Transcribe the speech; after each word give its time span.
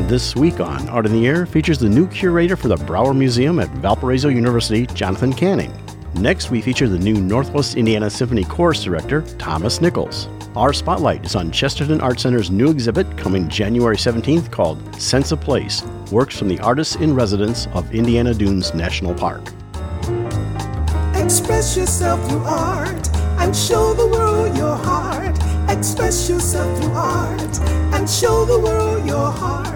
This 0.00 0.36
week 0.36 0.60
on 0.60 0.88
Art 0.90 1.06
in 1.06 1.12
the 1.12 1.26
Air 1.26 1.46
features 1.46 1.78
the 1.78 1.88
new 1.88 2.06
curator 2.06 2.54
for 2.54 2.68
the 2.68 2.76
Brauer 2.76 3.14
Museum 3.14 3.58
at 3.58 3.70
Valparaiso 3.70 4.28
University, 4.28 4.86
Jonathan 4.86 5.32
Canning. 5.32 5.72
Next, 6.16 6.50
we 6.50 6.60
feature 6.60 6.86
the 6.86 6.98
new 6.98 7.14
Northwest 7.14 7.76
Indiana 7.76 8.10
Symphony 8.10 8.44
Chorus 8.44 8.84
director, 8.84 9.22
Thomas 9.38 9.80
Nichols. 9.80 10.28
Our 10.54 10.74
spotlight 10.74 11.24
is 11.24 11.34
on 11.34 11.50
Chesterton 11.50 12.02
Art 12.02 12.20
Center's 12.20 12.50
new 12.50 12.70
exhibit 12.70 13.16
coming 13.16 13.48
January 13.48 13.96
17th 13.96 14.52
called 14.52 14.94
Sense 15.00 15.32
of 15.32 15.40
Place 15.40 15.82
Works 16.12 16.38
from 16.38 16.48
the 16.48 16.60
Artists 16.60 16.96
in 16.96 17.14
Residence 17.14 17.66
of 17.68 17.92
Indiana 17.94 18.34
Dunes 18.34 18.74
National 18.74 19.14
Park. 19.14 19.50
Express 21.14 21.74
yourself 21.74 22.24
through 22.28 22.44
art 22.44 23.08
and 23.40 23.56
show 23.56 23.94
the 23.94 24.06
world 24.06 24.56
your 24.56 24.76
heart. 24.76 25.36
Express 25.70 26.28
yourself 26.28 26.78
through 26.80 26.92
art 26.92 27.60
and 27.94 28.08
show 28.08 28.44
the 28.44 28.60
world 28.60 29.06
your 29.06 29.32
heart. 29.32 29.75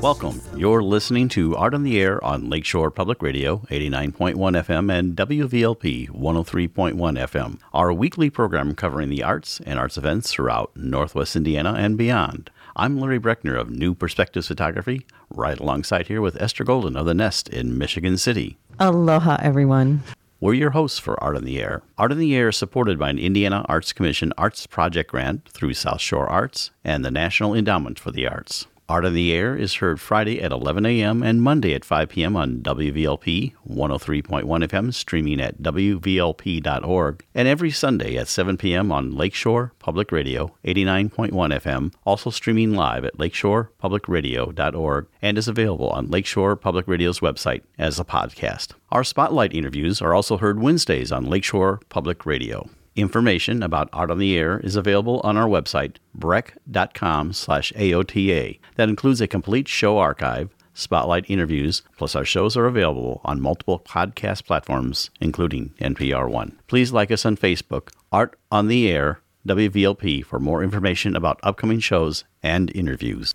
Welcome. 0.00 0.40
You're 0.54 0.84
listening 0.84 1.28
to 1.30 1.56
Art 1.56 1.74
on 1.74 1.82
the 1.82 2.00
Air 2.00 2.22
on 2.24 2.48
Lakeshore 2.48 2.92
Public 2.92 3.20
Radio, 3.20 3.66
89.1 3.68 4.36
FM, 4.36 4.92
and 4.96 5.16
WVLP 5.16 6.08
103.1 6.10 6.94
FM, 6.94 7.58
our 7.74 7.92
weekly 7.92 8.30
program 8.30 8.76
covering 8.76 9.08
the 9.08 9.24
arts 9.24 9.60
and 9.66 9.76
arts 9.76 9.98
events 9.98 10.30
throughout 10.30 10.70
Northwest 10.76 11.34
Indiana 11.34 11.74
and 11.76 11.98
beyond. 11.98 12.48
I'm 12.76 13.00
Larry 13.00 13.18
Brechner 13.18 13.58
of 13.58 13.70
New 13.70 13.92
Perspectives 13.92 14.46
Photography, 14.46 15.04
right 15.30 15.58
alongside 15.58 16.06
here 16.06 16.20
with 16.20 16.40
Esther 16.40 16.62
Golden 16.62 16.96
of 16.96 17.04
The 17.04 17.14
Nest 17.14 17.48
in 17.48 17.76
Michigan 17.76 18.16
City. 18.18 18.56
Aloha, 18.78 19.38
everyone. 19.42 20.04
We're 20.38 20.54
your 20.54 20.70
hosts 20.70 21.00
for 21.00 21.20
Art 21.20 21.34
on 21.34 21.44
the 21.44 21.60
Air. 21.60 21.82
Art 21.98 22.12
on 22.12 22.18
the 22.18 22.36
Air 22.36 22.50
is 22.50 22.56
supported 22.56 23.00
by 23.00 23.10
an 23.10 23.18
Indiana 23.18 23.66
Arts 23.68 23.92
Commission 23.92 24.32
Arts 24.38 24.64
Project 24.64 25.10
grant 25.10 25.48
through 25.48 25.74
South 25.74 26.00
Shore 26.00 26.28
Arts 26.28 26.70
and 26.84 27.04
the 27.04 27.10
National 27.10 27.52
Endowment 27.52 27.98
for 27.98 28.12
the 28.12 28.28
Arts. 28.28 28.68
Art 28.88 29.04
on 29.04 29.12
the 29.12 29.34
Air 29.34 29.54
is 29.54 29.74
heard 29.74 30.00
Friday 30.00 30.40
at 30.40 30.50
11 30.50 30.86
a.m. 30.86 31.22
and 31.22 31.42
Monday 31.42 31.74
at 31.74 31.84
5 31.84 32.08
p.m. 32.08 32.34
on 32.36 32.62
WVLP 32.62 33.52
103.1 33.68 34.44
FM, 34.44 34.94
streaming 34.94 35.42
at 35.42 35.60
WVLP.org, 35.60 37.24
and 37.34 37.46
every 37.46 37.70
Sunday 37.70 38.16
at 38.16 38.28
7 38.28 38.56
p.m. 38.56 38.90
on 38.90 39.14
Lakeshore 39.14 39.74
Public 39.78 40.10
Radio 40.10 40.56
89.1 40.64 41.30
FM, 41.32 41.92
also 42.06 42.30
streaming 42.30 42.72
live 42.72 43.04
at 43.04 43.18
lakeshorepublicradio.org 43.18 45.06
and 45.20 45.36
is 45.36 45.48
available 45.48 45.90
on 45.90 46.10
Lakeshore 46.10 46.56
Public 46.56 46.88
Radio's 46.88 47.20
website 47.20 47.64
as 47.76 48.00
a 48.00 48.06
podcast. 48.06 48.68
Our 48.90 49.04
spotlight 49.04 49.52
interviews 49.52 50.00
are 50.00 50.14
also 50.14 50.38
heard 50.38 50.60
Wednesdays 50.60 51.12
on 51.12 51.26
Lakeshore 51.26 51.80
Public 51.90 52.24
Radio. 52.24 52.70
Information 52.96 53.62
about 53.62 53.88
Art 53.92 54.10
on 54.10 54.18
the 54.18 54.36
Air 54.36 54.60
is 54.60 54.76
available 54.76 55.20
on 55.22 55.36
our 55.36 55.46
website, 55.46 55.96
brech.com 56.16 57.32
slash 57.32 57.72
AOTA. 57.74 58.58
That 58.76 58.88
includes 58.88 59.20
a 59.20 59.28
complete 59.28 59.68
show 59.68 59.98
archive, 59.98 60.54
spotlight 60.74 61.28
interviews, 61.28 61.82
plus 61.96 62.16
our 62.16 62.24
shows 62.24 62.56
are 62.56 62.66
available 62.66 63.20
on 63.24 63.40
multiple 63.40 63.80
podcast 63.80 64.44
platforms, 64.44 65.10
including 65.20 65.74
NPR 65.80 66.28
One. 66.28 66.58
Please 66.66 66.92
like 66.92 67.10
us 67.10 67.24
on 67.24 67.36
Facebook, 67.36 67.90
Art 68.10 68.38
on 68.50 68.68
the 68.68 68.90
Air, 68.90 69.20
WVLP, 69.46 70.24
for 70.24 70.38
more 70.38 70.62
information 70.62 71.14
about 71.14 71.40
upcoming 71.42 71.80
shows 71.80 72.24
and 72.42 72.74
interviews. 72.74 73.34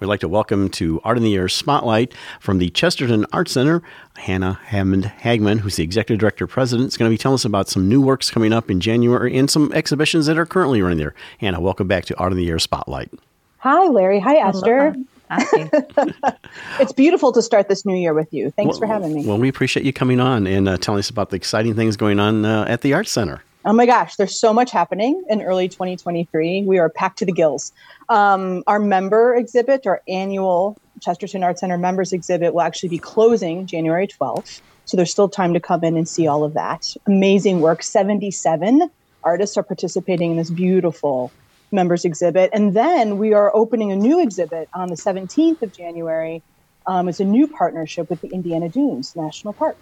We'd 0.00 0.08
like 0.08 0.20
to 0.20 0.28
welcome 0.28 0.70
to 0.70 1.00
Art 1.04 1.18
in 1.18 1.22
the 1.22 1.36
Air 1.36 1.48
Spotlight 1.48 2.14
from 2.40 2.58
the 2.58 2.68
Chesterton 2.70 3.24
Art 3.32 3.48
Center, 3.48 3.80
Hannah 4.16 4.54
Hammond 4.64 5.04
Hagman, 5.04 5.60
who's 5.60 5.76
the 5.76 5.84
Executive 5.84 6.18
Director 6.18 6.48
President, 6.48 6.88
is 6.88 6.96
going 6.96 7.08
to 7.08 7.14
be 7.14 7.16
telling 7.16 7.36
us 7.36 7.44
about 7.44 7.68
some 7.68 7.88
new 7.88 8.00
works 8.00 8.28
coming 8.28 8.52
up 8.52 8.72
in 8.72 8.80
January 8.80 9.38
and 9.38 9.48
some 9.48 9.72
exhibitions 9.72 10.26
that 10.26 10.36
are 10.36 10.46
currently 10.46 10.82
running 10.82 10.98
there. 10.98 11.14
Hannah, 11.38 11.60
welcome 11.60 11.86
back 11.86 12.06
to 12.06 12.16
Art 12.16 12.32
in 12.32 12.38
the 12.38 12.48
Air 12.50 12.58
Spotlight. 12.58 13.08
Hi, 13.58 13.86
Larry. 13.86 14.18
Hi, 14.18 14.36
Esther. 14.36 14.96
It's 16.80 16.92
beautiful 16.92 17.32
to 17.32 17.40
start 17.40 17.68
this 17.68 17.86
new 17.86 17.96
year 17.96 18.14
with 18.14 18.32
you. 18.34 18.50
Thanks 18.50 18.78
for 18.78 18.86
having 18.86 19.14
me. 19.14 19.24
Well, 19.24 19.38
we 19.38 19.48
appreciate 19.48 19.86
you 19.86 19.92
coming 19.92 20.18
on 20.18 20.46
and 20.48 20.68
uh, 20.68 20.76
telling 20.76 20.98
us 20.98 21.08
about 21.08 21.30
the 21.30 21.36
exciting 21.36 21.74
things 21.74 21.96
going 21.96 22.18
on 22.18 22.44
uh, 22.44 22.64
at 22.68 22.80
the 22.80 22.92
Art 22.94 23.06
Center. 23.06 23.42
Oh 23.66 23.72
my 23.72 23.86
gosh, 23.86 24.16
there's 24.16 24.38
so 24.38 24.52
much 24.52 24.70
happening 24.70 25.22
in 25.30 25.40
early 25.40 25.68
2023. 25.68 26.64
We 26.66 26.78
are 26.78 26.90
packed 26.90 27.18
to 27.20 27.24
the 27.24 27.32
gills. 27.32 27.72
Um, 28.10 28.62
our 28.66 28.78
member 28.78 29.34
exhibit, 29.34 29.86
our 29.86 30.02
annual 30.06 30.76
Chesterton 31.00 31.42
Art 31.42 31.58
Center 31.58 31.78
members 31.78 32.12
exhibit, 32.12 32.52
will 32.52 32.60
actually 32.60 32.90
be 32.90 32.98
closing 32.98 33.66
January 33.66 34.06
12th. 34.06 34.60
So 34.84 34.98
there's 34.98 35.10
still 35.10 35.30
time 35.30 35.54
to 35.54 35.60
come 35.60 35.82
in 35.82 35.96
and 35.96 36.06
see 36.06 36.26
all 36.26 36.44
of 36.44 36.52
that. 36.52 36.94
Amazing 37.06 37.60
work. 37.62 37.82
77 37.82 38.90
artists 39.22 39.56
are 39.56 39.62
participating 39.62 40.32
in 40.32 40.36
this 40.36 40.50
beautiful 40.50 41.32
members 41.72 42.04
exhibit. 42.04 42.50
And 42.52 42.74
then 42.74 43.16
we 43.16 43.32
are 43.32 43.50
opening 43.56 43.92
a 43.92 43.96
new 43.96 44.20
exhibit 44.20 44.68
on 44.74 44.88
the 44.88 44.96
17th 44.96 45.62
of 45.62 45.72
January. 45.72 46.42
Um, 46.86 47.08
it's 47.08 47.20
a 47.20 47.24
new 47.24 47.46
partnership 47.46 48.10
with 48.10 48.20
the 48.20 48.28
Indiana 48.28 48.68
Dunes 48.68 49.16
National 49.16 49.54
Park. 49.54 49.78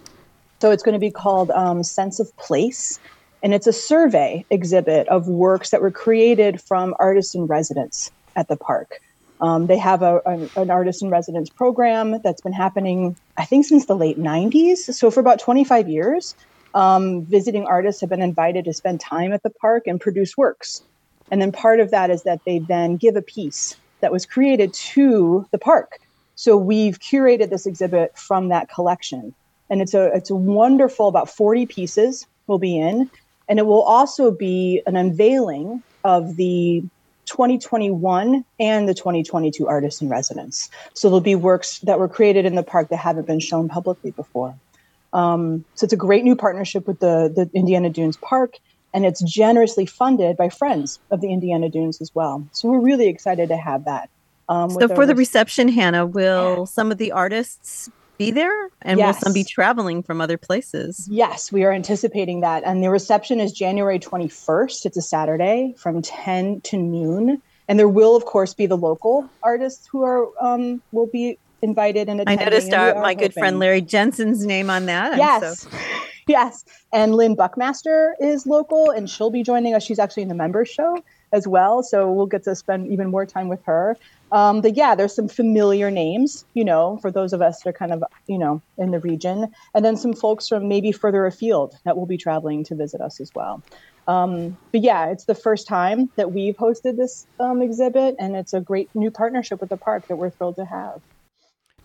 So 0.61 0.71
it's 0.71 0.83
going 0.83 0.93
to 0.93 0.99
be 0.99 1.11
called 1.11 1.51
um, 1.51 1.83
Sense 1.83 2.21
of 2.21 2.33
Place. 2.37 2.97
And 3.43 3.53
it's 3.53 3.67
a 3.67 3.73
survey 3.73 4.45
exhibit 4.49 5.07
of 5.09 5.27
works 5.27 5.69
that 5.71 5.81
were 5.81 5.91
created 5.91 6.61
from 6.61 6.95
artists 6.97 7.35
in 7.35 7.45
residence 7.45 8.09
at 8.37 8.47
the 8.47 8.55
park. 8.55 8.99
Um, 9.41 9.67
they 9.67 9.77
have 9.77 10.01
a, 10.01 10.21
an, 10.25 10.49
an 10.55 10.71
artist 10.71 11.03
in 11.03 11.09
residence 11.09 11.49
program 11.49 12.21
that's 12.23 12.41
been 12.41 12.53
happening, 12.53 13.17
I 13.37 13.43
think, 13.43 13.65
since 13.65 13.85
the 13.85 13.95
late 13.95 14.17
90s. 14.17 14.77
So 14.93 15.11
for 15.11 15.19
about 15.19 15.39
25 15.39 15.89
years, 15.89 16.33
um, 16.73 17.25
visiting 17.25 17.65
artists 17.65 17.99
have 17.99 18.09
been 18.09 18.21
invited 18.21 18.63
to 18.65 18.73
spend 18.73 19.01
time 19.01 19.33
at 19.33 19.43
the 19.43 19.49
park 19.49 19.83
and 19.87 19.99
produce 19.99 20.37
works. 20.37 20.81
And 21.29 21.41
then 21.41 21.51
part 21.51 21.81
of 21.81 21.91
that 21.91 22.09
is 22.09 22.23
that 22.23 22.39
they 22.45 22.59
then 22.59 22.95
give 22.95 23.17
a 23.17 23.21
piece 23.21 23.75
that 23.99 24.11
was 24.11 24.25
created 24.25 24.73
to 24.73 25.45
the 25.51 25.57
park. 25.57 25.99
So 26.35 26.55
we've 26.55 26.99
curated 26.99 27.49
this 27.49 27.65
exhibit 27.65 28.17
from 28.17 28.49
that 28.49 28.69
collection. 28.69 29.35
And 29.69 29.81
it's 29.81 29.93
a 29.93 30.07
it's 30.13 30.29
a 30.29 30.35
wonderful 30.35 31.07
about 31.07 31.29
40 31.29 31.65
pieces 31.65 32.27
will 32.47 32.59
be 32.59 32.77
in. 32.77 33.09
And 33.47 33.59
it 33.59 33.65
will 33.65 33.81
also 33.81 34.31
be 34.31 34.81
an 34.85 34.95
unveiling 34.95 35.83
of 36.03 36.35
the 36.35 36.83
2021 37.25 38.43
and 38.59 38.87
the 38.87 38.93
2022 38.93 39.67
artists 39.67 40.01
in 40.01 40.09
residence. 40.09 40.69
So 40.93 41.07
there'll 41.07 41.21
be 41.21 41.35
works 41.35 41.79
that 41.79 41.99
were 41.99 42.09
created 42.09 42.45
in 42.45 42.55
the 42.55 42.63
park 42.63 42.89
that 42.89 42.97
haven't 42.97 43.27
been 43.27 43.39
shown 43.39 43.69
publicly 43.69 44.11
before. 44.11 44.55
Um, 45.13 45.63
so 45.75 45.85
it's 45.85 45.93
a 45.93 45.97
great 45.97 46.23
new 46.23 46.35
partnership 46.35 46.87
with 46.87 46.99
the, 46.99 47.31
the 47.33 47.49
Indiana 47.57 47.89
Dunes 47.89 48.17
Park, 48.17 48.55
and 48.93 49.05
it's 49.05 49.21
generously 49.21 49.85
funded 49.85 50.37
by 50.37 50.49
friends 50.49 50.99
of 51.11 51.21
the 51.21 51.31
Indiana 51.31 51.69
Dunes 51.69 52.01
as 52.01 52.13
well. 52.15 52.45
So 52.51 52.69
we're 52.69 52.79
really 52.79 53.07
excited 53.07 53.49
to 53.49 53.57
have 53.57 53.85
that. 53.85 54.09
Um, 54.49 54.71
So 54.71 54.87
for 54.87 55.05
the 55.05 55.15
reception, 55.15 55.69
Hannah, 55.69 56.05
will 56.05 56.65
some 56.65 56.91
of 56.91 56.97
the 56.97 57.11
artists 57.11 57.89
be 58.17 58.31
there, 58.31 58.69
and 58.81 58.99
will 58.99 59.13
some 59.13 59.33
be 59.33 59.43
traveling 59.43 60.03
from 60.03 60.21
other 60.21 60.37
places? 60.37 61.07
Yes, 61.09 61.51
we 61.51 61.63
are 61.63 61.71
anticipating 61.71 62.41
that. 62.41 62.63
And 62.65 62.83
the 62.83 62.89
reception 62.89 63.39
is 63.39 63.51
January 63.51 63.99
21st. 63.99 64.85
It's 64.85 64.97
a 64.97 65.01
Saturday 65.01 65.73
from 65.77 66.01
10 66.01 66.61
to 66.61 66.77
noon. 66.77 67.41
And 67.67 67.79
there 67.79 67.87
will, 67.87 68.15
of 68.15 68.25
course, 68.25 68.53
be 68.53 68.65
the 68.65 68.77
local 68.77 69.29
artists 69.41 69.87
who 69.87 70.03
are 70.03 70.27
um, 70.41 70.81
will 70.91 71.07
be 71.07 71.37
invited 71.61 72.09
and 72.09 72.19
I 72.19 72.23
attending. 72.23 72.45
noticed 72.45 72.67
we 72.67 72.75
uh, 72.75 72.93
are 72.93 73.01
my 73.01 73.13
good 73.13 73.33
friend 73.33 73.57
Larry 73.57 73.81
Jensen's 73.81 74.45
name 74.45 74.69
on 74.69 74.85
that. 74.87 75.17
Yes. 75.17 75.61
so- 75.61 75.69
yes. 76.27 76.65
And 76.91 77.15
Lynn 77.15 77.35
Buckmaster 77.35 78.15
is 78.19 78.45
local 78.45 78.89
and 78.91 79.09
she'll 79.09 79.31
be 79.31 79.43
joining 79.43 79.73
us. 79.73 79.83
She's 79.83 79.99
actually 79.99 80.23
in 80.23 80.29
the 80.29 80.35
members 80.35 80.69
show 80.69 81.01
as 81.33 81.47
well. 81.47 81.83
So 81.83 82.09
we'll 82.11 82.27
get 82.27 82.43
to 82.43 82.55
spend 82.55 82.87
even 82.87 83.09
more 83.09 83.25
time 83.25 83.49
with 83.49 83.63
her. 83.65 83.97
Um, 84.31 84.61
but 84.61 84.77
yeah, 84.77 84.95
there's 84.95 85.13
some 85.13 85.27
familiar 85.27 85.91
names, 85.91 86.45
you 86.53 86.63
know, 86.63 86.97
for 87.01 87.11
those 87.11 87.33
of 87.33 87.41
us 87.41 87.61
that 87.61 87.69
are 87.69 87.73
kind 87.73 87.91
of, 87.91 88.03
you 88.27 88.37
know, 88.37 88.61
in 88.77 88.91
the 88.91 88.99
region. 88.99 89.51
And 89.73 89.83
then 89.83 89.97
some 89.97 90.13
folks 90.13 90.47
from 90.47 90.67
maybe 90.67 90.91
further 90.91 91.25
afield 91.25 91.75
that 91.83 91.97
will 91.97 92.05
be 92.05 92.17
traveling 92.17 92.63
to 92.65 92.75
visit 92.75 93.01
us 93.01 93.19
as 93.19 93.31
well. 93.35 93.61
Um, 94.07 94.57
but 94.71 94.81
yeah, 94.81 95.07
it's 95.07 95.25
the 95.25 95.35
first 95.35 95.67
time 95.67 96.09
that 96.15 96.31
we've 96.31 96.55
hosted 96.55 96.97
this 96.97 97.25
um, 97.39 97.61
exhibit, 97.61 98.15
and 98.19 98.35
it's 98.35 98.53
a 98.53 98.59
great 98.59 98.89
new 98.93 99.11
partnership 99.11 99.61
with 99.61 99.69
the 99.69 99.77
park 99.77 100.07
that 100.07 100.17
we're 100.17 100.29
thrilled 100.29 100.57
to 100.57 100.65
have. 100.65 101.01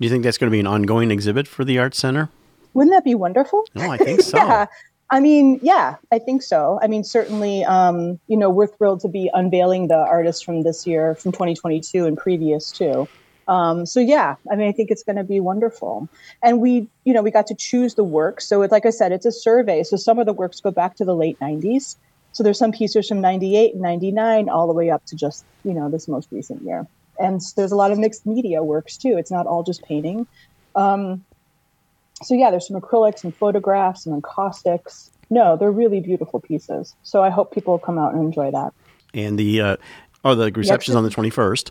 Do 0.01 0.07
you 0.07 0.11
think 0.11 0.25
that's 0.25 0.39
going 0.39 0.51
to 0.51 0.55
be 0.55 0.61
an 0.61 0.67
ongoing 0.67 1.11
exhibit 1.11 1.47
for 1.47 1.65
the 1.65 1.79
Art 1.79 1.95
Center? 1.95 2.29
Wouldn't 2.75 2.95
that 2.95 3.05
be 3.05 3.15
wonderful? 3.15 3.65
No, 3.75 3.91
I 3.91 3.97
think 3.97 4.21
so. 4.23 4.37
yeah. 4.37 4.67
I 5.11 5.21
mean, 5.21 5.59
yeah, 5.63 5.97
I 6.13 6.19
think 6.19 6.43
so. 6.43 6.79
I 6.83 6.87
mean, 6.87 7.03
certainly, 7.03 7.65
um, 7.65 8.21
you 8.27 8.37
know, 8.37 8.51
we're 8.51 8.67
thrilled 8.67 9.01
to 9.01 9.09
be 9.09 9.31
unveiling 9.33 9.89
the 9.89 9.97
artists 9.97 10.43
from 10.43 10.65
this 10.65 10.87
year, 10.87 11.15
from 11.15 11.33
2022 11.33 12.05
and 12.05 12.17
previous 12.17 12.71
too. 12.71 13.09
Um, 13.49 13.87
so 13.87 14.01
yeah, 14.01 14.37
I 14.53 14.57
mean, 14.57 14.69
I 14.69 14.73
think 14.73 14.91
it's 14.91 15.03
going 15.03 15.17
to 15.17 15.25
be 15.25 15.41
wonderful. 15.41 16.07
And 16.43 16.61
we, 16.61 16.87
you 17.05 17.15
know, 17.15 17.23
we 17.23 17.31
got 17.31 17.47
to 17.47 17.55
choose 17.55 17.95
the 17.95 18.05
work. 18.05 18.43
So 18.43 18.61
it's 18.61 18.71
like 18.71 18.85
I 18.85 18.91
said, 18.91 19.11
it's 19.11 19.25
a 19.25 19.33
survey. 19.33 19.83
So 19.83 19.97
some 19.97 20.19
of 20.19 20.27
the 20.27 20.35
works 20.35 20.61
go 20.61 20.71
back 20.71 20.97
to 20.97 21.05
the 21.07 21.17
late 21.17 21.39
90s. 21.41 21.97
So 22.33 22.43
there's 22.43 22.59
some 22.59 22.73
pieces 22.73 23.09
from 23.09 23.23
98 23.23 23.73
and 23.73 23.81
99 23.81 24.51
all 24.51 24.67
the 24.67 24.75
way 24.75 24.91
up 24.91 25.05
to 25.07 25.17
just, 25.17 25.47
you 25.65 25.73
know, 25.73 25.89
this 25.89 26.07
most 26.07 26.29
recent 26.31 26.63
year. 26.63 26.87
And 27.19 27.41
there's 27.57 27.73
a 27.73 27.77
lot 27.77 27.91
of 27.91 27.99
mixed 27.99 28.27
media 28.27 28.63
works 28.63 28.99
too. 28.99 29.17
It's 29.17 29.31
not 29.31 29.47
all 29.47 29.63
just 29.63 29.83
painting. 29.83 30.27
Um, 30.77 31.25
so 32.23 32.35
yeah, 32.35 32.51
there's 32.51 32.67
some 32.67 32.81
acrylics 32.81 33.25
and 33.25 33.35
photographs 33.35 34.07
and 34.07 34.21
encaustics. 34.21 35.11
No, 35.31 35.57
they're 35.57 35.71
really 35.71 36.01
beautiful 36.01 36.41
pieces. 36.41 36.95
So 37.03 37.23
I 37.23 37.31
hope 37.31 37.53
people 37.53 37.79
come 37.79 37.99
out 37.99 38.15
and 38.15 38.23
enjoy 38.23 38.51
that. 38.51 38.73
And 39.15 39.39
the 39.39 39.61
uh, 39.61 39.77
oh, 40.25 40.35
the 40.35 40.51
reception's 40.53 40.95
yep. 40.95 40.99
on 40.99 41.05
the 41.05 41.11
21st. 41.11 41.71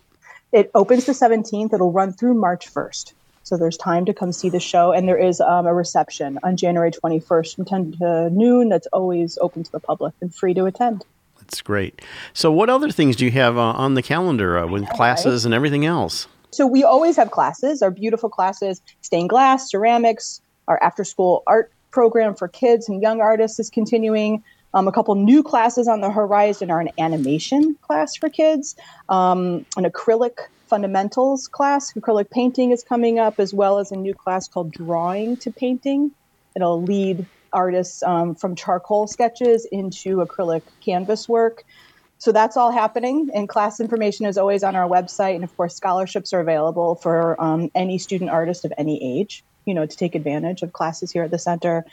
It 0.54 0.72
opens 0.74 1.06
the 1.06 1.12
17th. 1.12 1.74
It'll 1.74 1.92
run 1.92 2.14
through 2.14 2.36
March 2.36 2.74
1st. 2.74 3.14
So 3.44 3.58
there's 3.58 3.78
time 3.78 4.06
to 4.06 4.14
come 4.14 4.32
see 4.32 4.50
the 4.50 4.60
show. 4.60 4.92
And 4.92 5.08
there 5.08 5.18
is 5.18 5.42
um, 5.42 5.68
a 5.68 5.74
reception 5.74 6.40
on 6.44 6.58
January 6.58 6.92
21st 6.92 7.56
from 7.56 7.66
10 7.66 7.92
to 8.00 8.30
noon 8.30 8.70
that's 8.70 8.88
always 8.88 9.38
open 9.42 9.64
to 9.64 9.72
the 9.72 9.80
public 9.80 10.14
and 10.22 10.34
free 10.34 10.54
to 10.54 10.66
attend. 10.66 11.06
That's 11.40 11.62
great. 11.62 12.02
So, 12.34 12.52
what 12.52 12.70
other 12.70 12.92
things 12.92 13.16
do 13.16 13.24
you 13.24 13.32
have 13.32 13.58
uh, 13.58 13.62
on 13.62 13.94
the 13.94 14.02
calendar 14.02 14.58
uh, 14.58 14.68
with 14.68 14.88
classes 14.90 15.46
and 15.46 15.54
everything 15.54 15.86
else? 15.86 16.28
So, 16.52 16.66
we 16.66 16.84
always 16.84 17.16
have 17.18 17.32
classes, 17.32 17.82
our 17.82 17.92
beautiful 17.92 18.30
classes, 18.30 18.82
stained 19.02 19.30
glass, 19.30 19.70
ceramics, 19.70 20.42
our 20.68 20.82
after 20.82 21.04
school 21.04 21.44
art 21.48 21.72
program 21.92 22.36
for 22.36 22.48
kids 22.48 22.90
and 22.90 23.02
young 23.02 23.22
artists 23.22 23.60
is 23.60 23.70
continuing. 23.70 24.44
Um, 24.74 24.88
a 24.88 24.92
couple 24.92 25.16
new 25.16 25.42
classes 25.44 25.88
on 25.88 26.02
the 26.02 26.12
horizon 26.12 26.70
are 26.70 26.80
an 26.80 26.90
animation 27.00 27.76
class 27.82 28.16
for 28.16 28.30
kids, 28.30 28.76
um, 29.10 29.66
an 29.78 29.86
acrylic 29.86 30.38
fundamentals 30.68 31.48
class. 31.48 31.94
Acrylic 31.94 32.30
painting 32.30 32.72
is 32.72 32.84
coming 32.84 33.18
up, 33.18 33.40
as 33.40 33.54
well 33.54 33.80
as 33.80 33.92
a 33.92 33.96
new 33.96 34.14
class 34.14 34.48
called 34.48 34.72
Drawing 34.72 35.38
to 35.38 35.52
Painting. 35.52 36.12
It'll 36.56 36.82
lead 36.82 37.26
artists 37.54 38.04
um, 38.04 38.36
from 38.36 38.56
charcoal 38.56 39.08
sketches 39.08 39.66
into 39.72 40.18
acrylic 40.18 40.64
canvas 40.82 41.28
work. 41.30 41.64
So 42.20 42.32
that's 42.32 42.58
all 42.58 42.72
happening, 42.72 43.30
and 43.34 43.48
class 43.48 43.80
information 43.80 44.26
is 44.26 44.38
always 44.38 44.64
on 44.64 44.76
our 44.76 44.90
website. 44.90 45.36
And 45.36 45.44
of 45.44 45.56
course, 45.56 45.76
scholarships 45.76 46.34
are 46.34 46.40
available 46.40 46.96
for 46.96 47.40
um, 47.42 47.70
any 47.76 47.98
student 47.98 48.32
artist 48.32 48.66
of 48.66 48.74
any 48.78 49.20
age, 49.20 49.44
you 49.66 49.74
know, 49.74 49.86
to 49.86 49.98
take 49.98 50.16
advantage 50.16 50.64
of 50.64 50.74
classes 50.74 51.12
here 51.12 51.24
at 51.24 51.32
the 51.32 51.38
center. 51.38 51.86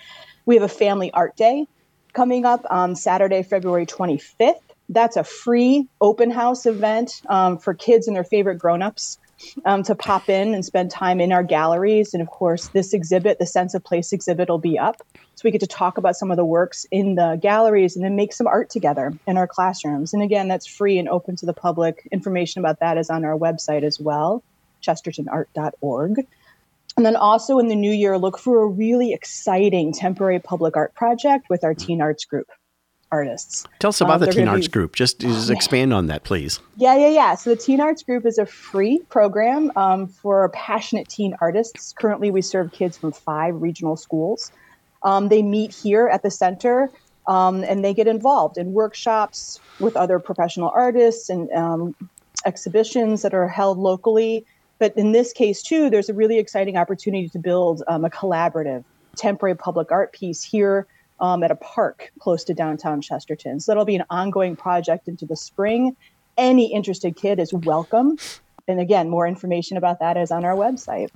We 0.46 0.54
have 0.54 0.64
a 0.64 0.68
family 0.68 1.12
art 1.12 1.36
day 1.36 1.66
coming 2.14 2.46
up 2.46 2.64
on 2.70 2.96
Saturday, 2.96 3.42
February 3.42 3.84
25th. 3.86 4.60
That's 4.88 5.16
a 5.16 5.24
free 5.24 5.88
open 6.00 6.30
house 6.30 6.64
event 6.64 7.22
um, 7.28 7.58
for 7.58 7.74
kids 7.74 8.06
and 8.06 8.16
their 8.16 8.24
favorite 8.24 8.58
grown-ups 8.58 9.18
um, 9.64 9.82
to 9.84 9.94
pop 9.94 10.28
in 10.28 10.54
and 10.54 10.64
spend 10.64 10.90
time 10.90 11.20
in 11.20 11.32
our 11.32 11.42
galleries. 11.42 12.14
And 12.14 12.22
of 12.22 12.28
course, 12.28 12.69
this 12.69 12.92
exhibit, 12.92 13.38
the 13.38 13.46
Sense 13.46 13.75
of 13.75 13.84
Place 13.84 14.12
exhibit, 14.12 14.48
will 14.48 14.58
be 14.58 14.78
up. 14.78 15.02
So 15.34 15.42
we 15.44 15.50
get 15.50 15.60
to 15.60 15.66
talk 15.66 15.98
about 15.98 16.16
some 16.16 16.31
of 16.31 16.36
the 16.36 16.44
works 16.44 16.86
in 16.90 17.16
the 17.16 17.38
galleries 17.40 17.96
and 17.96 18.04
then 18.04 18.16
make 18.16 18.32
some 18.32 18.46
art 18.46 18.70
together 18.70 19.12
in 19.26 19.36
our 19.36 19.46
classrooms. 19.46 20.14
And 20.14 20.22
again, 20.22 20.48
that's 20.48 20.66
free 20.66 20.98
and 20.98 21.08
open 21.08 21.36
to 21.36 21.46
the 21.46 21.52
public. 21.52 22.08
Information 22.12 22.60
about 22.60 22.81
that 22.81 22.98
is 22.98 23.10
on 23.10 23.25
our 23.25 23.36
website 23.36 23.82
as 23.82 23.98
well, 23.98 24.42
chestertonart.org. 24.82 26.26
And 26.96 27.04
then 27.04 27.16
also 27.16 27.58
in 27.58 27.66
the 27.66 27.75
new 27.75 27.90
year, 27.90 28.16
look 28.19 28.38
for 28.38 28.62
a 28.62 28.66
really 28.66 29.12
exciting 29.12 29.92
temporary 29.92 30.38
public 30.38 30.76
art 30.76 30.94
project 30.94 31.50
with 31.50 31.64
our 31.64 31.75
teen 31.75 32.00
arts 32.00 32.25
group 32.25 32.48
artists. 33.14 33.64
Tell 33.78 33.90
us 33.90 34.00
about 34.00 34.20
um, 34.20 34.26
the 34.26 34.32
Teen 34.32 34.49
Arts 34.49 34.66
be, 34.66 34.72
Group. 34.72 34.96
Just, 34.96 35.20
just 35.20 35.50
oh, 35.50 35.52
expand 35.56 35.94
on 35.94 36.08
that, 36.08 36.25
please. 36.25 36.61
Yeah, 36.76 36.96
yeah, 36.96 37.08
yeah. 37.08 37.34
So 37.37 37.50
the 37.50 37.56
Teen 37.56 37.81
Arts 37.81 38.02
Group 38.02 38.26
is 38.26 38.38
a 38.38 38.46
free 38.46 38.99
program 39.08 39.70
um, 39.76 40.08
for 40.08 40.49
passionate 40.50 41.08
teen 41.08 41.37
artists. 41.40 41.93
Currently, 41.93 42.31
we 42.31 42.43
serve 42.43 42.72
kids 42.72 42.99
from 42.99 43.12
five 43.12 43.61
regional 43.62 43.96
schools. 43.96 44.50
Um, 45.02 45.28
they 45.28 45.43
meet 45.43 45.72
here 45.72 46.08
at 46.08 46.22
the 46.22 46.31
center 46.31 46.90
um, 47.26 47.62
and 47.64 47.84
they 47.84 47.94
get 47.94 48.06
involved 48.06 48.58
in 48.58 48.72
workshops 48.72 49.60
with 49.78 49.96
other 49.96 50.19
professional 50.19 50.70
artists 50.75 51.28
and 51.28 51.50
um, 51.52 51.94
exhibitions 52.44 53.22
that 53.22 53.34
are 53.34 53.49
held 53.49 53.78
locally. 53.78 54.44
But 54.78 54.96
in 54.96 55.12
this 55.12 55.32
case, 55.32 55.62
too, 55.62 55.88
there's 55.88 56.08
a 56.08 56.14
really 56.14 56.38
exciting 56.38 56.76
opportunity 56.76 57.28
to 57.28 57.38
build 57.38 57.82
um, 57.87 58.05
a 58.05 58.10
collaborative 58.10 58.84
temporary 59.17 59.55
public 59.55 59.93
art 59.93 60.12
piece 60.12 60.43
here 60.43 60.87
um, 61.20 61.43
at 61.43 61.50
a 61.50 61.56
park 61.56 62.12
close 62.19 62.44
to 62.44 62.55
downtown 62.55 63.00
Chesterton. 63.00 63.61
So 63.61 63.72
that'll 63.72 63.84
be 63.84 63.96
an 63.96 64.05
ongoing 64.11 64.56
project 64.56 65.08
into 65.08 65.26
the 65.26 65.37
spring. 65.37 65.96
Any 66.37 66.72
interested 66.72 67.16
kid 67.16 67.38
is 67.38 67.52
welcome. 67.52 68.19
And 68.66 68.81
again, 68.81 69.08
more 69.08 69.26
information 69.26 69.76
about 69.76 70.00
that 70.00 70.16
is 70.16 70.31
on 70.31 70.44
our 70.44 70.55
website. 70.55 71.11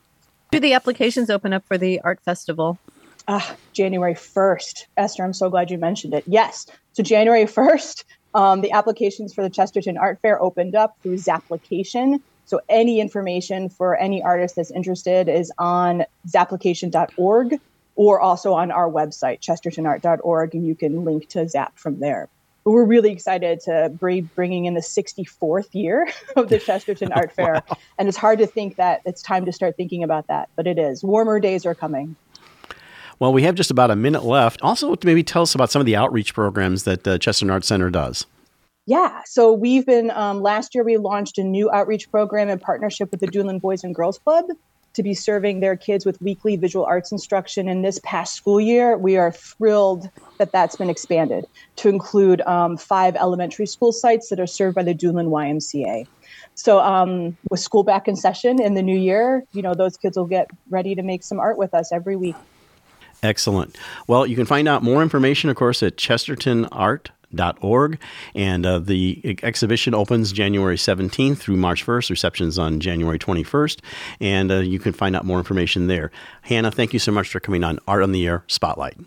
Do 0.51 0.61
the 0.61 0.75
applications 0.75 1.31
open 1.31 1.53
up 1.53 1.67
for 1.67 1.77
the 1.77 2.01
art 2.01 2.21
festival? 2.21 2.79
Ah, 3.27 3.57
January 3.73 4.15
1st. 4.15 4.87
Esther, 4.97 5.25
I'm 5.25 5.35
so 5.35 5.51
glad 5.51 5.71
you 5.71 5.79
mentioned 5.79 6.15
it. 6.15 6.25
Yes. 6.27 6.67
So 6.93 7.03
January 7.03 7.45
1st, 7.45 8.05
um, 8.35 8.61
the 8.63 8.73
applications 8.73 9.35
for 9.35 9.43
the 9.43 9.51
Chesterton 9.51 9.99
Art 9.99 10.19
Fair 10.23 10.41
opened 10.41 10.75
up 10.75 10.97
through 11.03 11.17
Zapplication. 11.17 12.21
So 12.47 12.61
any 12.71 13.01
information 13.01 13.69
for 13.69 13.97
any 13.97 14.23
artist 14.23 14.57
that's 14.57 14.71
interested 14.71 15.29
is 15.29 15.53
on 15.59 16.05
zapplication.org 16.27 17.61
or 17.99 18.21
also 18.21 18.55
on 18.55 18.71
our 18.71 18.89
website, 18.89 19.41
chestertonart.org, 19.41 20.55
and 20.55 20.65
you 20.65 20.77
can 20.77 21.05
link 21.05 21.29
to 21.29 21.47
Zap 21.49 21.77
from 21.77 21.99
there. 21.99 22.29
But 22.63 22.71
we're 22.71 22.85
really 22.85 23.11
excited 23.11 23.59
to 23.63 23.93
be 24.01 24.21
bringing 24.21 24.67
in 24.67 24.75
the 24.75 24.81
64th 24.81 25.75
year 25.75 26.09
of 26.37 26.49
the 26.49 26.59
Chesterton 26.65 27.13
Art 27.13 27.33
Fair. 27.33 27.55
wow. 27.69 27.77
And 27.99 28.07
it's 28.07 28.17
hard 28.17 28.39
to 28.39 28.47
think 28.47 28.77
that 28.77 29.03
it's 29.05 29.21
time 29.21 29.45
to 29.47 29.53
start 29.53 29.77
thinking 29.77 30.05
about 30.05 30.29
that, 30.29 30.49
but 30.55 30.69
it 30.69 30.79
is. 30.79 31.03
Warmer 31.03 31.41
days 31.41 31.67
are 31.67 31.75
coming. 31.75 32.15
Well, 33.19 33.33
we 33.33 33.43
have 33.43 33.57
just 33.57 33.73
about 33.73 33.91
a 33.91 33.97
minute 33.97 34.23
left. 34.23 34.63
Also, 34.63 34.95
maybe 35.03 35.25
tell 35.25 35.43
us 35.43 35.57
about 35.57 35.73
some 35.73 35.81
of 35.81 35.87
the 35.87 35.97
outreach 35.97 36.35
programs 36.35 36.85
that 36.85 37.03
the 37.03 37.19
Chesterton 37.19 37.51
Art 37.51 37.65
Center 37.65 37.91
does. 37.91 38.27
Yeah, 38.87 39.23
so 39.27 39.53
we've 39.53 39.85
been, 39.85 40.13
um, 40.13 40.41
last 40.41 40.73
year 40.73 40.85
we 40.85 40.99
launched 40.99 41.37
a 41.37 41.43
new 41.43 41.69
outreach 41.73 42.13
program 42.13 42.49
in 42.49 42.61
partnership 42.61 43.11
with 43.11 43.19
the 43.19 43.27
Duneland 43.27 43.61
Boys 43.61 43.83
and 43.83 43.93
Girls 43.93 44.21
Club 44.21 44.45
to 44.95 45.03
be 45.03 45.15
serving 45.15 45.61
their 45.61 45.77
kids 45.77 46.05
with 46.05 46.21
weekly 46.21 46.57
visual 46.57 46.85
arts 46.85 47.13
instruction. 47.13 47.69
In 47.69 47.83
this 47.83 48.01
past 48.03 48.35
school 48.35 48.61
year, 48.61 48.97
we 48.97 49.17
are 49.17 49.31
thrilled 49.31 50.11
that 50.39 50.53
that's 50.53 50.77
been 50.77 50.91
expanded 50.91 51.47
to 51.77 51.89
include 51.89 52.41
um, 52.43 52.77
five 52.77 53.15
elementary 53.17 53.67
school 53.67 53.93
sites 53.93 54.29
that 54.29 54.41
are 54.41 54.47
served 54.47 54.75
by 54.75 54.83
the 54.83 54.95
Duneland 54.95 55.31
YMCA. 55.31 56.07
So, 56.55 56.81
um, 56.81 57.37
with 57.51 57.61
school 57.61 57.85
back 57.85 58.09
in 58.09 58.17
session 58.17 58.61
in 58.61 58.75
the 58.75 58.83
new 58.83 58.99
year, 58.99 59.45
you 59.53 59.63
know, 59.63 59.75
those 59.75 59.97
kids 59.97 60.17
will 60.17 60.27
get 60.27 60.51
ready 60.71 60.95
to 60.95 61.03
make 61.03 61.23
some 61.23 61.39
art 61.39 61.57
with 61.57 61.73
us 61.75 61.93
every 61.93 62.17
week. 62.17 62.37
Excellent. 63.23 63.77
Well, 64.07 64.27
you 64.27 64.37
can 64.37 64.47
find 64.47 64.69
out 64.69 64.83
more 64.83 65.03
information, 65.03 65.51
of 65.51 65.57
course, 65.57 65.83
at 65.83 65.97
Chesterton 65.97 66.67
Art 66.67 67.11
org. 67.61 67.99
And 68.35 68.67
uh, 68.67 68.79
the 68.79 69.39
exhibition 69.43 69.95
opens 69.95 70.33
January 70.33 70.77
17th 70.77 71.39
through 71.39 71.57
March 71.57 71.85
1st. 71.85 72.11
Receptions 72.11 72.59
on 72.59 72.81
January 72.81 73.19
21st. 73.19 73.81
And 74.21 74.51
uh, 74.51 74.57
you 74.57 74.79
can 74.79 74.93
find 74.93 75.17
out 75.17 75.25
more 75.25 75.39
information 75.39 75.87
there. 75.87 76.11
Hannah, 76.43 76.71
thank 76.71 76.93
you 76.93 76.99
so 76.99 77.13
much 77.13 77.29
for 77.29 77.41
coming 77.41 77.65
on 77.65 77.79
Art 77.87 78.03
on 78.03 78.13
the 78.13 78.27
Air 78.27 78.45
Spotlight. 78.47 78.99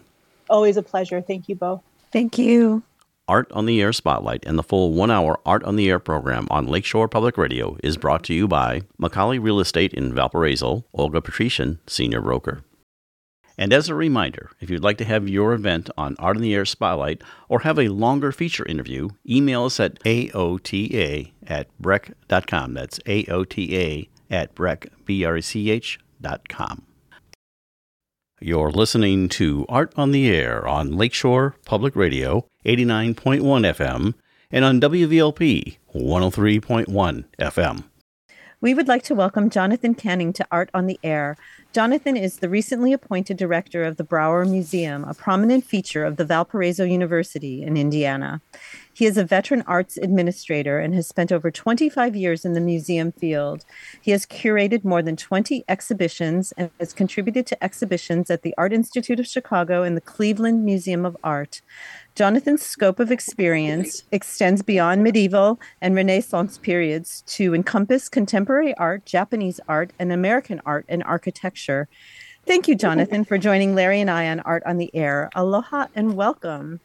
Always 0.49 0.77
a 0.77 0.83
pleasure. 0.83 1.21
Thank 1.21 1.47
you, 1.47 1.55
Bo. 1.55 1.81
Thank 2.11 2.37
you. 2.37 2.83
Art 3.27 3.49
on 3.53 3.65
the 3.65 3.81
Air 3.81 3.93
Spotlight 3.93 4.43
and 4.45 4.57
the 4.57 4.63
full 4.63 4.91
one 4.91 5.09
hour 5.09 5.39
Art 5.45 5.63
on 5.63 5.77
the 5.77 5.89
Air 5.89 5.99
program 5.99 6.47
on 6.51 6.67
Lakeshore 6.67 7.07
Public 7.07 7.37
Radio 7.37 7.77
is 7.81 7.95
brought 7.95 8.23
to 8.25 8.33
you 8.33 8.47
by 8.47 8.81
McColly 9.01 9.41
Real 9.41 9.61
Estate 9.61 9.93
in 9.93 10.13
Valparaiso, 10.13 10.83
Olga 10.93 11.21
Patrician, 11.21 11.79
Senior 11.87 12.19
Broker. 12.19 12.63
And 13.61 13.71
as 13.73 13.89
a 13.89 13.93
reminder, 13.93 14.49
if 14.59 14.71
you'd 14.71 14.83
like 14.83 14.97
to 14.97 15.05
have 15.05 15.29
your 15.29 15.53
event 15.53 15.91
on 15.95 16.15
Art 16.17 16.35
in 16.35 16.41
the 16.41 16.55
Air 16.55 16.65
Spotlight 16.65 17.21
or 17.47 17.59
have 17.59 17.77
a 17.77 17.89
longer 17.89 18.31
feature 18.31 18.65
interview, 18.65 19.09
email 19.29 19.65
us 19.65 19.79
at 19.79 19.99
aota 19.99 21.31
at 21.45 21.67
brech.com. 21.79 22.73
That's 22.73 22.97
aota 23.05 24.09
at 24.31 24.55
brech, 24.55 24.87
B-R-E-C-H 25.05 25.99
dot 26.19 26.49
com. 26.49 26.87
You're 28.39 28.71
listening 28.71 29.29
to 29.29 29.67
Art 29.69 29.93
on 29.95 30.11
the 30.11 30.27
Air 30.27 30.67
on 30.67 30.97
Lakeshore 30.97 31.55
Public 31.63 31.95
Radio, 31.95 32.47
89.1 32.65 33.41
FM, 33.43 34.15
and 34.49 34.65
on 34.65 34.81
WVLP, 34.81 35.77
103.1 35.93 37.25
FM. 37.39 37.83
We 38.59 38.75
would 38.75 38.87
like 38.87 39.01
to 39.05 39.15
welcome 39.15 39.49
Jonathan 39.49 39.95
Canning 39.95 40.33
to 40.33 40.45
Art 40.51 40.69
on 40.71 40.85
the 40.85 40.99
Air, 41.03 41.35
Jonathan 41.73 42.17
is 42.17 42.39
the 42.39 42.49
recently 42.49 42.91
appointed 42.91 43.37
director 43.37 43.85
of 43.85 43.95
the 43.95 44.03
Brauer 44.03 44.43
Museum, 44.43 45.05
a 45.05 45.13
prominent 45.13 45.63
feature 45.63 46.03
of 46.03 46.17
the 46.17 46.25
Valparaiso 46.25 46.83
University 46.83 47.63
in 47.63 47.77
Indiana. 47.77 48.41
He 48.93 49.05
is 49.05 49.17
a 49.17 49.23
veteran 49.23 49.63
arts 49.65 49.95
administrator 49.95 50.79
and 50.79 50.93
has 50.93 51.07
spent 51.07 51.31
over 51.31 51.49
25 51.49 52.13
years 52.13 52.43
in 52.43 52.51
the 52.51 52.59
museum 52.59 53.13
field. 53.13 53.63
He 54.01 54.11
has 54.11 54.25
curated 54.25 54.83
more 54.83 55.01
than 55.01 55.15
20 55.15 55.63
exhibitions 55.69 56.51
and 56.57 56.69
has 56.77 56.91
contributed 56.91 57.47
to 57.47 57.63
exhibitions 57.63 58.29
at 58.29 58.41
the 58.41 58.53
Art 58.57 58.73
Institute 58.73 59.21
of 59.21 59.25
Chicago 59.25 59.83
and 59.83 59.95
the 59.95 60.01
Cleveland 60.01 60.65
Museum 60.65 61.05
of 61.05 61.15
Art. 61.23 61.61
Jonathan's 62.13 62.61
scope 62.61 62.99
of 62.99 63.09
experience 63.09 64.03
extends 64.11 64.61
beyond 64.61 65.01
medieval 65.01 65.59
and 65.79 65.95
Renaissance 65.95 66.57
periods 66.57 67.23
to 67.27 67.55
encompass 67.55 68.09
contemporary 68.09 68.75
art, 68.75 69.05
Japanese 69.05 69.61
art, 69.67 69.91
and 69.97 70.11
American 70.11 70.61
art 70.65 70.85
and 70.89 71.03
architecture. 71.03 71.87
Thank 72.45 72.67
you, 72.67 72.75
Jonathan, 72.75 73.23
for 73.23 73.37
joining 73.37 73.75
Larry 73.75 74.01
and 74.01 74.09
I 74.09 74.27
on 74.27 74.41
Art 74.41 74.61
on 74.65 74.77
the 74.77 74.93
Air. 74.93 75.29
Aloha 75.35 75.87
and 75.95 76.15
welcome. 76.15 76.81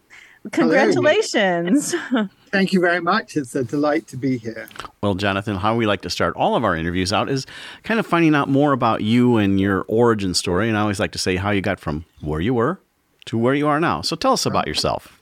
Congratulations. 0.52 1.92
Thank 2.52 2.72
you 2.72 2.80
very 2.80 3.00
much. 3.00 3.36
It's 3.36 3.56
a 3.56 3.64
delight 3.64 4.06
to 4.08 4.16
be 4.16 4.38
here. 4.38 4.68
Well, 5.02 5.16
Jonathan, 5.16 5.56
how 5.56 5.74
we 5.74 5.86
like 5.86 6.02
to 6.02 6.10
start 6.10 6.36
all 6.36 6.54
of 6.54 6.62
our 6.62 6.76
interviews 6.76 7.12
out 7.12 7.28
is 7.28 7.46
kind 7.82 7.98
of 7.98 8.06
finding 8.06 8.36
out 8.36 8.48
more 8.48 8.70
about 8.72 9.02
you 9.02 9.38
and 9.38 9.58
your 9.58 9.84
origin 9.88 10.34
story. 10.34 10.68
And 10.68 10.78
I 10.78 10.82
always 10.82 11.00
like 11.00 11.10
to 11.12 11.18
say 11.18 11.34
how 11.34 11.50
you 11.50 11.62
got 11.62 11.80
from 11.80 12.04
where 12.20 12.40
you 12.40 12.54
were 12.54 12.78
to 13.26 13.38
where 13.38 13.54
you 13.54 13.68
are 13.68 13.80
now. 13.80 14.00
So 14.00 14.16
tell 14.16 14.32
us 14.32 14.46
about 14.46 14.66
yourself. 14.66 15.20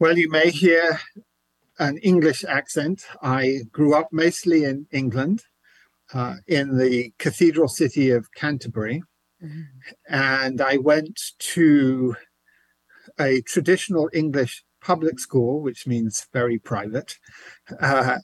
Well, 0.00 0.16
you 0.16 0.30
may 0.30 0.50
hear 0.50 1.00
an 1.78 1.98
English 1.98 2.44
accent. 2.44 3.04
I 3.22 3.60
grew 3.72 3.94
up 3.94 4.08
mostly 4.12 4.64
in 4.64 4.86
England, 4.90 5.44
uh, 6.12 6.36
in 6.46 6.78
the 6.78 7.12
cathedral 7.18 7.68
city 7.68 8.10
of 8.10 8.32
Canterbury. 8.34 9.02
Mm-hmm. 9.42 9.62
And 10.08 10.60
I 10.60 10.78
went 10.78 11.20
to 11.38 12.16
a 13.18 13.40
traditional 13.42 14.08
English 14.12 14.64
public 14.80 15.18
school, 15.18 15.60
which 15.60 15.86
means 15.86 16.26
very 16.32 16.58
private, 16.58 17.16
uh, 17.80 18.18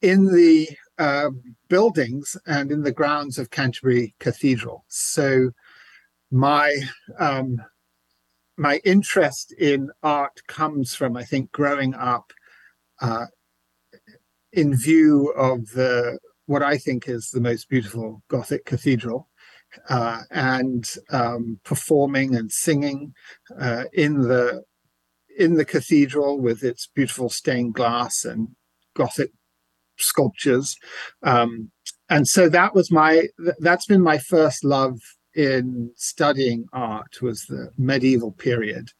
in 0.00 0.32
the 0.32 0.68
uh, 0.98 1.30
buildings 1.68 2.36
and 2.46 2.70
in 2.70 2.82
the 2.82 2.92
grounds 2.92 3.38
of 3.38 3.50
Canterbury 3.50 4.14
Cathedral. 4.20 4.84
So 4.88 5.50
my 6.30 6.74
um, 7.18 7.58
my 8.56 8.80
interest 8.84 9.52
in 9.58 9.90
art 10.02 10.40
comes 10.46 10.94
from, 10.94 11.16
I 11.16 11.24
think, 11.24 11.50
growing 11.52 11.94
up 11.94 12.32
uh, 13.00 13.26
in 14.52 14.76
view 14.76 15.32
of 15.36 15.70
the 15.70 16.18
what 16.46 16.62
I 16.62 16.76
think 16.76 17.08
is 17.08 17.30
the 17.30 17.40
most 17.40 17.68
beautiful 17.68 18.22
Gothic 18.28 18.64
cathedral, 18.64 19.28
uh, 19.88 20.20
and 20.30 20.88
um, 21.10 21.60
performing 21.64 22.34
and 22.34 22.50
singing 22.52 23.14
uh, 23.58 23.84
in 23.92 24.22
the 24.22 24.62
in 25.36 25.54
the 25.54 25.64
cathedral 25.64 26.40
with 26.40 26.62
its 26.62 26.88
beautiful 26.94 27.28
stained 27.28 27.74
glass 27.74 28.24
and 28.24 28.48
Gothic 28.94 29.32
sculptures. 29.96 30.76
Um, 31.22 31.70
and 32.08 32.28
so 32.28 32.48
that 32.48 32.74
was 32.74 32.90
my 32.90 33.28
that's 33.58 33.86
been 33.86 34.02
my 34.02 34.18
first 34.18 34.64
love 34.64 34.98
in 35.34 35.90
studying 35.96 36.66
art 36.72 37.20
was 37.20 37.46
the 37.46 37.70
medieval 37.76 38.32
period. 38.32 38.90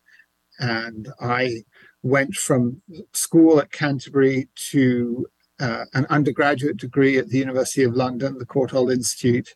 And 0.58 1.08
i 1.20 1.64
went 2.04 2.34
from 2.34 2.82
school 3.14 3.58
at 3.58 3.72
canterbury 3.72 4.46
to 4.54 5.26
uh, 5.58 5.86
an 5.94 6.06
undergraduate 6.10 6.76
degree 6.76 7.16
at 7.16 7.28
the 7.28 7.38
university 7.38 7.82
of 7.82 7.96
london 7.96 8.38
the 8.38 8.46
courtauld 8.46 8.92
institute 8.92 9.48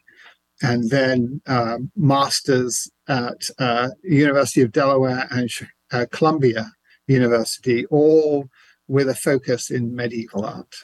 and 0.62 0.90
then 0.90 1.40
uh, 1.46 1.76
masters 1.94 2.90
at 3.06 3.48
uh, 3.58 3.90
university 4.02 4.62
of 4.62 4.72
delaware 4.72 5.28
and 5.30 5.50
uh, 5.92 6.06
columbia 6.10 6.72
university 7.06 7.84
all 7.86 8.48
with 8.88 9.08
a 9.08 9.14
focus 9.14 9.70
in 9.70 9.94
medieval 9.94 10.44
art 10.44 10.74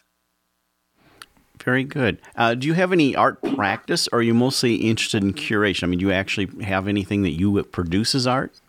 very 1.65 1.85
good. 1.85 2.19
Uh, 2.37 2.55
do 2.55 2.67
you 2.67 2.75
have 2.75 2.93
any 2.93 3.17
art 3.17 3.43
practice, 3.55 4.09
or 4.13 4.19
are 4.19 4.23
you 4.23 4.35
mostly 4.35 4.77
interested 4.77 5.23
in 5.23 5.33
curation? 5.33 5.85
I 5.85 5.87
mean, 5.87 5.99
do 5.99 6.07
you 6.07 6.13
actually 6.13 6.65
have 6.65 6.87
anything 6.87 7.23
that 7.23 7.33
you 7.33 7.63
produce 7.65 8.15
as 8.15 8.27
art? 8.27 8.61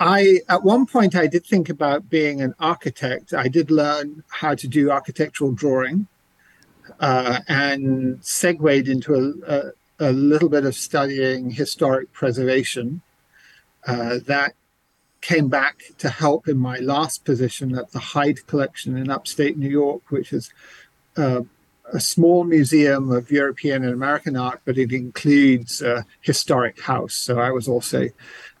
I 0.00 0.40
at 0.48 0.64
one 0.64 0.86
point 0.86 1.14
I 1.14 1.28
did 1.28 1.46
think 1.46 1.68
about 1.68 2.10
being 2.10 2.40
an 2.40 2.54
architect. 2.58 3.32
I 3.32 3.46
did 3.46 3.70
learn 3.70 4.24
how 4.28 4.56
to 4.56 4.66
do 4.66 4.90
architectural 4.90 5.52
drawing, 5.52 6.08
uh, 6.98 7.38
and 7.46 8.18
segued 8.24 8.88
into 8.88 9.14
a, 9.14 9.54
a, 9.54 10.10
a, 10.10 10.12
little 10.12 10.48
bit 10.48 10.64
of 10.64 10.74
studying 10.74 11.50
historic 11.50 12.12
preservation. 12.12 13.02
Uh, 13.86 14.18
that 14.26 14.54
came 15.20 15.48
back 15.48 15.82
to 15.98 16.08
help 16.08 16.48
in 16.48 16.58
my 16.58 16.78
last 16.78 17.24
position 17.24 17.76
at 17.76 17.92
the 17.92 17.98
Hyde 17.98 18.46
Collection 18.46 18.96
in 18.96 19.08
upstate 19.08 19.56
New 19.56 19.70
York, 19.70 20.02
which 20.10 20.32
is 20.32 20.52
uh, 21.16 21.42
a 21.92 22.00
small 22.00 22.44
museum 22.44 23.10
of 23.10 23.30
European 23.30 23.84
and 23.84 23.92
American 23.92 24.36
art, 24.36 24.60
but 24.64 24.78
it 24.78 24.92
includes 24.92 25.82
a 25.82 26.06
historic 26.20 26.80
house. 26.80 27.14
So 27.14 27.38
I 27.38 27.50
was 27.50 27.68
also 27.68 28.08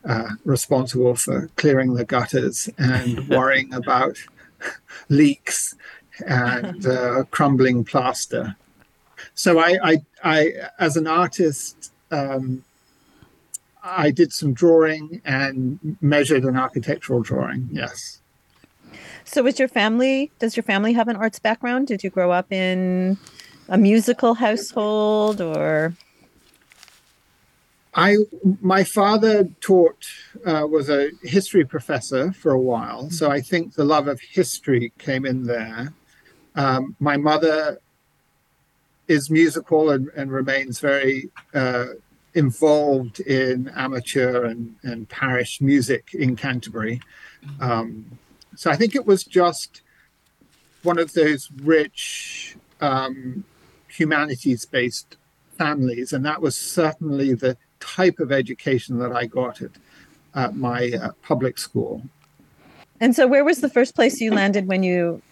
uh, 0.04 0.28
responsible 0.44 1.14
for 1.14 1.48
clearing 1.56 1.94
the 1.94 2.04
gutters 2.04 2.68
and 2.78 3.28
worrying 3.28 3.72
about 3.72 4.18
leaks 5.08 5.74
and 6.26 6.86
uh, 6.98 7.24
crumbling 7.30 7.84
plaster. 7.84 8.56
So 9.34 9.58
I, 9.58 9.78
I, 9.82 9.96
I 10.22 10.52
as 10.78 10.96
an 10.96 11.06
artist, 11.06 11.92
um, 12.10 12.64
I 13.82 14.10
did 14.10 14.32
some 14.32 14.52
drawing 14.52 15.22
and 15.24 15.96
measured 16.00 16.44
an 16.44 16.56
architectural 16.56 17.22
drawing. 17.22 17.68
Yes. 17.72 18.21
So, 19.32 19.42
was 19.42 19.58
your 19.58 19.68
family? 19.68 20.30
Does 20.40 20.58
your 20.58 20.62
family 20.62 20.92
have 20.92 21.08
an 21.08 21.16
arts 21.16 21.38
background? 21.38 21.86
Did 21.86 22.04
you 22.04 22.10
grow 22.10 22.30
up 22.30 22.52
in 22.52 23.16
a 23.70 23.78
musical 23.78 24.34
household, 24.34 25.40
or? 25.40 25.94
I 27.94 28.18
my 28.60 28.84
father 28.84 29.48
taught 29.62 30.04
uh, 30.44 30.66
was 30.70 30.90
a 30.90 31.12
history 31.22 31.64
professor 31.64 32.32
for 32.32 32.52
a 32.52 32.60
while, 32.60 33.08
so 33.08 33.30
I 33.30 33.40
think 33.40 33.72
the 33.72 33.86
love 33.86 34.06
of 34.06 34.20
history 34.20 34.92
came 34.98 35.24
in 35.24 35.44
there. 35.44 35.94
Um, 36.54 36.94
my 37.00 37.16
mother 37.16 37.78
is 39.08 39.30
musical 39.30 39.88
and, 39.90 40.10
and 40.14 40.30
remains 40.30 40.78
very 40.78 41.30
uh, 41.54 41.86
involved 42.34 43.20
in 43.20 43.70
amateur 43.74 44.44
and, 44.44 44.76
and 44.82 45.08
parish 45.08 45.62
music 45.62 46.10
in 46.12 46.36
Canterbury. 46.36 47.00
Um, 47.60 48.18
so 48.54 48.70
I 48.70 48.76
think 48.76 48.94
it 48.94 49.06
was 49.06 49.24
just 49.24 49.82
one 50.82 50.98
of 50.98 51.12
those 51.12 51.50
rich 51.62 52.56
um, 52.80 53.44
humanities 53.88 54.64
based 54.64 55.16
families. 55.56 56.12
And 56.12 56.24
that 56.24 56.42
was 56.42 56.56
certainly 56.56 57.34
the 57.34 57.56
type 57.80 58.18
of 58.18 58.32
education 58.32 58.98
that 58.98 59.12
I 59.12 59.26
got 59.26 59.62
at, 59.62 59.70
at 60.34 60.56
my 60.56 60.90
uh, 60.90 61.10
public 61.22 61.58
school. 61.58 62.02
And 63.00 63.16
so, 63.16 63.26
where 63.26 63.44
was 63.44 63.60
the 63.60 63.68
first 63.68 63.94
place 63.94 64.20
you 64.20 64.32
landed 64.32 64.68
when 64.68 64.82
you 64.84 65.22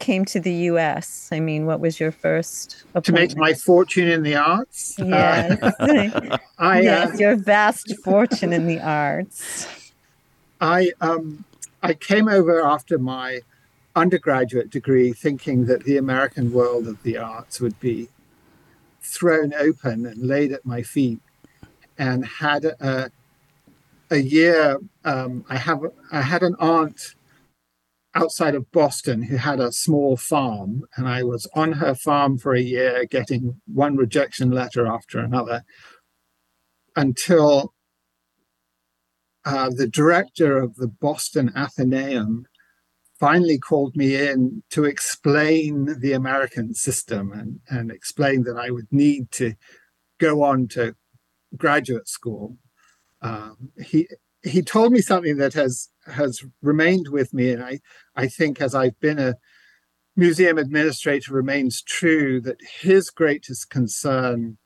came 0.00 0.24
to 0.24 0.40
the 0.40 0.52
U.S.? 0.52 1.28
I 1.30 1.38
mean, 1.38 1.64
what 1.64 1.78
was 1.78 2.00
your 2.00 2.10
first 2.10 2.82
to 3.00 3.12
make 3.12 3.36
my 3.36 3.54
fortune 3.54 4.08
in 4.08 4.24
the 4.24 4.34
arts? 4.34 4.96
Yes, 4.98 5.62
uh, 5.62 6.38
I, 6.58 6.80
yes, 6.80 7.14
uh, 7.14 7.16
your 7.18 7.36
vast 7.36 7.94
fortune 8.02 8.52
in 8.52 8.66
the 8.66 8.80
arts. 8.80 9.92
I 10.60 10.90
um, 11.00 11.44
I 11.82 11.94
came 11.94 12.28
over 12.28 12.62
after 12.62 12.98
my 12.98 13.40
undergraduate 13.96 14.70
degree 14.70 15.12
thinking 15.12 15.66
that 15.66 15.84
the 15.84 15.96
American 15.96 16.52
world 16.52 16.86
of 16.86 17.02
the 17.02 17.16
arts 17.16 17.60
would 17.60 17.78
be 17.80 18.08
thrown 19.02 19.54
open 19.54 20.06
and 20.06 20.26
laid 20.26 20.52
at 20.52 20.66
my 20.66 20.82
feet, 20.82 21.20
and 21.98 22.24
had 22.24 22.64
a, 22.64 23.10
a 24.10 24.18
year. 24.18 24.78
Um, 25.04 25.44
I 25.48 25.56
have 25.56 25.80
I 26.12 26.22
had 26.22 26.42
an 26.42 26.56
aunt 26.58 27.14
outside 28.14 28.54
of 28.54 28.70
Boston 28.72 29.22
who 29.22 29.36
had 29.36 29.60
a 29.60 29.72
small 29.72 30.16
farm, 30.16 30.84
and 30.96 31.08
I 31.08 31.22
was 31.22 31.48
on 31.54 31.72
her 31.72 31.94
farm 31.94 32.38
for 32.38 32.54
a 32.54 32.60
year, 32.60 33.04
getting 33.06 33.60
one 33.66 33.96
rejection 33.96 34.50
letter 34.50 34.86
after 34.86 35.18
another, 35.18 35.62
until 36.96 37.72
uh, 39.44 39.70
the 39.70 39.88
director 39.88 40.58
of 40.58 40.76
the 40.76 40.88
Boston 40.88 41.50
Athenaeum 41.56 42.46
finally 43.18 43.58
called 43.58 43.94
me 43.96 44.16
in 44.16 44.62
to 44.70 44.84
explain 44.84 46.00
the 46.00 46.12
American 46.12 46.74
system 46.74 47.32
and, 47.32 47.60
and 47.68 47.90
explain 47.90 48.44
that 48.44 48.56
I 48.56 48.70
would 48.70 48.88
need 48.90 49.30
to 49.32 49.54
go 50.18 50.42
on 50.42 50.68
to 50.68 50.94
graduate 51.56 52.08
school. 52.08 52.56
Um, 53.22 53.70
he 53.82 54.08
he 54.42 54.62
told 54.62 54.92
me 54.92 55.02
something 55.02 55.36
that 55.36 55.52
has 55.52 55.90
has 56.06 56.42
remained 56.62 57.08
with 57.08 57.34
me, 57.34 57.50
and 57.50 57.62
I 57.62 57.80
I 58.16 58.26
think 58.26 58.60
as 58.60 58.74
I've 58.74 58.98
been 59.00 59.18
a 59.18 59.34
museum 60.16 60.58
administrator 60.58 61.34
remains 61.34 61.82
true 61.82 62.40
that 62.40 62.58
his 62.80 63.10
greatest 63.10 63.70
concern 63.70 64.58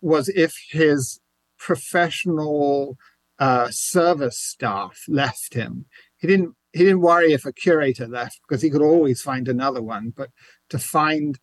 was 0.00 0.28
if 0.28 0.56
his 0.70 1.20
professional 1.58 2.96
uh, 3.38 3.68
service 3.70 4.38
staff 4.38 5.02
left 5.08 5.54
him. 5.54 5.86
He 6.16 6.26
didn't 6.26 6.54
he 6.72 6.80
didn't 6.80 7.00
worry 7.00 7.32
if 7.32 7.46
a 7.46 7.52
curator 7.52 8.06
left 8.06 8.40
because 8.46 8.62
he 8.62 8.68
could 8.68 8.82
always 8.82 9.22
find 9.22 9.48
another 9.48 9.82
one. 9.82 10.12
But 10.14 10.30
to 10.68 10.78
find 10.78 11.38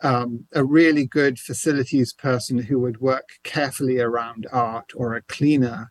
um, 0.00 0.46
a 0.52 0.64
really 0.64 1.04
good 1.04 1.38
facilities 1.38 2.12
person 2.12 2.58
who 2.58 2.78
would 2.80 3.00
work 3.00 3.28
carefully 3.42 3.98
around 3.98 4.46
art, 4.52 4.92
or 4.94 5.14
a 5.14 5.22
cleaner, 5.22 5.90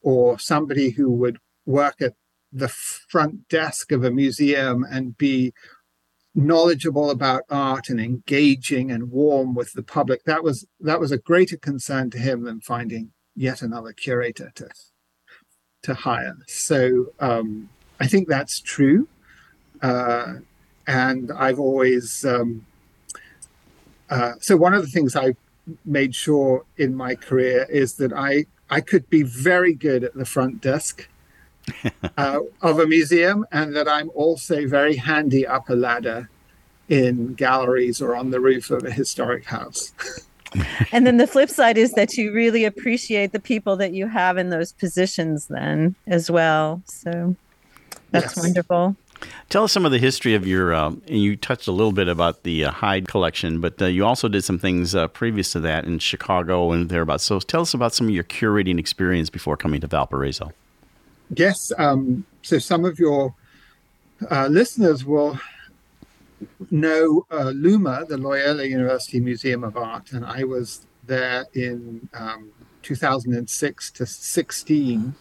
or 0.00 0.38
somebody 0.38 0.90
who 0.90 1.10
would 1.10 1.38
work 1.66 2.00
at 2.00 2.14
the 2.50 2.68
front 2.68 3.48
desk 3.48 3.92
of 3.92 4.04
a 4.04 4.10
museum 4.10 4.84
and 4.90 5.16
be 5.16 5.52
knowledgeable 6.34 7.10
about 7.10 7.42
art 7.50 7.88
and 7.90 8.00
engaging 8.00 8.90
and 8.90 9.10
warm 9.10 9.54
with 9.54 9.72
the 9.74 9.82
public 9.82 10.24
that 10.24 10.42
was 10.42 10.66
that 10.80 10.98
was 10.98 11.12
a 11.12 11.18
greater 11.18 11.58
concern 11.58 12.08
to 12.08 12.18
him 12.18 12.44
than 12.44 12.58
finding 12.60 13.10
yet 13.34 13.62
another 13.62 13.92
curator 13.92 14.52
to 14.54 14.68
to 15.82 15.94
hire 15.94 16.36
so 16.46 17.06
um, 17.20 17.68
i 18.00 18.06
think 18.06 18.28
that's 18.28 18.60
true 18.60 19.08
uh, 19.82 20.34
and 20.86 21.30
i've 21.32 21.58
always 21.58 22.24
um, 22.24 22.64
uh, 24.10 24.32
so 24.40 24.56
one 24.56 24.74
of 24.74 24.82
the 24.82 24.88
things 24.88 25.16
i 25.16 25.34
made 25.84 26.14
sure 26.14 26.64
in 26.76 26.94
my 26.94 27.14
career 27.14 27.66
is 27.70 27.94
that 27.94 28.12
i 28.12 28.44
i 28.70 28.80
could 28.80 29.08
be 29.10 29.22
very 29.22 29.74
good 29.74 30.04
at 30.04 30.14
the 30.14 30.24
front 30.24 30.60
desk 30.60 31.08
uh, 32.16 32.40
of 32.60 32.78
a 32.78 32.86
museum, 32.86 33.46
and 33.52 33.74
that 33.76 33.88
I'm 33.88 34.10
also 34.14 34.66
very 34.66 34.96
handy 34.96 35.46
up 35.46 35.68
a 35.68 35.74
ladder 35.74 36.28
in 36.88 37.34
galleries 37.34 38.02
or 38.02 38.16
on 38.16 38.30
the 38.30 38.40
roof 38.40 38.70
of 38.70 38.84
a 38.84 38.90
historic 38.90 39.46
house. 39.46 39.92
and 40.92 41.06
then 41.06 41.16
the 41.16 41.26
flip 41.26 41.48
side 41.48 41.78
is 41.78 41.92
that 41.92 42.16
you 42.16 42.32
really 42.32 42.64
appreciate 42.64 43.32
the 43.32 43.40
people 43.40 43.76
that 43.76 43.92
you 43.92 44.06
have 44.06 44.38
in 44.38 44.50
those 44.50 44.72
positions, 44.72 45.46
then 45.46 45.94
as 46.06 46.30
well. 46.30 46.82
So 46.86 47.36
that's 48.10 48.36
yes. 48.36 48.42
wonderful. 48.44 48.96
Tell 49.48 49.64
us 49.64 49.72
some 49.72 49.84
of 49.84 49.92
the 49.92 49.98
history 49.98 50.34
of 50.34 50.46
your. 50.46 50.74
Um, 50.74 51.02
and 51.06 51.18
you 51.18 51.36
touched 51.36 51.68
a 51.68 51.72
little 51.72 51.92
bit 51.92 52.08
about 52.08 52.42
the 52.42 52.64
uh, 52.64 52.70
Hyde 52.70 53.08
collection, 53.08 53.60
but 53.60 53.80
uh, 53.80 53.86
you 53.86 54.04
also 54.04 54.28
did 54.28 54.42
some 54.42 54.58
things 54.58 54.94
uh, 54.94 55.08
previous 55.08 55.52
to 55.52 55.60
that 55.60 55.84
in 55.84 55.98
Chicago 55.98 56.72
and 56.72 56.88
thereabouts. 56.88 57.24
So 57.24 57.38
tell 57.40 57.62
us 57.62 57.74
about 57.74 57.94
some 57.94 58.08
of 58.08 58.14
your 58.14 58.24
curating 58.24 58.78
experience 58.78 59.30
before 59.30 59.56
coming 59.56 59.80
to 59.80 59.86
Valparaiso. 59.86 60.52
Yes. 61.34 61.72
Um, 61.78 62.24
so 62.42 62.58
some 62.58 62.84
of 62.84 62.98
your 62.98 63.34
uh, 64.30 64.48
listeners 64.48 65.04
will 65.04 65.38
know 66.70 67.26
uh, 67.30 67.52
LUMA, 67.54 68.06
the 68.08 68.16
Loyola 68.16 68.64
University 68.64 69.20
Museum 69.20 69.64
of 69.64 69.76
Art, 69.76 70.12
and 70.12 70.24
I 70.24 70.44
was 70.44 70.86
there 71.04 71.46
in 71.54 72.08
um, 72.14 72.50
2006 72.82 73.90
to 73.92 74.06
16. 74.06 75.14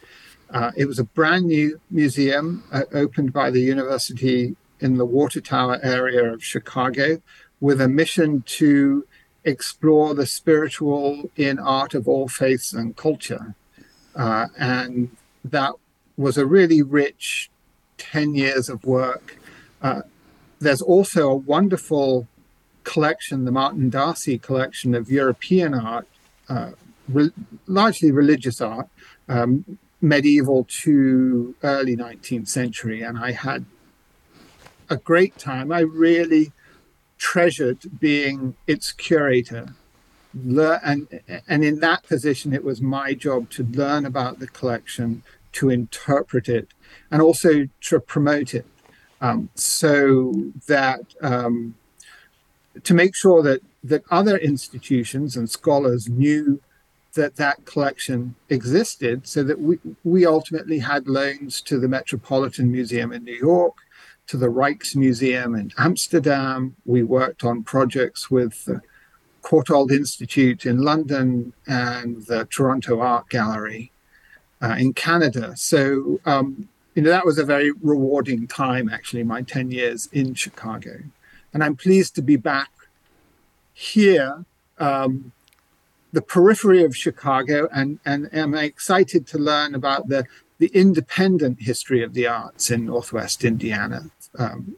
Uh, 0.49 0.71
it 0.75 0.85
was 0.85 0.99
a 0.99 1.03
brand 1.03 1.45
new 1.45 1.79
museum 1.89 2.63
uh, 2.71 2.83
opened 2.93 3.33
by 3.33 3.49
the 3.49 3.61
university 3.61 4.55
in 4.79 4.97
the 4.97 5.05
Water 5.05 5.39
Tower 5.39 5.79
area 5.81 6.33
of 6.33 6.43
Chicago 6.43 7.21
with 7.59 7.79
a 7.79 7.87
mission 7.87 8.41
to 8.41 9.05
explore 9.43 10.13
the 10.13 10.25
spiritual 10.25 11.29
in 11.35 11.57
art 11.59 11.93
of 11.93 12.07
all 12.07 12.27
faiths 12.27 12.73
and 12.73 12.95
culture. 12.95 13.55
Uh, 14.15 14.47
and 14.57 15.15
that 15.45 15.73
was 16.17 16.37
a 16.37 16.45
really 16.45 16.81
rich 16.81 17.49
10 17.97 18.35
years 18.35 18.69
of 18.69 18.83
work. 18.83 19.37
There's 20.61 20.81
also 20.81 21.29
a 21.29 21.35
wonderful 21.35 22.27
collection, 22.83 23.45
the 23.45 23.51
Martin 23.51 23.89
D'Arcy 23.89 24.37
collection 24.37 24.93
of 24.93 25.09
European 25.09 25.73
art, 25.73 26.07
uh, 26.47 26.71
re- 27.09 27.31
largely 27.65 28.11
religious 28.11 28.61
art, 28.61 28.87
um, 29.27 29.79
medieval 30.01 30.67
to 30.83 31.55
early 31.63 31.95
19th 31.95 32.47
century. 32.47 33.01
And 33.01 33.17
I 33.17 33.31
had 33.31 33.65
a 34.87 34.97
great 34.97 35.37
time. 35.39 35.71
I 35.71 35.79
really 35.79 36.51
treasured 37.17 37.99
being 37.99 38.55
its 38.67 38.91
curator. 38.91 39.73
and, 40.33 41.21
and 41.47 41.63
in 41.63 41.79
that 41.79 42.03
position, 42.03 42.53
it 42.53 42.63
was 42.63 42.81
my 42.81 43.15
job 43.15 43.49
to 43.51 43.63
learn 43.63 44.05
about 44.05 44.37
the 44.39 44.47
collection, 44.47 45.23
to 45.53 45.69
interpret 45.69 46.47
it 46.47 46.69
and 47.09 47.21
also 47.21 47.67
to 47.81 47.99
promote 47.99 48.53
it 48.53 48.65
um, 49.21 49.49
so 49.55 50.33
that 50.67 51.01
um, 51.21 51.75
to 52.83 52.93
make 52.93 53.15
sure 53.15 53.41
that 53.43 53.61
that 53.83 54.03
other 54.11 54.37
institutions 54.37 55.35
and 55.35 55.49
scholars 55.49 56.07
knew 56.09 56.61
that 57.13 57.35
that 57.35 57.65
collection 57.65 58.35
existed 58.49 59.27
so 59.27 59.43
that 59.43 59.59
we, 59.59 59.77
we 60.03 60.25
ultimately 60.25 60.79
had 60.79 61.07
loans 61.07 61.61
to 61.61 61.79
the 61.79 61.87
Metropolitan 61.87 62.71
Museum 62.71 63.11
in 63.11 63.23
New 63.23 63.35
York, 63.35 63.75
to 64.27 64.37
the 64.37 64.47
Rijksmuseum 64.47 65.59
in 65.59 65.71
Amsterdam. 65.77 66.75
We 66.85 67.03
worked 67.03 67.43
on 67.43 67.63
projects 67.63 68.31
with 68.31 68.65
the 68.65 68.81
Courtauld 69.41 69.91
Institute 69.91 70.65
in 70.65 70.77
London 70.77 71.53
and 71.67 72.25
the 72.27 72.45
Toronto 72.45 72.99
Art 73.01 73.27
Gallery 73.29 73.91
uh, 74.61 74.75
in 74.77 74.93
Canada. 74.93 75.53
So, 75.57 76.21
um, 76.25 76.69
you 76.95 77.01
know, 77.01 77.09
that 77.09 77.25
was 77.25 77.37
a 77.37 77.45
very 77.45 77.71
rewarding 77.71 78.47
time, 78.47 78.89
actually, 78.89 79.23
my 79.23 79.41
10 79.41 79.71
years 79.71 80.09
in 80.11 80.33
Chicago. 80.33 80.99
And 81.53 81.63
I'm 81.63 81.75
pleased 81.75 82.15
to 82.15 82.21
be 82.21 82.35
back 82.35 82.69
here, 83.73 84.45
um, 84.77 85.31
the 86.11 86.21
periphery 86.21 86.83
of 86.83 86.95
Chicago, 86.95 87.69
and, 87.73 87.99
and 88.05 88.33
am 88.33 88.53
excited 88.53 89.25
to 89.27 89.37
learn 89.37 89.73
about 89.73 90.09
the, 90.09 90.25
the 90.57 90.67
independent 90.73 91.61
history 91.61 92.03
of 92.03 92.13
the 92.13 92.27
arts 92.27 92.69
in 92.69 92.85
Northwest 92.85 93.45
Indiana. 93.45 94.11
Um, 94.37 94.75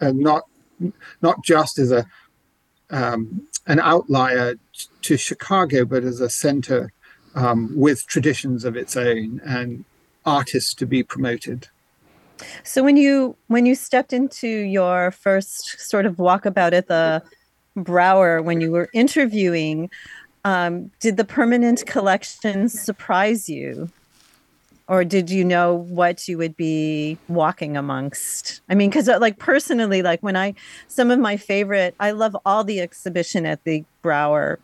and 0.00 0.18
not, 0.18 0.44
not 1.22 1.44
just 1.44 1.78
as 1.78 1.92
a, 1.92 2.06
um, 2.90 3.46
an 3.66 3.78
outlier 3.78 4.56
to 5.02 5.16
Chicago, 5.16 5.84
but 5.84 6.02
as 6.02 6.20
a 6.20 6.30
center 6.30 6.92
um, 7.36 7.72
with 7.76 8.06
traditions 8.08 8.64
of 8.64 8.76
its 8.76 8.96
own 8.96 9.40
and 9.44 9.84
artists 10.24 10.74
to 10.74 10.86
be 10.86 11.02
promoted. 11.02 11.68
So 12.62 12.82
when 12.82 12.96
you 12.96 13.36
when 13.48 13.66
you 13.66 13.74
stepped 13.74 14.12
into 14.12 14.48
your 14.48 15.10
first 15.10 15.80
sort 15.80 16.06
of 16.06 16.16
walkabout 16.16 16.72
at 16.72 16.88
the 16.88 17.22
Brauer 17.76 18.42
when 18.42 18.60
you 18.60 18.70
were 18.70 18.88
interviewing, 18.92 19.90
um, 20.44 20.90
did 21.00 21.16
the 21.16 21.24
permanent 21.24 21.86
collection 21.86 22.68
surprise 22.68 23.48
you? 23.48 23.90
Or 24.88 25.04
did 25.04 25.30
you 25.30 25.44
know 25.44 25.74
what 25.74 26.26
you 26.26 26.36
would 26.38 26.56
be 26.56 27.16
walking 27.28 27.76
amongst? 27.76 28.60
I 28.68 28.74
mean, 28.74 28.90
because 28.90 29.08
uh, 29.08 29.20
like 29.20 29.38
personally, 29.38 30.02
like 30.02 30.20
when 30.20 30.36
I, 30.36 30.54
some 30.88 31.12
of 31.12 31.20
my 31.20 31.36
favorite, 31.36 31.94
I 32.00 32.10
love 32.10 32.36
all 32.44 32.64
the 32.64 32.80
exhibition 32.80 33.46
at 33.46 33.62
the 33.62 33.84
Brauer 34.02 34.58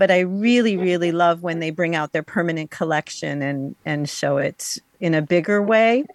but 0.00 0.10
I 0.10 0.20
really, 0.20 0.78
really 0.78 1.12
love 1.12 1.42
when 1.42 1.58
they 1.60 1.68
bring 1.68 1.94
out 1.94 2.12
their 2.12 2.22
permanent 2.22 2.70
collection 2.70 3.42
and 3.42 3.76
and 3.84 4.08
show 4.08 4.38
it 4.38 4.78
in 4.98 5.12
a 5.12 5.20
bigger 5.20 5.62
way. 5.62 6.06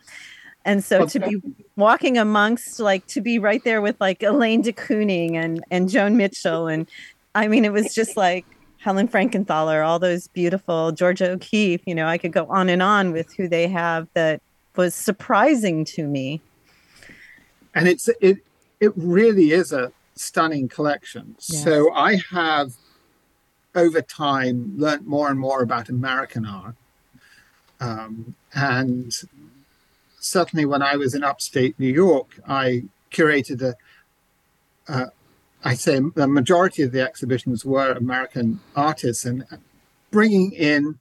And 0.65 0.83
so 0.83 1.05
to 1.05 1.19
be 1.19 1.39
walking 1.75 2.17
amongst 2.17 2.79
like 2.79 3.05
to 3.05 3.21
be 3.21 3.37
right 3.37 3.63
there 3.63 3.83
with 3.83 3.95
like 4.01 4.23
Elaine 4.23 4.63
de 4.63 4.73
Kooning 4.73 5.35
and 5.35 5.63
and 5.69 5.87
Joan 5.87 6.17
Mitchell 6.17 6.67
and 6.67 6.87
I 7.35 7.47
mean 7.47 7.63
it 7.63 7.71
was 7.71 7.93
just 7.93 8.17
like 8.17 8.43
Helen 8.79 9.07
Frankenthaler, 9.07 9.85
all 9.85 9.99
those 9.99 10.29
beautiful 10.29 10.91
Georgia 10.91 11.29
O'Keeffe, 11.29 11.81
you 11.85 11.93
know, 11.93 12.07
I 12.07 12.17
could 12.17 12.31
go 12.31 12.47
on 12.47 12.69
and 12.69 12.81
on 12.81 13.11
with 13.11 13.31
who 13.35 13.47
they 13.47 13.67
have 13.67 14.07
that 14.15 14.41
was 14.75 14.95
surprising 14.95 15.85
to 15.85 16.07
me. 16.07 16.41
And 17.75 17.87
it's 17.87 18.09
it 18.19 18.39
it 18.79 18.93
really 18.95 19.51
is 19.51 19.71
a 19.71 19.91
stunning 20.15 20.69
collection. 20.69 21.35
Yes. 21.37 21.63
So 21.63 21.93
I 21.93 22.19
have 22.31 22.73
over 23.75 24.01
time 24.01 24.73
learned 24.77 25.05
more 25.05 25.29
and 25.29 25.39
more 25.39 25.61
about 25.61 25.89
American 25.89 26.45
art. 26.45 26.75
Um, 27.79 28.35
and 28.53 29.13
certainly 30.19 30.65
when 30.65 30.81
I 30.81 30.95
was 30.95 31.13
in 31.13 31.23
upstate 31.23 31.79
New 31.79 31.91
York, 31.91 32.39
I 32.47 32.85
curated 33.11 33.61
a, 33.61 33.75
uh, 34.87 35.07
I 35.63 35.73
say 35.73 35.99
the 36.15 36.27
majority 36.27 36.83
of 36.83 36.91
the 36.91 37.01
exhibitions 37.01 37.65
were 37.65 37.91
American 37.91 38.61
artists 38.75 39.25
and 39.25 39.45
bringing 40.11 40.51
in 40.51 40.99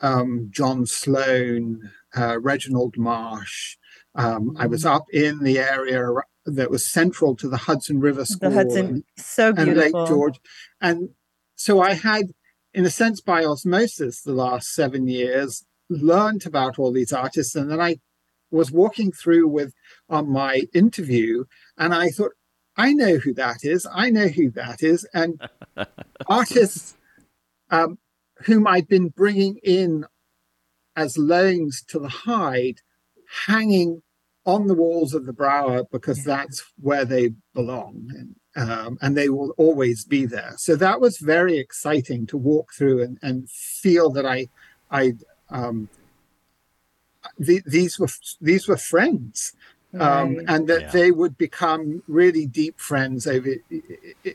um, 0.00 0.48
John 0.50 0.86
Sloan, 0.86 1.90
uh, 2.16 2.38
Reginald 2.40 2.96
Marsh. 2.96 3.76
Um, 4.14 4.56
I 4.58 4.66
was 4.66 4.86
up 4.86 5.06
in 5.12 5.40
the 5.40 5.58
area 5.58 6.06
that 6.46 6.70
was 6.70 6.90
central 6.90 7.34
to 7.36 7.48
the 7.48 7.56
Hudson 7.56 8.00
River 8.00 8.24
School. 8.24 8.50
The 8.50 8.54
Hudson, 8.54 8.86
and, 8.86 9.04
so 9.16 9.52
beautiful. 9.52 9.82
And 9.82 9.92
Lake 9.94 10.08
George. 10.08 10.40
And 10.80 11.08
so 11.64 11.80
I 11.80 11.94
had, 11.94 12.26
in 12.74 12.84
a 12.84 12.90
sense, 12.90 13.22
by 13.22 13.42
osmosis, 13.42 14.20
the 14.20 14.34
last 14.34 14.74
seven 14.74 15.08
years, 15.08 15.64
learned 15.88 16.44
about 16.44 16.78
all 16.78 16.92
these 16.92 17.10
artists. 17.10 17.54
And 17.54 17.70
then 17.70 17.80
I 17.80 18.00
was 18.50 18.70
walking 18.70 19.12
through 19.12 19.48
with 19.48 19.72
on 20.10 20.28
my 20.28 20.64
interview, 20.74 21.44
and 21.78 21.94
I 21.94 22.10
thought, 22.10 22.32
I 22.76 22.92
know 22.92 23.16
who 23.16 23.32
that 23.34 23.60
is. 23.62 23.86
I 23.90 24.10
know 24.10 24.28
who 24.28 24.50
that 24.50 24.82
is. 24.82 25.08
And 25.14 25.40
artists 26.26 26.98
um, 27.70 27.96
whom 28.40 28.66
I'd 28.66 28.86
been 28.86 29.08
bringing 29.08 29.56
in 29.62 30.04
as 30.94 31.16
loans 31.16 31.82
to 31.88 31.98
the 31.98 32.10
Hyde 32.10 32.80
hanging 33.46 34.02
on 34.44 34.66
the 34.66 34.74
walls 34.74 35.14
of 35.14 35.24
the 35.24 35.32
Brauer 35.32 35.84
because 35.90 36.22
that's 36.24 36.62
where 36.78 37.06
they 37.06 37.30
belong. 37.54 38.10
And, 38.10 38.36
um, 38.56 38.98
and 39.02 39.16
they 39.16 39.28
will 39.28 39.50
always 39.56 40.04
be 40.04 40.26
there. 40.26 40.54
So 40.56 40.76
that 40.76 41.00
was 41.00 41.18
very 41.18 41.58
exciting 41.58 42.26
to 42.28 42.36
walk 42.36 42.72
through 42.72 43.02
and, 43.02 43.18
and 43.22 43.48
feel 43.50 44.10
that 44.10 44.26
I, 44.26 44.48
I, 44.90 45.14
um, 45.50 45.88
the, 47.38 47.62
these 47.66 47.98
were 47.98 48.08
these 48.40 48.68
were 48.68 48.76
friends, 48.76 49.54
um, 49.98 50.36
Right. 50.36 50.44
and 50.48 50.68
that 50.68 50.82
Yeah. 50.82 50.92
they 50.92 51.10
would 51.10 51.38
become 51.38 52.02
really 52.06 52.46
deep 52.46 52.78
friends 52.80 53.26
over 53.26 53.54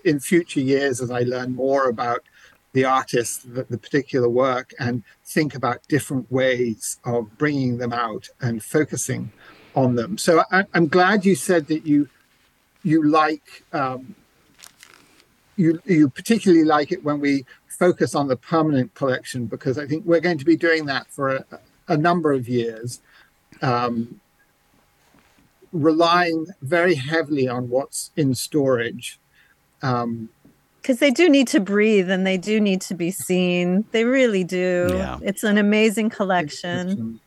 in 0.03 0.19
future 0.19 0.62
years 0.62 1.01
as 1.01 1.12
I 1.12 1.21
learn 1.21 1.55
more 1.55 1.88
about 1.89 2.21
the 2.73 2.86
artist, 2.86 3.53
the, 3.53 3.63
the 3.63 3.77
particular 3.77 4.29
work, 4.29 4.73
and 4.79 5.03
think 5.25 5.55
about 5.55 5.88
different 5.88 6.32
ways 6.32 6.97
of 7.03 7.38
bringing 7.38 7.77
them 7.77 7.93
out 7.93 8.27
and 8.41 8.63
focusing 8.63 9.32
on 9.75 9.95
them. 9.95 10.17
So 10.17 10.43
I, 10.51 10.65
I'm 10.73 10.88
glad 10.88 11.25
you 11.25 11.36
said 11.36 11.67
that 11.67 11.86
you 11.86 12.10
you 12.83 13.03
like 13.03 13.63
um, 13.73 14.15
you 15.55 15.81
you 15.85 16.09
particularly 16.09 16.63
like 16.63 16.91
it 16.91 17.03
when 17.03 17.19
we 17.19 17.45
focus 17.67 18.15
on 18.15 18.27
the 18.27 18.35
permanent 18.35 18.93
collection 18.93 19.45
because 19.45 19.77
I 19.77 19.87
think 19.87 20.05
we're 20.05 20.19
going 20.19 20.37
to 20.37 20.45
be 20.45 20.57
doing 20.57 20.85
that 20.85 21.07
for 21.07 21.35
a, 21.35 21.45
a 21.87 21.97
number 21.97 22.33
of 22.33 22.49
years, 22.49 22.99
um, 23.61 24.19
relying 25.71 26.47
very 26.61 26.95
heavily 26.95 27.47
on 27.47 27.69
what's 27.69 28.11
in 28.15 28.35
storage. 28.35 29.19
Um, 29.81 30.29
because 30.81 30.99
they 30.99 31.11
do 31.11 31.29
need 31.29 31.47
to 31.49 31.59
breathe 31.59 32.09
and 32.09 32.25
they 32.25 32.37
do 32.37 32.59
need 32.59 32.81
to 32.81 32.95
be 32.95 33.11
seen. 33.11 33.85
They 33.91 34.05
really 34.05 34.45
do. 34.45 34.89
Yeah. 34.93 35.19
It's 35.21 35.43
an 35.43 35.57
amazing 35.57 36.09
collection. 36.09 37.19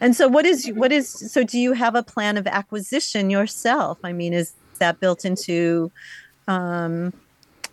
And 0.00 0.14
so 0.16 0.28
what 0.28 0.46
is 0.46 0.70
what 0.74 0.92
is 0.92 1.08
so 1.08 1.42
do 1.44 1.58
you 1.58 1.72
have 1.72 1.94
a 1.94 2.02
plan 2.02 2.36
of 2.36 2.46
acquisition 2.46 3.28
yourself? 3.28 3.98
I 4.04 4.12
mean, 4.12 4.32
is 4.32 4.54
that 4.80 5.00
built 5.00 5.24
into 5.24 5.90
um, 6.48 7.12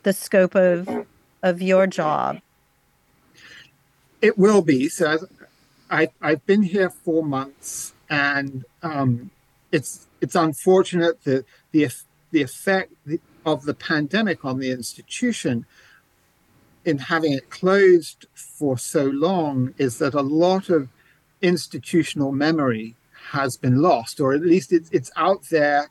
the 0.03 0.13
scope 0.13 0.55
of 0.55 1.05
of 1.43 1.61
your 1.61 1.87
job? 1.87 2.39
It 4.21 4.37
will 4.37 4.61
be. 4.61 4.89
So 4.89 5.27
I, 5.89 6.09
I've 6.21 6.45
been 6.45 6.63
here 6.63 6.89
four 6.89 7.23
months, 7.23 7.93
and 8.09 8.65
um, 8.81 9.31
it's 9.71 10.07
it's 10.21 10.35
unfortunate 10.35 11.23
that 11.23 11.45
the 11.71 11.93
the 12.31 12.41
effect 12.41 12.93
of 13.45 13.63
the 13.63 13.73
pandemic 13.73 14.43
on 14.43 14.59
the 14.59 14.71
institution 14.71 15.65
in 16.83 16.97
having 16.97 17.33
it 17.33 17.49
closed 17.49 18.27
for 18.33 18.77
so 18.77 19.05
long 19.05 19.73
is 19.77 19.99
that 19.99 20.13
a 20.13 20.21
lot 20.21 20.69
of 20.69 20.87
institutional 21.41 22.31
memory 22.31 22.95
has 23.31 23.57
been 23.57 23.81
lost, 23.81 24.19
or 24.19 24.33
at 24.33 24.41
least 24.41 24.71
it's 24.71 24.89
it's 24.91 25.11
out 25.15 25.43
there, 25.49 25.89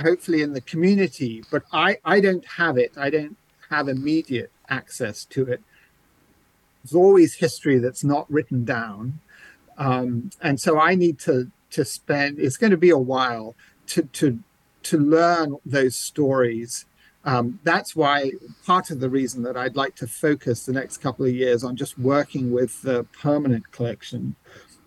hopefully 0.00 0.42
in 0.42 0.52
the 0.52 0.60
community. 0.60 1.44
But 1.50 1.64
I 1.72 1.98
I 2.04 2.20
don't 2.20 2.46
have 2.46 2.78
it. 2.78 2.92
I 2.96 3.10
don't 3.10 3.36
have 3.70 3.88
immediate 3.88 4.50
access 4.68 5.24
to 5.26 5.44
it 5.44 5.62
there's 6.82 6.94
always 6.94 7.34
history 7.34 7.78
that's 7.78 8.04
not 8.04 8.30
written 8.30 8.64
down 8.64 9.18
um, 9.76 10.30
and 10.40 10.60
so 10.60 10.78
i 10.78 10.94
need 10.94 11.18
to 11.18 11.50
to 11.70 11.84
spend 11.84 12.38
it's 12.38 12.56
going 12.56 12.70
to 12.70 12.76
be 12.76 12.90
a 12.90 12.98
while 12.98 13.54
to 13.86 14.02
to 14.04 14.38
to 14.82 14.98
learn 14.98 15.56
those 15.66 15.96
stories 15.96 16.86
um, 17.24 17.58
that's 17.62 17.94
why 17.94 18.32
part 18.64 18.90
of 18.90 19.00
the 19.00 19.10
reason 19.10 19.42
that 19.42 19.56
i'd 19.56 19.76
like 19.76 19.94
to 19.94 20.06
focus 20.06 20.64
the 20.64 20.72
next 20.72 20.98
couple 20.98 21.24
of 21.24 21.34
years 21.34 21.64
on 21.64 21.76
just 21.76 21.98
working 21.98 22.50
with 22.50 22.80
the 22.82 23.04
permanent 23.20 23.70
collection 23.72 24.34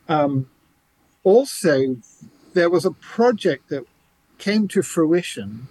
um, 0.10 0.50
also 1.24 1.98
there 2.54 2.70
was 2.70 2.86
a 2.86 2.92
project 2.92 3.70
that 3.70 3.86
came 4.48 4.68
to 4.68 4.82
fruition 4.82 5.68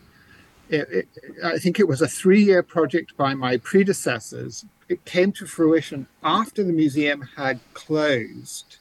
it, 0.70 0.88
it, 0.90 1.08
I 1.44 1.58
think 1.58 1.80
it 1.80 1.88
was 1.88 2.00
a 2.00 2.08
three 2.08 2.42
year 2.42 2.62
project 2.62 3.16
by 3.16 3.34
my 3.34 3.56
predecessors. 3.56 4.64
It 4.88 5.04
came 5.04 5.32
to 5.32 5.46
fruition 5.46 6.06
after 6.22 6.62
the 6.62 6.72
museum 6.72 7.28
had 7.36 7.60
closed 7.74 8.76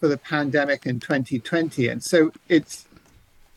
for 0.00 0.08
the 0.08 0.18
pandemic 0.18 0.84
in 0.84 0.98
2020. 1.00 1.88
And 1.88 2.02
so 2.02 2.32
it's 2.48 2.86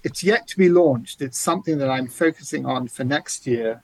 it's 0.04 0.24
yet 0.24 0.48
to 0.50 0.58
be 0.58 0.70
launched. 0.70 1.22
It's 1.22 1.40
something 1.40 1.80
that 1.80 1.90
I'm 1.90 2.08
focusing 2.08 2.66
on 2.66 2.88
for 2.88 3.04
next 3.04 3.48
year. 3.48 3.82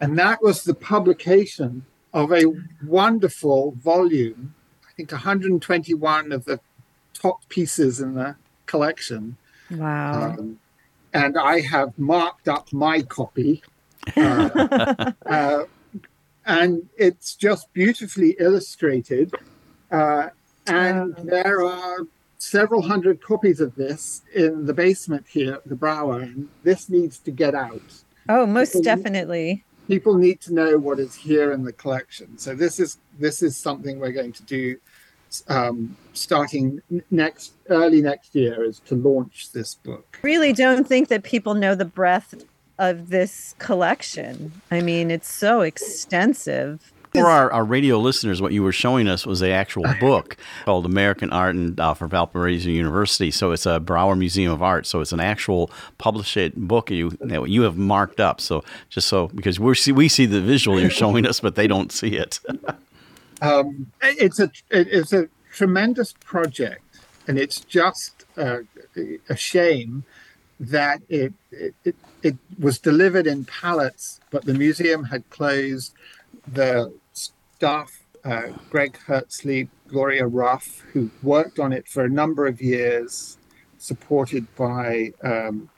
And 0.00 0.18
that 0.18 0.42
was 0.42 0.64
the 0.64 0.74
publication 0.74 1.84
of 2.12 2.32
a 2.32 2.44
wonderful 2.84 3.72
volume, 3.72 4.54
I 4.88 4.92
think 4.96 5.12
121 5.12 6.32
of 6.32 6.44
the 6.44 6.58
top 7.14 7.48
pieces 7.48 8.00
in 8.00 8.14
the 8.14 8.34
collection. 8.66 9.36
Wow. 9.70 10.32
Um, 10.38 10.58
and 11.12 11.38
I 11.38 11.60
have 11.60 11.98
marked 11.98 12.48
up 12.48 12.72
my 12.72 13.02
copy. 13.02 13.62
Uh, 14.16 15.12
uh, 15.26 15.64
and 16.46 16.88
it's 16.96 17.34
just 17.34 17.72
beautifully 17.72 18.36
illustrated. 18.38 19.34
Uh, 19.90 20.28
and 20.66 21.16
Wow. 21.16 21.24
there 21.24 21.64
are 21.64 21.98
several 22.38 22.82
hundred 22.82 23.20
copies 23.22 23.60
of 23.60 23.74
this 23.74 24.22
in 24.34 24.66
the 24.66 24.74
basement 24.74 25.26
here 25.28 25.54
at 25.54 25.68
the 25.68 25.74
Brauer. 25.74 26.20
And 26.20 26.48
this 26.62 26.88
needs 26.88 27.18
to 27.20 27.30
get 27.30 27.54
out. 27.54 27.82
oh, 28.28 28.46
most 28.46 28.72
people- 28.72 28.82
definitely. 28.82 29.64
People 29.88 30.18
need 30.18 30.38
to 30.42 30.52
know 30.52 30.76
what 30.76 30.98
is 31.00 31.14
here 31.14 31.50
in 31.52 31.64
the 31.64 31.72
collection. 31.72 32.36
So 32.36 32.54
this 32.54 32.78
is 32.78 32.98
this 33.18 33.42
is 33.42 33.56
something 33.56 33.98
we're 33.98 34.12
going 34.12 34.32
to 34.34 34.42
do 34.42 34.76
um, 35.48 35.96
starting 36.12 36.82
next 37.10 37.52
early 37.68 38.02
next 38.02 38.34
year 38.34 38.64
is 38.64 38.80
to 38.80 38.94
launch 38.94 39.52
this 39.52 39.74
book. 39.76 40.18
Really 40.22 40.52
don't 40.52 40.86
think 40.86 41.08
that 41.08 41.22
people 41.22 41.54
know 41.54 41.74
the 41.74 41.84
breadth 41.84 42.44
of 42.78 43.10
this 43.10 43.54
collection. 43.58 44.52
I 44.70 44.80
mean, 44.80 45.10
it's 45.10 45.30
so 45.30 45.60
extensive. 45.62 46.92
For 47.12 47.26
our, 47.26 47.50
our 47.50 47.64
radio 47.64 47.98
listeners, 47.98 48.42
what 48.42 48.52
you 48.52 48.62
were 48.62 48.72
showing 48.72 49.08
us 49.08 49.26
was 49.26 49.40
the 49.40 49.50
actual 49.50 49.84
book 50.00 50.36
called 50.66 50.84
American 50.84 51.32
Art 51.32 51.54
and 51.54 51.78
uh, 51.80 51.94
for 51.94 52.06
Valparaiso 52.06 52.68
University. 52.68 53.30
So 53.30 53.50
it's 53.52 53.66
a 53.66 53.80
Brauer 53.80 54.14
Museum 54.14 54.52
of 54.52 54.62
Art. 54.62 54.86
So 54.86 55.00
it's 55.00 55.12
an 55.12 55.20
actual 55.20 55.70
published 55.96 56.54
book 56.54 56.90
you 56.90 57.10
that 57.20 57.48
you 57.48 57.62
have 57.62 57.78
marked 57.78 58.20
up. 58.20 58.40
So 58.40 58.62
just 58.90 59.08
so 59.08 59.28
because 59.28 59.58
we 59.58 59.74
see 59.74 59.92
we 59.92 60.08
see 60.08 60.26
the 60.26 60.40
visual 60.40 60.78
you're 60.78 60.90
showing 60.90 61.26
us, 61.26 61.40
but 61.40 61.54
they 61.54 61.66
don't 61.66 61.90
see 61.90 62.14
it. 62.14 62.40
um, 63.40 63.92
it's 64.02 64.40
a 64.40 64.50
it's 64.70 65.12
a 65.12 65.28
tremendous 65.52 66.12
project, 66.12 67.00
and 67.26 67.38
it's 67.38 67.60
just 67.60 68.24
uh, 68.36 68.60
a 69.28 69.36
shame 69.36 70.04
that 70.60 71.00
it, 71.08 71.32
it 71.50 71.74
it 71.84 71.96
it 72.22 72.36
was 72.58 72.78
delivered 72.78 73.26
in 73.26 73.44
pallets, 73.44 74.20
but 74.30 74.44
the 74.44 74.54
museum 74.54 75.04
had 75.04 75.28
closed. 75.30 75.94
The 76.50 76.92
staff, 77.12 78.02
uh, 78.24 78.52
Greg 78.70 78.98
Hertzlieb, 79.06 79.68
Gloria 79.88 80.26
Ruff, 80.26 80.82
who 80.92 81.10
worked 81.22 81.58
on 81.58 81.72
it 81.72 81.86
for 81.86 82.04
a 82.04 82.08
number 82.08 82.46
of 82.46 82.60
years, 82.60 83.38
supported 83.78 84.46
by 84.56 85.12
um, 85.22 85.68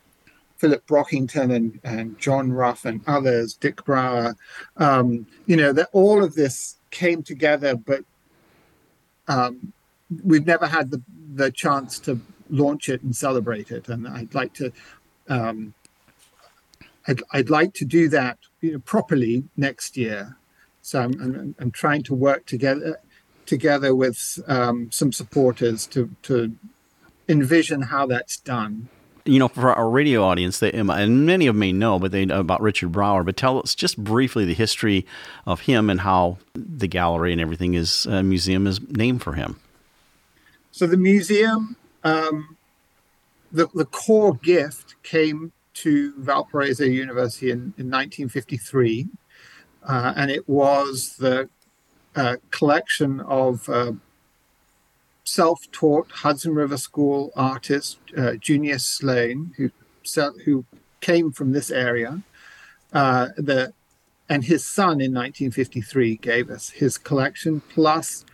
Philip 0.56 0.86
Brockington 0.86 1.54
and, 1.54 1.80
and 1.84 2.18
John 2.18 2.52
Ruff 2.52 2.84
and 2.84 3.00
others, 3.06 3.54
Dick 3.54 3.84
Brauer. 3.84 4.36
Um, 4.76 5.26
you 5.46 5.56
know, 5.56 5.72
that 5.72 5.88
all 5.92 6.22
of 6.22 6.34
this 6.34 6.76
came 6.90 7.22
together, 7.22 7.74
but 7.74 8.04
um, 9.28 9.72
we've 10.24 10.46
never 10.46 10.66
had 10.66 10.90
the, 10.90 11.02
the 11.34 11.50
chance 11.50 11.98
to 12.00 12.20
launch 12.48 12.88
it 12.88 13.02
and 13.02 13.14
celebrate 13.14 13.70
it. 13.70 13.88
And 13.88 14.08
I'd 14.08 14.34
like 14.34 14.54
to, 14.54 14.72
um, 15.28 15.74
I'd, 17.06 17.22
I'd 17.32 17.50
like 17.50 17.74
to 17.74 17.84
do 17.84 18.08
that 18.08 18.38
you 18.60 18.72
know, 18.72 18.78
properly 18.80 19.44
next 19.56 19.96
year. 19.96 20.36
So 20.82 21.00
I'm, 21.00 21.20
I'm, 21.20 21.54
I'm 21.58 21.70
trying 21.70 22.02
to 22.04 22.14
work 22.14 22.46
together 22.46 22.98
together 23.46 23.94
with 23.96 24.38
um, 24.46 24.90
some 24.92 25.12
supporters 25.12 25.86
to 25.86 26.10
to 26.22 26.56
envision 27.28 27.82
how 27.82 28.06
that's 28.06 28.36
done. 28.36 28.88
You 29.30 29.38
know, 29.38 29.46
for 29.46 29.72
our 29.72 29.88
radio 29.88 30.24
audience, 30.24 30.58
they, 30.58 30.72
and 30.72 30.88
many 31.24 31.46
of 31.46 31.54
them 31.54 31.60
may 31.60 31.72
know, 31.72 32.00
but 32.00 32.10
they 32.10 32.24
know 32.24 32.40
about 32.40 32.60
Richard 32.60 32.90
Brauer. 32.90 33.22
But 33.22 33.36
tell 33.36 33.60
us 33.60 33.76
just 33.76 33.96
briefly 33.96 34.44
the 34.44 34.54
history 34.54 35.06
of 35.46 35.60
him 35.60 35.88
and 35.88 36.00
how 36.00 36.38
the 36.54 36.88
gallery 36.88 37.30
and 37.30 37.40
everything 37.40 37.74
is 37.74 38.08
uh, 38.08 38.24
museum 38.24 38.66
is 38.66 38.80
named 38.80 39.22
for 39.22 39.34
him. 39.34 39.60
So 40.72 40.88
the 40.88 40.96
museum, 40.96 41.76
um, 42.02 42.56
the 43.52 43.68
the 43.72 43.84
core 43.84 44.34
gift 44.34 44.96
came 45.04 45.52
to 45.74 46.12
Valparaiso 46.18 46.84
University 46.84 47.52
in, 47.52 47.72
in 47.78 47.86
1953, 47.86 49.06
uh, 49.84 50.12
and 50.16 50.32
it 50.32 50.48
was 50.48 51.16
the 51.18 51.48
uh, 52.16 52.36
collection 52.50 53.20
of 53.20 53.68
uh, 55.20 55.24
self-taught 55.24 56.10
Hudson 56.10 56.54
River 56.54 56.76
School 56.76 57.32
artist 57.36 57.98
uh, 58.16 58.34
Junius 58.34 58.84
Sloan, 58.84 59.52
who 59.56 59.70
who 60.44 60.64
came 61.00 61.32
from 61.32 61.52
this 61.52 61.70
area. 61.70 62.22
Uh, 62.92 63.28
the 63.36 63.72
and 64.28 64.44
his 64.44 64.64
son 64.64 65.00
in 65.00 65.12
1953 65.12 66.16
gave 66.16 66.50
us 66.50 66.70
his 66.70 66.96
collection 66.98 67.60
plus 67.60 68.24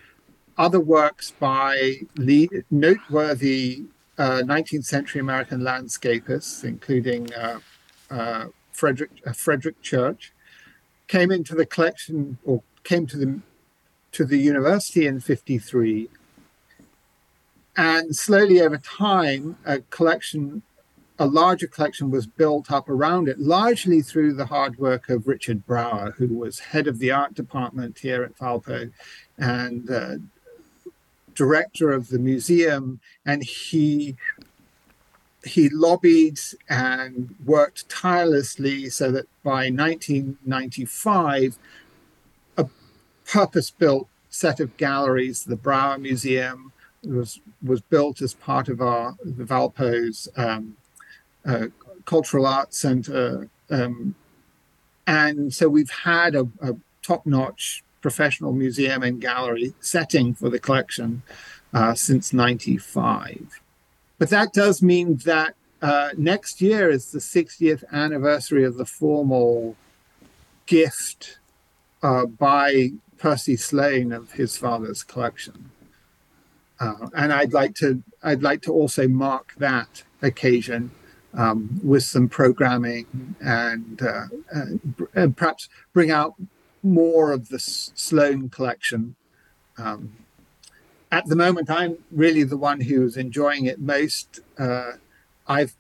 other 0.59 0.81
works 0.81 1.33
by 1.33 1.95
lead, 2.17 2.65
noteworthy 2.71 3.85
uh, 4.19 4.43
19th 4.45 4.85
century 4.85 5.21
American 5.21 5.61
landscapists, 5.61 6.65
including 6.65 7.33
uh, 7.35 7.59
uh, 8.11 8.47
Frederick 8.73 9.11
uh, 9.27 9.33
Frederick 9.33 9.83
Church, 9.83 10.33
came 11.09 11.31
into 11.31 11.55
the 11.55 11.67
collection 11.67 12.39
or 12.45 12.63
came 12.85 13.07
to 13.07 13.17
the 13.19 13.41
to 14.13 14.25
the 14.25 14.39
university 14.39 15.07
in 15.07 15.21
53 15.21 16.09
and 17.77 18.15
slowly 18.15 18.61
over 18.61 18.79
time 18.79 19.57
a 19.65 19.81
collection 19.91 20.63
a 21.19 21.27
larger 21.27 21.67
collection 21.67 22.11
was 22.11 22.27
built 22.27 22.71
up 22.71 22.91
around 22.91 23.27
it 23.27 23.39
largely 23.39 24.03
through 24.03 24.35
the 24.35 24.47
hard 24.47 24.79
work 24.79 25.09
of 25.09 25.27
richard 25.27 25.65
brauer 25.67 26.15
who 26.19 26.29
was 26.29 26.59
head 26.59 26.87
of 26.87 26.99
the 26.99 27.11
art 27.11 27.35
department 27.35 27.99
here 27.99 28.23
at 28.23 28.37
valpo 28.37 28.91
and 29.39 29.91
uh, 29.91 30.17
director 31.37 31.93
of 31.93 32.09
the 32.09 32.19
museum. 32.19 32.99
And 33.25 33.45
he 33.45 34.17
he 35.45 35.69
lobbied 35.69 36.41
and 36.69 37.33
worked 37.45 37.89
tirelessly 37.89 38.89
so 38.89 39.13
that 39.13 39.27
by 39.45 39.71
1995 39.71 41.57
a 42.57 42.67
purpose-built 43.25 44.09
set 44.29 44.59
of 44.59 44.77
galleries 44.77 45.45
the 45.45 45.55
brauer 45.55 45.99
museum 45.99 46.73
was 47.07 47.41
was 47.63 47.81
built 47.81 48.21
as 48.21 48.35
part 48.35 48.69
of 48.69 48.81
our 48.81 49.15
the 49.25 49.45
Valpo's 49.45 50.29
um, 50.37 50.77
uh, 51.45 51.67
cultural 52.05 52.47
arts 52.47 52.79
center, 52.79 53.49
um, 53.71 54.15
and 55.07 55.53
so 55.55 55.69
we've 55.69 55.91
had 55.91 56.35
a, 56.35 56.49
a, 56.61 56.75
top-notch 57.03 57.85
professional 58.01 58.53
museum 58.53 59.05
and 59.05 59.21
gallery 59.21 59.73
setting 59.81 60.35
for 60.35 60.51
the 60.51 60.59
collection 60.59 61.23
uh, 61.73 61.95
since 61.95 62.33
'95. 62.33 63.61
But 64.19 64.31
that 64.31 64.53
does 64.53 64.83
mean 64.83 65.17
that 65.25 65.55
uh, 65.83 66.11
next 66.17 66.61
year 66.61 66.91
is 66.91 67.13
the 67.13 67.19
60th 67.19 67.85
anniversary 67.93 68.65
of 68.65 68.77
the 68.77 68.87
formal 68.87 69.77
gift 70.65 71.39
uh, 72.03 72.27
by 72.27 72.93
Percy 73.19 73.57
Sloan 73.57 74.13
of 74.13 74.33
his 74.33 74.57
father's 74.57 75.03
collection. 75.03 75.71
Uh, 76.79 77.09
and 77.15 77.33
I'd 77.33 77.53
like 77.53 77.75
to 77.77 78.03
I'd 78.23 78.43
like 78.43 78.63
to 78.63 78.73
also 78.73 79.09
mark 79.09 79.55
that 79.59 80.03
occasion 80.23 80.91
um, 81.37 81.81
with 81.83 82.03
some 82.03 82.29
programming 82.29 83.37
and, 83.41 84.01
uh, 84.03 84.25
and, 84.51 85.09
and 85.15 85.37
perhaps 85.37 85.69
bring 85.93 86.11
out 86.11 86.35
more 86.83 87.33
of 87.33 87.49
the 87.49 87.59
Sloan 87.59 88.49
collection. 88.49 89.17
Um, 89.77 90.17
at 91.13 91.27
the 91.27 91.37
moment, 91.37 91.71
I'm 91.71 91.99
really 92.11 92.43
the 92.43 92.57
one 92.57 92.81
who's 92.81 93.17
enjoying 93.17 93.67
it 93.67 93.81
most. 93.81 94.41
Uh, 94.59 94.93
I've 95.47 95.77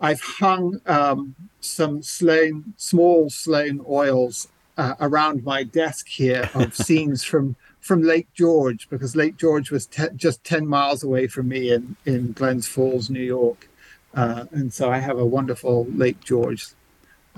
I've 0.00 0.20
hung 0.20 0.80
um, 0.86 1.34
some 1.60 2.02
Sloan 2.02 2.74
small 2.76 3.30
Sloan 3.30 3.84
oils 3.88 4.48
uh, 4.76 4.94
around 5.00 5.44
my 5.44 5.62
desk 5.62 6.08
here 6.08 6.50
of 6.54 6.74
scenes 6.86 7.22
from 7.22 7.56
from 7.86 8.02
Lake 8.02 8.26
George 8.34 8.90
because 8.90 9.14
Lake 9.14 9.36
George 9.36 9.70
was 9.70 9.86
te- 9.86 10.08
just 10.16 10.42
10 10.42 10.66
miles 10.66 11.04
away 11.04 11.28
from 11.28 11.46
me 11.46 11.72
in, 11.72 11.94
in 12.04 12.32
Glens 12.32 12.66
Falls, 12.66 13.08
New 13.08 13.22
York. 13.22 13.68
Uh, 14.12 14.46
and 14.50 14.74
so 14.74 14.90
I 14.90 14.98
have 14.98 15.18
a 15.18 15.24
wonderful 15.24 15.86
Lake 15.94 16.18
George 16.20 16.66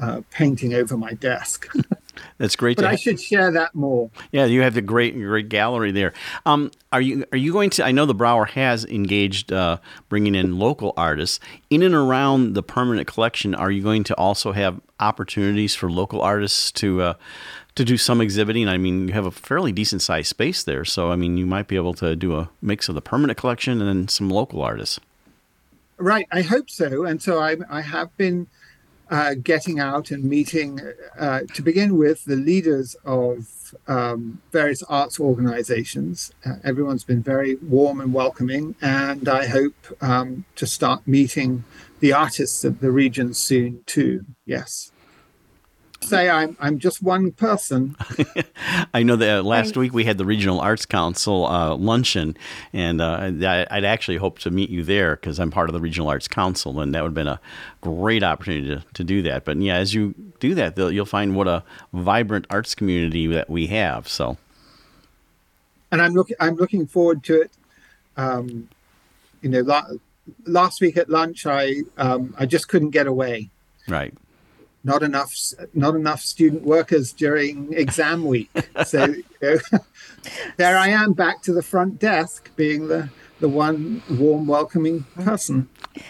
uh, 0.00 0.22
painting 0.30 0.72
over 0.72 0.96
my 0.96 1.12
desk. 1.12 1.68
That's 2.38 2.56
great. 2.56 2.76
but 2.76 2.86
I 2.86 2.96
should 2.96 3.20
share 3.20 3.50
that 3.52 3.74
more. 3.74 4.10
Yeah, 4.32 4.46
you 4.46 4.62
have 4.62 4.74
the 4.74 4.80
great 4.80 5.14
great 5.14 5.48
gallery 5.48 5.92
there. 5.92 6.12
Um, 6.46 6.70
are 6.92 7.00
you 7.00 7.24
are 7.32 7.38
you 7.38 7.52
going 7.52 7.70
to? 7.70 7.84
I 7.84 7.92
know 7.92 8.06
the 8.06 8.14
Brauer 8.14 8.46
has 8.46 8.84
engaged 8.84 9.52
uh, 9.52 9.78
bringing 10.08 10.34
in 10.34 10.58
local 10.58 10.94
artists 10.96 11.40
in 11.70 11.82
and 11.82 11.94
around 11.94 12.54
the 12.54 12.62
permanent 12.62 13.06
collection. 13.06 13.54
Are 13.54 13.70
you 13.70 13.82
going 13.82 14.04
to 14.04 14.14
also 14.16 14.52
have 14.52 14.80
opportunities 14.98 15.74
for 15.74 15.90
local 15.90 16.20
artists 16.20 16.72
to 16.72 17.02
uh, 17.02 17.14
to 17.78 17.84
do 17.84 17.96
some 17.96 18.20
exhibiting. 18.20 18.68
I 18.68 18.76
mean, 18.76 19.06
you 19.06 19.14
have 19.14 19.24
a 19.24 19.30
fairly 19.30 19.70
decent 19.70 20.02
sized 20.02 20.26
space 20.26 20.64
there, 20.64 20.84
so 20.84 21.12
I 21.12 21.16
mean, 21.16 21.36
you 21.36 21.46
might 21.46 21.68
be 21.68 21.76
able 21.76 21.94
to 21.94 22.16
do 22.16 22.34
a 22.34 22.50
mix 22.60 22.88
of 22.88 22.96
the 22.96 23.00
permanent 23.00 23.38
collection 23.38 23.80
and 23.80 23.88
then 23.88 24.08
some 24.08 24.28
local 24.28 24.62
artists. 24.62 24.98
Right, 25.96 26.26
I 26.32 26.42
hope 26.42 26.70
so. 26.70 27.04
And 27.04 27.22
so 27.22 27.40
I, 27.40 27.56
I 27.70 27.82
have 27.82 28.16
been 28.16 28.48
uh, 29.10 29.34
getting 29.40 29.78
out 29.78 30.10
and 30.10 30.24
meeting, 30.24 30.80
uh, 31.16 31.42
to 31.54 31.62
begin 31.62 31.96
with, 31.96 32.24
the 32.24 32.34
leaders 32.34 32.96
of 33.04 33.76
um, 33.86 34.42
various 34.50 34.82
arts 34.82 35.20
organizations. 35.20 36.32
Uh, 36.44 36.54
everyone's 36.64 37.04
been 37.04 37.22
very 37.22 37.54
warm 37.62 38.00
and 38.00 38.12
welcoming, 38.12 38.74
and 38.82 39.28
I 39.28 39.46
hope 39.46 39.76
um, 40.00 40.44
to 40.56 40.66
start 40.66 41.06
meeting 41.06 41.62
the 42.00 42.12
artists 42.12 42.64
of 42.64 42.80
the 42.80 42.90
region 42.90 43.34
soon 43.34 43.84
too. 43.86 44.24
Yes 44.44 44.90
say 46.00 46.28
I'm 46.28 46.56
I'm 46.60 46.78
just 46.78 47.02
one 47.02 47.32
person. 47.32 47.96
I 48.94 49.02
know 49.02 49.16
that 49.16 49.44
last 49.44 49.76
week 49.76 49.92
we 49.92 50.04
had 50.04 50.18
the 50.18 50.24
Regional 50.24 50.60
Arts 50.60 50.86
Council 50.86 51.46
uh, 51.46 51.74
luncheon, 51.74 52.36
and 52.72 53.00
uh, 53.00 53.30
I'd 53.70 53.84
actually 53.84 54.16
hoped 54.16 54.42
to 54.42 54.50
meet 54.50 54.70
you 54.70 54.82
there 54.82 55.16
because 55.16 55.38
I'm 55.38 55.50
part 55.50 55.68
of 55.68 55.72
the 55.74 55.80
Regional 55.80 56.08
Arts 56.08 56.28
Council, 56.28 56.80
and 56.80 56.94
that 56.94 57.02
would 57.02 57.08
have 57.08 57.14
been 57.14 57.28
a 57.28 57.40
great 57.80 58.22
opportunity 58.22 58.68
to, 58.68 58.84
to 58.94 59.04
do 59.04 59.22
that. 59.22 59.44
But 59.44 59.58
yeah, 59.58 59.76
as 59.76 59.94
you 59.94 60.14
do 60.40 60.54
that, 60.54 60.76
you'll 60.76 61.04
find 61.04 61.36
what 61.36 61.48
a 61.48 61.62
vibrant 61.92 62.46
arts 62.50 62.74
community 62.74 63.26
that 63.28 63.50
we 63.50 63.66
have. 63.68 64.08
So, 64.08 64.36
and 65.90 66.00
I'm 66.00 66.14
looking 66.14 66.36
I'm 66.40 66.56
looking 66.56 66.86
forward 66.86 67.24
to 67.24 67.42
it. 67.42 67.50
Um, 68.16 68.68
you 69.42 69.48
know, 69.48 69.60
la- 69.60 69.86
last 70.46 70.80
week 70.80 70.96
at 70.96 71.08
lunch, 71.08 71.46
I 71.46 71.82
um, 71.96 72.34
I 72.38 72.46
just 72.46 72.68
couldn't 72.68 72.90
get 72.90 73.06
away. 73.06 73.50
Right 73.86 74.14
not 74.84 75.02
enough 75.02 75.32
not 75.74 75.94
enough 75.94 76.20
student 76.20 76.62
workers 76.62 77.12
during 77.12 77.72
exam 77.72 78.24
week. 78.24 78.50
so 78.84 79.06
you 79.06 79.24
know, 79.42 79.58
there 80.56 80.76
I 80.78 80.88
am 80.88 81.12
back 81.12 81.42
to 81.42 81.52
the 81.52 81.62
front 81.62 81.98
desk, 81.98 82.50
being 82.56 82.88
the 82.88 83.08
the 83.40 83.48
one 83.48 84.02
warm, 84.10 84.46
welcoming 84.46 85.04
person. 85.14 85.68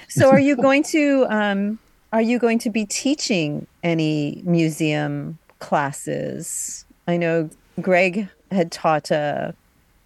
so, 0.09 0.31
are 0.31 0.41
you 0.41 0.57
going 0.57 0.83
to 0.85 1.27
um, 1.29 1.79
are 2.13 2.23
you 2.23 2.39
going 2.39 2.59
to 2.61 2.71
be 2.71 2.87
teaching 2.87 3.67
any 3.83 4.43
museum 4.45 5.39
classes? 5.59 6.85
I 7.07 7.17
know 7.17 7.51
Greg 7.81 8.29
had 8.51 8.73
taught 8.73 9.11
a 9.11 9.55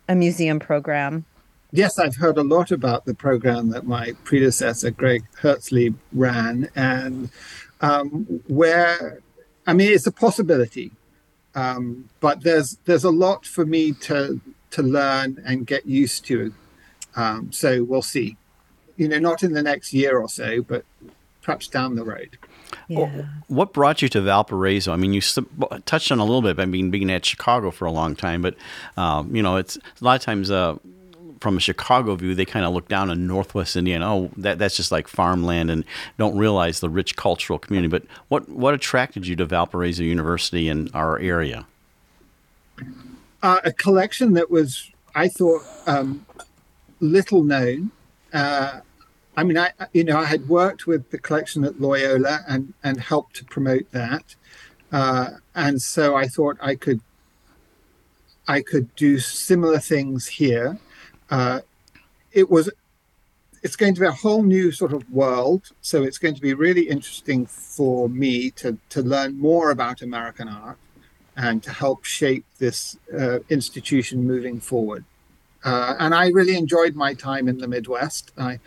a 0.09 0.14
museum 0.14 0.59
program. 0.59 1.25
Yes, 1.75 1.98
I've 1.98 2.16
heard 2.16 2.37
a 2.37 2.42
lot 2.42 2.70
about 2.70 3.07
the 3.07 3.14
program 3.14 3.70
that 3.70 3.87
my 3.87 4.12
predecessor, 4.25 4.90
Greg 4.90 5.25
Hertzlieb, 5.40 5.94
ran, 6.12 6.68
and 6.77 7.31
um, 7.83 8.42
where 8.47 9.21
I 9.66 9.75
mean 9.75 9.92
it's 9.92 10.07
a 10.07 10.12
possibility, 10.12 10.92
um, 11.55 12.09
but 12.21 12.42
there's 12.42 12.79
there's 12.85 13.05
a 13.05 13.11
lot 13.11 13.45
for 13.45 13.66
me 13.66 13.92
to 13.92 14.40
to 14.71 14.83
learn 14.83 15.42
and 15.45 15.66
get 15.66 15.85
used 15.85 16.25
to. 16.27 16.55
Um, 17.14 17.53
so 17.53 17.85
we'll 17.85 18.03
see. 18.03 18.37
You 18.97 19.09
know, 19.09 19.18
not 19.18 19.42
in 19.42 19.53
the 19.53 19.62
next 19.62 19.92
year 19.92 20.18
or 20.18 20.29
so, 20.29 20.62
but 20.62 20.85
perhaps 21.42 21.66
down 21.68 21.97
the 21.97 22.05
road. 22.05 22.38
Yeah. 22.88 23.27
What 23.49 23.73
brought 23.73 24.01
you 24.01 24.09
to 24.11 24.21
Valparaiso? 24.21 24.92
I 24.92 24.97
mean, 24.97 25.12
you 25.12 25.21
touched 25.85 26.11
on 26.11 26.18
a 26.18 26.25
little 26.25 26.42
bit. 26.42 26.59
I 26.59 26.64
mean, 26.66 26.90
being 26.90 27.11
at 27.11 27.25
Chicago 27.25 27.71
for 27.71 27.85
a 27.85 27.90
long 27.90 28.14
time, 28.16 28.42
but 28.42 28.55
um, 28.97 29.35
you 29.35 29.42
know, 29.42 29.57
it's 29.57 29.77
a 29.77 30.05
lot 30.05 30.16
of 30.16 30.23
times. 30.23 30.51
Uh, 30.51 30.79
from 31.42 31.57
a 31.57 31.61
Chicago 31.61 32.14
view, 32.14 32.35
they 32.35 32.44
kind 32.44 32.64
of 32.64 32.72
look 32.72 32.88
down 32.88 33.11
on 33.11 33.26
Northwest 33.26 33.74
Indiana. 33.74 34.14
Oh, 34.14 34.31
that 34.37 34.59
that's 34.59 34.76
just 34.76 34.92
like 34.92 35.09
farmland, 35.09 35.70
and 35.70 35.85
don't 36.16 36.38
realize 36.38 36.81
the 36.81 36.88
rich 36.88 37.16
cultural 37.16 37.59
community. 37.59 37.90
But 37.90 38.05
what 38.28 38.48
what 38.48 38.72
attracted 38.72 39.26
you 39.26 39.35
to 39.37 39.44
Valparaiso 39.44 40.05
University 40.05 40.68
and 40.68 40.88
our 40.94 41.18
area? 41.18 41.66
Uh, 43.42 43.61
a 43.64 43.72
collection 43.72 44.35
that 44.35 44.50
was, 44.50 44.90
I 45.16 45.26
thought, 45.28 45.62
um, 45.87 46.24
little 47.00 47.42
known. 47.42 47.90
Uh, 48.33 48.81
I 49.37 49.42
mean, 49.42 49.59
I 49.59 49.72
you 49.92 50.05
know 50.05 50.18
I 50.18 50.26
had 50.26 50.48
worked 50.48 50.87
with 50.87 51.11
the 51.11 51.18
collection 51.18 51.64
at 51.64 51.81
Loyola 51.81 52.44
and 52.48 52.72
and 52.85 53.00
helped 53.00 53.35
to 53.37 53.44
promote 53.44 53.90
that, 53.90 54.37
uh, 54.92 55.31
and 55.57 55.83
so 55.83 56.14
I 56.14 56.28
thought 56.28 56.57
I 56.62 56.76
could 56.76 57.00
I 58.46 58.62
could 58.62 58.94
do 58.94 59.18
similar 59.18 59.81
things 59.81 60.28
here 60.28 60.78
uh, 61.33 61.61
it 62.33 62.49
was 62.51 62.71
it's 63.62 63.77
going 63.77 63.95
to 63.95 64.01
be 64.01 64.07
a 64.07 64.12
whole 64.12 64.42
new 64.42 64.71
sort 64.73 64.92
of 64.92 65.09
world. 65.11 65.71
So 65.81 66.03
it's 66.03 66.18
going 66.18 66.35
to 66.35 66.40
be 66.40 66.53
really 66.53 66.88
interesting 66.88 67.47
for 67.47 68.09
me 68.09 68.51
to, 68.53 68.77
to 68.90 69.03
learn 69.03 69.38
more 69.38 69.71
about 69.71 70.03
American 70.03 70.49
art 70.49 70.79
and 71.37 71.62
to 71.62 71.71
help 71.71 72.05
shape 72.05 72.45
this 72.59 72.99
uh, 73.18 73.38
institution 73.49 74.27
moving 74.27 74.59
forward. 74.61 75.05
Uh, 75.64 75.95
and 76.01 76.12
I 76.12 76.29
really 76.31 76.57
enjoyed 76.57 76.97
my 76.97 77.14
time 77.14 77.47
in 77.47 77.59
the 77.59 77.68
Midwest. 77.68 78.33
I 78.37 78.59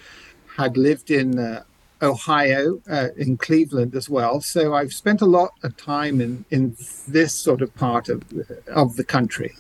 had 0.56 0.78
lived 0.78 1.12
in 1.12 1.38
uh, 1.38 1.63
Ohio, 2.01 2.82
uh, 2.89 3.10
in 3.17 3.36
Cleveland 3.36 3.95
as 3.95 4.10
well. 4.10 4.39
So 4.39 4.73
I've 4.73 4.93
spent 4.93 5.21
a 5.21 5.25
lot 5.25 5.51
of 5.63 5.75
time 5.75 6.21
in, 6.21 6.45
in 6.51 6.78
this 7.06 7.34
sort 7.34 7.62
of 7.62 7.75
part 7.75 8.08
of, 8.08 8.23
of 8.67 8.95
the 8.95 9.04
country. 9.04 9.54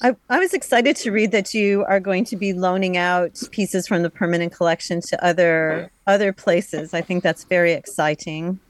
I, 0.00 0.14
I 0.30 0.38
was 0.38 0.54
excited 0.54 0.96
to 0.96 1.10
read 1.10 1.32
that 1.32 1.54
you 1.54 1.84
are 1.88 1.98
going 1.98 2.24
to 2.26 2.36
be 2.36 2.52
loaning 2.52 2.96
out 2.96 3.42
pieces 3.50 3.88
from 3.88 4.02
the 4.02 4.10
permanent 4.10 4.52
collection 4.52 5.00
to 5.02 5.24
other 5.24 5.90
other 6.06 6.32
places. 6.32 6.94
I 6.94 7.00
think 7.00 7.22
that's 7.22 7.44
very 7.44 7.72
exciting. 7.72 8.60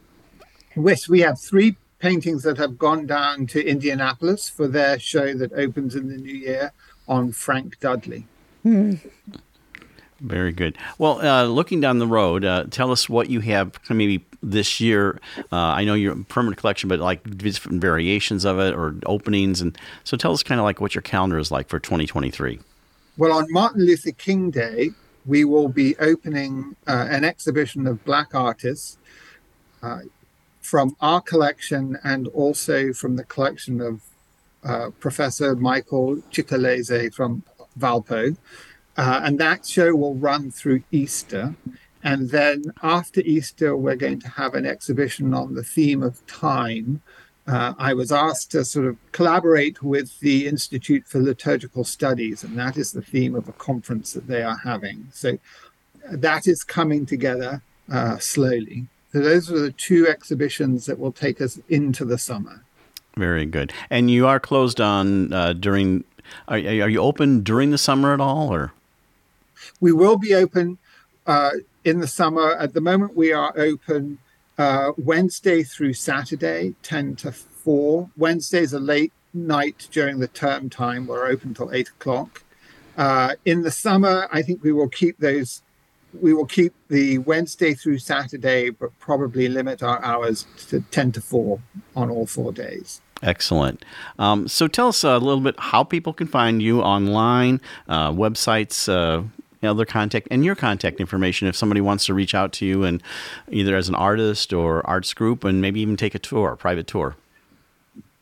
Yes, 0.77 1.09
we 1.09 1.21
have 1.21 1.41
three 1.41 1.77
paintings 1.99 2.45
that 2.45 2.57
have 2.57 2.79
gone 2.79 3.07
down 3.07 3.47
to 3.49 3.65
Indianapolis 3.65 4.49
for 4.49 4.69
their 4.69 4.99
show 4.99 5.35
that 5.35 5.53
opens 5.53 5.95
in 5.95 6.09
the 6.09 6.17
new 6.17 6.35
year 6.35 6.73
on 7.09 7.33
Frank 7.33 7.81
Dudley. 7.81 8.27
Hmm. 8.63 8.95
Very 10.21 10.51
good. 10.51 10.77
Well, 10.99 11.21
uh, 11.25 11.45
looking 11.45 11.81
down 11.81 11.99
the 11.99 12.07
road, 12.07 12.45
uh, 12.45 12.65
tell 12.71 12.91
us 12.91 13.09
what 13.09 13.31
you 13.31 13.41
have 13.41 13.79
maybe 13.89 14.25
this 14.43 14.81
year. 14.81 15.21
Uh, 15.53 15.57
I 15.57 15.85
know 15.85 15.95
your 15.95 16.17
permanent 16.25 16.59
collection, 16.59 16.89
but 16.89 16.99
like 16.99 17.39
different 17.39 17.81
variations 17.81 18.45
of 18.45 18.59
it 18.59 18.75
or 18.75 18.97
openings, 19.07 19.61
and 19.61 19.79
so 20.03 20.17
tell 20.17 20.33
us 20.33 20.43
kind 20.43 20.61
of 20.61 20.65
like 20.65 20.81
what 20.81 20.95
your 20.95 21.03
calendar 21.03 21.39
is 21.39 21.53
like 21.53 21.69
for 21.69 21.79
2023. 21.79 22.59
Well, 23.17 23.33
on 23.33 23.47
Martin 23.51 23.85
Luther 23.85 24.11
King 24.13 24.51
Day, 24.51 24.91
we 25.25 25.45
will 25.45 25.69
be 25.69 25.97
opening 25.99 26.75
uh, 26.89 27.07
an 27.11 27.25
exhibition 27.25 27.87
of 27.87 28.05
Black 28.05 28.35
artists 28.35 28.99
uh, 29.83 30.01
from 30.61 30.97
our 31.01 31.21
collection 31.21 31.97
and 32.03 32.27
also 32.29 32.93
from 32.93 33.17
the 33.17 33.25
collection 33.25 33.81
of 33.81 34.03
uh, 34.65 34.91
Professor 34.99 35.55
Michael 35.55 36.17
Chikaleze 36.33 37.15
from 37.15 37.43
Valpo. 37.79 38.37
Uh, 38.99 39.21
and 39.23 39.39
that 39.39 39.65
show 39.65 39.95
will 39.95 40.17
run 40.17 40.51
through 40.51 40.83
Easter. 40.91 41.55
And 42.03 42.31
then 42.31 42.65
after 42.83 43.21
Easter, 43.21 43.77
we're 43.77 43.95
going 43.95 44.19
to 44.21 44.29
have 44.29 44.55
an 44.55 44.67
exhibition 44.67 45.33
on 45.33 45.55
the 45.55 45.63
theme 45.63 46.03
of 46.03 46.27
time. 46.27 47.01
Uh, 47.47 47.75
I 47.79 47.95
was 47.95 48.11
asked 48.11 48.51
to 48.51 48.65
sort 48.65 48.87
of 48.87 48.97
collaborate 49.13 49.83
with 49.83 50.19
the 50.19 50.49
Institute 50.49 51.07
for 51.07 51.21
Liturgical 51.21 51.85
Studies, 51.85 52.43
and 52.43 52.59
that 52.59 52.77
is 52.77 52.93
the 52.93 53.01
theme 53.01 53.37
of 53.37 53.49
a 53.49 53.53
conference 53.53 54.13
that 54.15 54.27
they 54.27 54.43
are 54.43 54.59
having. 54.59 55.09
So 55.13 55.39
that 56.11 56.49
is 56.49 56.65
coming 56.65 57.07
together 57.07 57.63
uh, 57.91 58.19
slowly. 58.19 58.89
So 59.13 59.21
those 59.21 59.51
are 59.51 59.61
the 59.61 59.73
two 59.73 60.09
exhibitions 60.09 60.87
that 60.87 60.99
will 60.99 61.13
take 61.13 61.41
us 61.41 61.61
into 61.69 62.05
the 62.05 62.19
summer. 62.19 62.65
Very 63.17 63.47
good. 63.47 63.73
And 63.91 64.11
you 64.11 64.27
are 64.27 64.41
closed 64.41 64.81
on 64.81 65.33
uh, 65.33 65.53
during. 65.53 66.05
Are, 66.49 66.57
are 66.57 66.89
you 66.89 67.01
open 67.01 67.43
during 67.43 67.71
the 67.71 67.79
summer 67.79 68.13
at 68.13 68.21
all, 68.21 68.53
or? 68.53 68.73
We 69.81 69.93
will 69.93 70.17
be 70.17 70.35
open 70.35 70.79
uh, 71.27 71.51
in 71.85 72.01
the 72.01 72.07
summer. 72.07 72.53
At 72.53 72.75
the 72.75 72.81
moment, 72.81 73.17
we 73.17 73.33
are 73.33 73.53
open 73.57 74.19
uh, 74.59 74.93
Wednesday 74.97 75.63
through 75.63 75.95
Saturday, 75.95 76.75
10 76.83 77.17
to 77.17 77.33
4. 77.33 78.11
Wednesdays 78.17 78.75
are 78.75 78.81
late 78.81 79.13
night 79.33 79.89
during 79.93 80.19
the 80.19 80.29
term 80.29 80.69
time. 80.69 81.07
We're 81.07 81.27
open 81.27 81.55
till 81.55 81.73
8 81.73 81.89
o'clock. 81.89 82.43
Uh, 82.97 83.35
in 83.45 83.63
the 83.63 83.71
summer, 83.71 84.29
I 84.33 84.43
think 84.43 84.63
we 84.63 84.73
will 84.73 84.89
keep 84.89 85.19
those. 85.19 85.63
We 86.21 86.35
will 86.35 86.47
keep 86.47 86.73
the 86.89 87.19
Wednesday 87.19 87.75
through 87.75 87.99
Saturday, 87.99 88.71
but 88.71 88.99
probably 88.99 89.49
limit 89.49 89.83
our 89.83 90.03
hours 90.03 90.47
to 90.69 90.81
10 90.81 91.13
to 91.13 91.21
4 91.21 91.61
on 91.95 92.11
all 92.11 92.27
four 92.27 92.53
days. 92.53 93.01
Excellent. 93.23 93.85
Um, 94.19 94.49
so 94.49 94.69
tell 94.69 94.89
us 94.89 95.05
a 95.05 95.19
little 95.19 95.41
bit 95.41 95.57
how 95.59 95.85
people 95.85 96.13
can 96.13 96.27
find 96.27 96.63
you 96.63 96.81
online, 96.81 97.61
uh, 97.89 98.11
websites, 98.11 98.89
uh, 98.89 99.23
other 99.67 99.85
contact, 99.85 100.29
and 100.31 100.45
your 100.45 100.55
contact 100.55 101.01
information 101.01 101.49
if 101.49 101.57
somebody 101.57 101.81
wants 101.81 102.07
to 102.07 102.15
reach 102.15 102.35
out 102.35 102.53
to 102.55 102.67
you 102.67 102.85
and 102.85 103.03
either 103.51 103.77
as 103.77 103.89
an 103.89 103.95
artist 103.95 104.53
or 104.53 104.87
arts 104.87 105.13
group, 105.15 105.45
and 105.45 105.61
maybe 105.61 105.81
even 105.81 105.97
take 105.97 106.15
a 106.15 106.19
tour, 106.19 106.53
a 106.53 106.57
private 106.57 106.87
tour. 106.87 107.17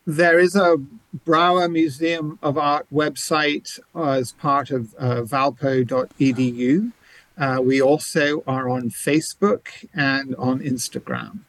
There 0.05 0.39
is 0.39 0.55
a 0.55 0.77
Brauer 1.25 1.67
Museum 1.69 2.39
of 2.41 2.57
Art 2.57 2.87
website 2.93 3.79
uh, 3.93 4.11
as 4.11 4.31
part 4.31 4.71
of 4.71 4.95
uh, 4.97 5.21
valpo.edu. 5.21 6.91
Uh, 7.37 7.59
we 7.61 7.81
also 7.81 8.43
are 8.47 8.69
on 8.69 8.89
Facebook 8.89 9.67
and 9.93 10.33
on 10.37 10.59
Instagram. 10.59 11.39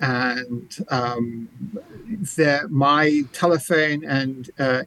And 0.00 0.76
um, 0.88 1.48
there, 2.36 2.66
my 2.68 3.22
telephone 3.32 4.04
and 4.04 4.50
uh, 4.58 4.82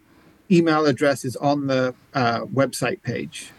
email 0.52 0.86
address 0.86 1.24
is 1.24 1.38
on 1.38 1.68
the 1.68 1.96
uh, 2.14 2.42
website 2.42 3.02
page. 3.02 3.52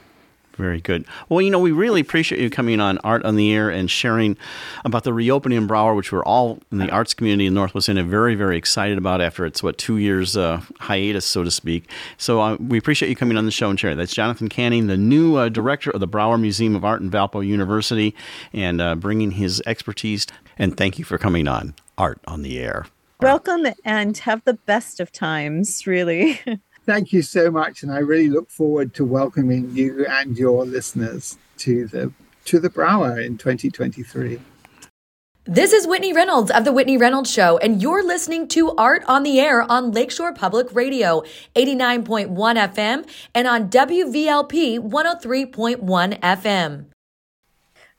Very 0.56 0.80
good. 0.80 1.04
Well, 1.28 1.42
you 1.42 1.50
know, 1.50 1.58
we 1.58 1.70
really 1.70 2.00
appreciate 2.00 2.40
you 2.40 2.48
coming 2.48 2.80
on 2.80 2.96
Art 2.98 3.24
on 3.24 3.36
the 3.36 3.52
Air 3.52 3.68
and 3.68 3.90
sharing 3.90 4.38
about 4.86 5.04
the 5.04 5.12
reopening 5.12 5.58
in 5.58 5.66
Brauer, 5.66 5.94
which 5.94 6.12
we're 6.12 6.24
all 6.24 6.60
in 6.72 6.78
the 6.78 6.90
arts 6.90 7.12
community 7.12 7.46
in 7.46 7.54
Northwest 7.54 7.90
Indiana 7.90 8.08
very, 8.08 8.34
very 8.34 8.56
excited 8.56 8.96
about 8.96 9.20
after 9.20 9.44
it's, 9.44 9.62
what, 9.62 9.76
two 9.76 9.98
years 9.98 10.36
uh, 10.36 10.62
hiatus, 10.80 11.26
so 11.26 11.44
to 11.44 11.50
speak. 11.50 11.90
So 12.16 12.40
uh, 12.40 12.56
we 12.56 12.78
appreciate 12.78 13.10
you 13.10 13.16
coming 13.16 13.36
on 13.36 13.44
the 13.44 13.50
show 13.50 13.68
and 13.68 13.78
sharing. 13.78 13.98
That's 13.98 14.14
Jonathan 14.14 14.48
Canning, 14.48 14.86
the 14.86 14.96
new 14.96 15.36
uh, 15.36 15.50
director 15.50 15.90
of 15.90 16.00
the 16.00 16.06
Brauer 16.06 16.38
Museum 16.38 16.74
of 16.74 16.84
Art 16.84 17.02
in 17.02 17.10
Valpo 17.10 17.46
University, 17.46 18.14
and 18.54 18.80
uh, 18.80 18.94
bringing 18.94 19.32
his 19.32 19.62
expertise. 19.66 20.26
And 20.58 20.76
thank 20.76 20.98
you 20.98 21.04
for 21.04 21.18
coming 21.18 21.48
on 21.48 21.74
Art 21.98 22.18
on 22.26 22.40
the 22.40 22.58
Air. 22.58 22.86
Welcome 23.20 23.66
and 23.84 24.16
have 24.18 24.42
the 24.44 24.54
best 24.54 25.00
of 25.00 25.12
times, 25.12 25.86
really. 25.86 26.40
Thank 26.86 27.12
you 27.12 27.22
so 27.22 27.50
much, 27.50 27.82
and 27.82 27.90
I 27.90 27.98
really 27.98 28.28
look 28.28 28.48
forward 28.48 28.94
to 28.94 29.04
welcoming 29.04 29.74
you 29.74 30.06
and 30.06 30.38
your 30.38 30.64
listeners 30.64 31.36
to 31.58 31.88
the 31.88 32.12
to 32.44 32.60
the 32.60 32.70
Brauer 32.70 33.18
in 33.18 33.38
2023. 33.38 34.40
This 35.46 35.72
is 35.72 35.84
Whitney 35.84 36.12
Reynolds 36.12 36.52
of 36.52 36.64
The 36.64 36.72
Whitney 36.72 36.96
Reynolds 36.96 37.30
Show, 37.30 37.58
and 37.58 37.82
you're 37.82 38.06
listening 38.06 38.46
to 38.48 38.70
Art 38.76 39.02
on 39.08 39.24
the 39.24 39.40
Air 39.40 39.62
on 39.62 39.90
Lakeshore 39.90 40.32
Public 40.32 40.72
Radio, 40.72 41.22
89.1 41.56 42.28
FM, 42.34 43.08
and 43.34 43.48
on 43.48 43.68
WVLP 43.68 44.78
103.1 44.78 46.20
FM. 46.20 46.86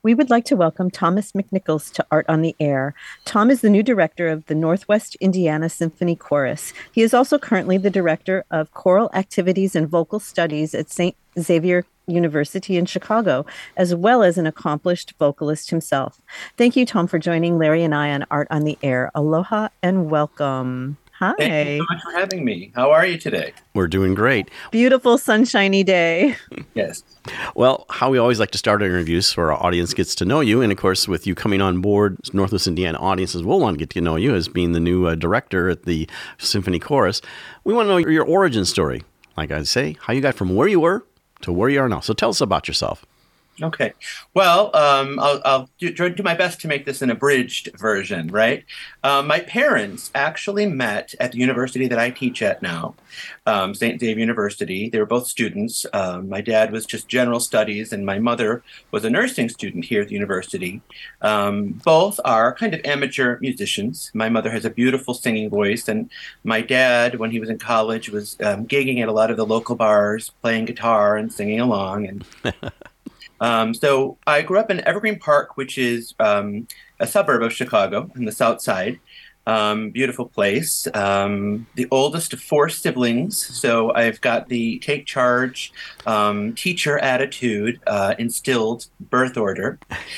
We 0.08 0.14
would 0.14 0.30
like 0.30 0.46
to 0.46 0.56
welcome 0.56 0.90
Thomas 0.90 1.34
McNichols 1.34 1.92
to 1.92 2.06
Art 2.10 2.26
on 2.30 2.42
the 2.42 2.56
Air. 2.62 2.94
Tom 3.26 3.52
is 3.52 3.60
the 3.60 3.70
new 3.70 3.84
director 3.84 4.30
of 4.30 4.46
the 4.46 4.56
Northwest 4.56 5.16
Indiana 5.16 5.68
Symphony 5.68 6.16
Chorus. 6.16 6.72
He 6.94 7.02
is 7.02 7.14
also 7.14 7.38
currently 7.38 7.78
the 7.78 7.90
director 7.90 8.46
of 8.50 8.72
choral 8.72 9.10
activities 9.14 9.76
and 9.76 9.86
vocal 9.86 10.22
studies 10.22 10.74
at 10.74 10.90
St. 10.90 11.14
Xavier 11.38 11.86
University 12.08 12.78
in 12.78 12.86
Chicago, 12.86 13.46
as 13.76 13.94
well 13.94 14.24
as 14.24 14.38
an 14.38 14.48
accomplished 14.48 15.14
vocalist 15.20 15.72
himself. 15.72 16.22
Thank 16.56 16.78
you, 16.78 16.86
Tom, 16.86 17.08
for 17.08 17.20
joining 17.20 17.58
Larry 17.58 17.84
and 17.84 17.94
I 17.94 18.12
on 18.12 18.26
Art 18.32 18.48
on 18.50 18.64
the 18.64 18.78
Air. 18.82 19.12
Aloha 19.14 19.68
and 19.84 20.10
welcome. 20.10 20.96
Hi. 21.20 21.34
Thank 21.38 21.68
you 21.68 21.78
so 21.80 21.86
much 21.90 22.04
for 22.04 22.12
having 22.12 22.46
me. 22.46 22.72
How 22.76 22.92
are 22.92 23.04
you 23.04 23.18
today? 23.18 23.54
We're 23.74 23.88
doing 23.88 24.14
great. 24.14 24.52
Beautiful 24.72 25.18
sunshiny 25.18 25.84
day. 25.84 26.36
Yes. 26.76 27.02
Well, 27.56 27.88
how 27.90 28.12
we 28.12 28.20
always 28.20 28.40
like 28.40 28.52
to 28.52 28.58
start 28.60 28.84
our 28.84 28.88
interviews 28.88 29.26
so 29.26 29.42
our 29.42 29.52
audience 29.52 29.96
gets 29.96 30.14
to 30.16 30.26
know 30.26 30.42
you. 30.42 30.62
And 30.62 30.72
of 30.72 30.78
course, 30.78 31.08
with 31.08 31.26
you 31.26 31.34
coming 31.34 31.60
on 31.60 31.82
board, 31.82 32.20
Northwest 32.34 32.68
Indiana 32.68 33.00
audiences 33.00 33.42
will 33.44 33.60
want 33.60 33.76
to 33.76 33.80
get 33.80 33.90
to 33.92 34.02
know 34.02 34.16
you 34.16 34.36
as 34.36 34.48
being 34.48 34.74
the 34.74 34.80
new 34.80 35.08
uh, 35.08 35.16
director 35.16 35.70
at 35.70 35.86
the 35.86 36.08
Symphony 36.38 36.78
Chorus. 36.78 37.20
We 37.64 37.74
want 37.74 37.88
to 37.88 37.90
know 37.90 37.98
your 37.98 38.26
origin 38.26 38.64
story. 38.64 39.02
Like 39.36 39.50
I 39.52 39.64
say, 39.64 39.98
how 40.02 40.14
you 40.14 40.22
got 40.22 40.36
from 40.36 40.56
where 40.56 40.68
you 40.68 40.80
were 40.80 41.04
to 41.42 41.52
where 41.52 41.70
you 41.70 41.80
are 41.82 41.90
now. 41.90 42.00
So 42.02 42.14
tell 42.14 42.30
us 42.30 42.42
about 42.42 42.68
yourself. 42.68 43.04
Okay. 43.60 43.94
Well, 44.36 44.76
um, 44.76 45.20
I'll, 45.20 45.42
I'll 45.44 45.70
do, 45.80 45.92
do, 45.92 46.22
my 46.22 46.36
best 46.36 46.62
to 46.62 46.68
make 46.68 46.86
this 46.86 47.02
an 47.02 47.10
abridged 47.10 47.72
version, 47.76 48.28
right? 48.28 48.64
Um, 49.04 49.26
my 49.26 49.40
parents 49.40 50.12
actually 50.14 50.68
met 50.68 51.16
at 51.20 51.32
the 51.32 51.40
university 51.40 51.88
that 51.88 51.98
I 51.98 52.12
teach 52.12 52.44
at 52.44 52.62
now, 52.62 52.94
um, 53.48 53.74
St. 53.74 54.00
Xavier 54.00 54.20
University. 54.20 54.90
They 54.90 55.00
were 55.00 55.08
both 55.08 55.28
students. 55.28 55.88
Um, 55.92 56.30
my 56.30 56.40
dad 56.40 56.72
was 56.72 56.86
just 56.86 57.08
general 57.08 57.40
studies, 57.40 57.92
and 57.92 58.06
my 58.06 58.20
mother 58.20 58.62
was 58.92 59.04
a 59.06 59.10
nursing 59.10 59.50
student 59.50 59.86
here 59.86 60.04
at 60.04 60.10
the 60.10 60.14
university. 60.14 60.82
Um, 61.24 61.82
both 61.84 62.20
are 62.24 62.54
kind 62.54 62.76
of 62.76 62.82
amateur 62.86 63.40
musicians. 63.40 64.12
My 64.14 64.30
mother 64.30 64.52
has 64.52 64.66
a 64.66 64.70
beautiful 64.70 65.16
singing 65.16 65.50
voice, 65.50 65.88
and 65.88 66.12
my 66.44 66.62
dad, 66.62 67.18
when 67.18 67.32
he 67.32 67.40
was 67.40 67.50
in 67.50 67.58
college, 67.58 68.10
was 68.10 68.38
um, 68.44 68.68
gigging 68.68 69.02
at 69.02 69.10
a 69.10 69.14
lot 69.14 69.32
of 69.32 69.38
the 69.38 69.48
local 69.48 69.76
bars, 69.76 70.30
playing 70.44 70.66
guitar 70.66 71.18
and 71.18 71.34
singing 71.34 71.60
along. 71.60 72.06
And 72.06 72.26
Um, 73.40 73.74
so 73.74 74.18
I 74.26 74.42
grew 74.42 74.60
up 74.60 74.72
in 74.72 74.86
Evergreen 74.88 75.20
Park, 75.20 75.58
which 75.58 75.78
is 75.78 76.14
um, 76.20 76.68
a 77.00 77.08
suburb 77.08 77.44
of 77.44 77.54
Chicago 77.54 78.10
in 78.16 78.26
the 78.26 78.32
South 78.32 78.62
Side. 78.62 79.00
Um, 79.46 79.92
beautiful 79.92 80.28
place. 80.28 80.90
Um, 80.94 81.68
the 81.76 81.88
oldest 81.90 82.34
of 82.34 82.42
four 82.42 82.68
siblings, 82.68 83.38
so 83.38 83.94
I've 83.94 84.20
got 84.20 84.50
the 84.50 84.78
take 84.80 85.06
charge, 85.06 85.72
um, 86.06 86.54
teacher 86.54 87.00
attitude, 87.00 87.80
uh, 87.88 88.16
instilled 88.20 88.88
birth 89.00 89.38
order. 89.38 89.80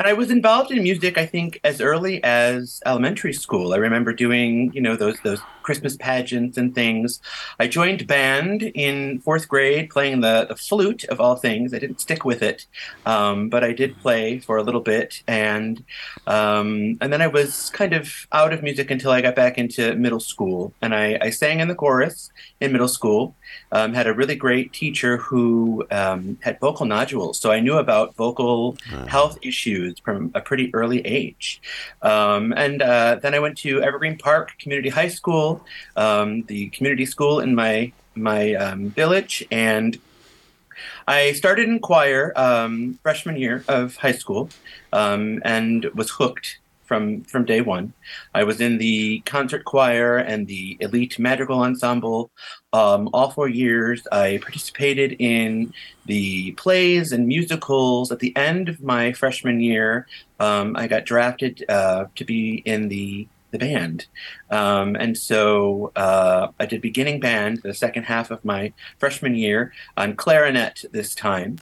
And 0.00 0.08
I 0.08 0.14
was 0.14 0.30
involved 0.30 0.70
in 0.70 0.82
music, 0.82 1.18
I 1.18 1.26
think, 1.26 1.60
as 1.62 1.78
early 1.78 2.24
as 2.24 2.80
elementary 2.86 3.34
school. 3.34 3.74
I 3.74 3.76
remember 3.76 4.14
doing, 4.14 4.72
you 4.72 4.80
know, 4.80 4.96
those 4.96 5.20
those 5.20 5.42
Christmas 5.62 5.94
pageants 5.98 6.56
and 6.56 6.74
things. 6.74 7.20
I 7.58 7.68
joined 7.68 8.06
band 8.06 8.62
in 8.62 9.20
fourth 9.20 9.46
grade, 9.46 9.90
playing 9.90 10.22
the, 10.22 10.46
the 10.48 10.56
flute 10.56 11.04
of 11.04 11.20
all 11.20 11.36
things. 11.36 11.74
I 11.74 11.78
didn't 11.78 12.00
stick 12.00 12.24
with 12.24 12.42
it, 12.42 12.66
um, 13.04 13.50
but 13.50 13.62
I 13.62 13.72
did 13.74 13.98
play 13.98 14.38
for 14.38 14.56
a 14.56 14.62
little 14.62 14.80
bit, 14.80 15.22
and 15.28 15.84
um, 16.26 16.96
and 17.02 17.12
then 17.12 17.20
I 17.20 17.26
was 17.26 17.68
kind 17.68 17.92
of 17.92 18.26
out 18.32 18.54
of 18.54 18.62
music 18.62 18.90
until 18.90 19.10
I 19.10 19.20
got 19.20 19.36
back 19.36 19.58
into 19.58 19.94
middle 19.96 20.18
school, 20.18 20.72
and 20.80 20.94
I, 20.94 21.18
I 21.20 21.28
sang 21.28 21.60
in 21.60 21.68
the 21.68 21.74
chorus 21.74 22.30
in 22.58 22.72
middle 22.72 22.88
school. 22.88 23.34
Um, 23.70 23.92
had 23.92 24.06
a 24.06 24.14
really 24.14 24.36
great 24.36 24.72
teacher 24.72 25.18
who 25.18 25.84
um, 25.90 26.38
had 26.40 26.58
vocal 26.58 26.86
nodules, 26.86 27.38
so 27.38 27.52
I 27.52 27.60
knew 27.60 27.76
about 27.76 28.16
vocal 28.16 28.78
health 29.06 29.36
issues 29.42 29.89
from 29.98 30.30
a 30.34 30.40
pretty 30.40 30.72
early 30.74 31.00
age. 31.06 31.60
Um, 32.02 32.52
and 32.56 32.80
uh, 32.82 33.16
then 33.22 33.34
I 33.34 33.40
went 33.40 33.58
to 33.58 33.82
Evergreen 33.82 34.16
Park 34.18 34.52
Community 34.58 34.88
High 34.88 35.08
School, 35.08 35.64
um, 35.96 36.42
the 36.42 36.68
community 36.70 37.06
school 37.06 37.40
in 37.40 37.54
my 37.54 37.92
my 38.14 38.54
um, 38.54 38.90
village, 38.90 39.44
and 39.50 39.98
I 41.06 41.32
started 41.32 41.68
in 41.68 41.80
choir 41.80 42.32
um, 42.36 42.98
freshman 43.02 43.36
year 43.36 43.64
of 43.68 43.96
high 43.96 44.12
school, 44.12 44.50
um, 44.92 45.42
and 45.44 45.84
was 45.94 46.10
hooked 46.10 46.59
from 46.90 47.22
from 47.22 47.44
day 47.44 47.60
one. 47.60 47.92
I 48.34 48.42
was 48.42 48.60
in 48.60 48.78
the 48.78 49.20
concert 49.20 49.64
choir 49.64 50.16
and 50.16 50.48
the 50.48 50.76
elite 50.80 51.20
madrigal 51.20 51.60
ensemble 51.60 52.32
um, 52.72 53.08
all 53.12 53.30
four 53.30 53.48
years. 53.48 54.08
I 54.10 54.40
participated 54.42 55.14
in 55.20 55.72
the 56.06 56.50
plays 56.64 57.12
and 57.12 57.28
musicals. 57.28 58.10
At 58.10 58.18
the 58.18 58.34
end 58.34 58.68
of 58.68 58.82
my 58.82 59.12
freshman 59.12 59.60
year, 59.60 60.08
um, 60.40 60.74
I 60.74 60.88
got 60.88 61.04
drafted 61.04 61.64
uh, 61.68 62.06
to 62.16 62.24
be 62.24 62.60
in 62.72 62.88
the 62.88 63.28
the 63.52 63.58
band, 63.58 64.06
um, 64.50 64.96
and 64.96 65.16
so 65.16 65.92
uh, 65.94 66.48
I 66.58 66.66
did 66.66 66.80
beginning 66.80 67.18
band 67.20 67.60
the 67.62 67.74
second 67.74 68.04
half 68.04 68.32
of 68.32 68.44
my 68.44 68.72
freshman 68.98 69.34
year 69.36 69.72
on 69.96 70.16
clarinet 70.16 70.84
this 70.90 71.14
time, 71.14 71.58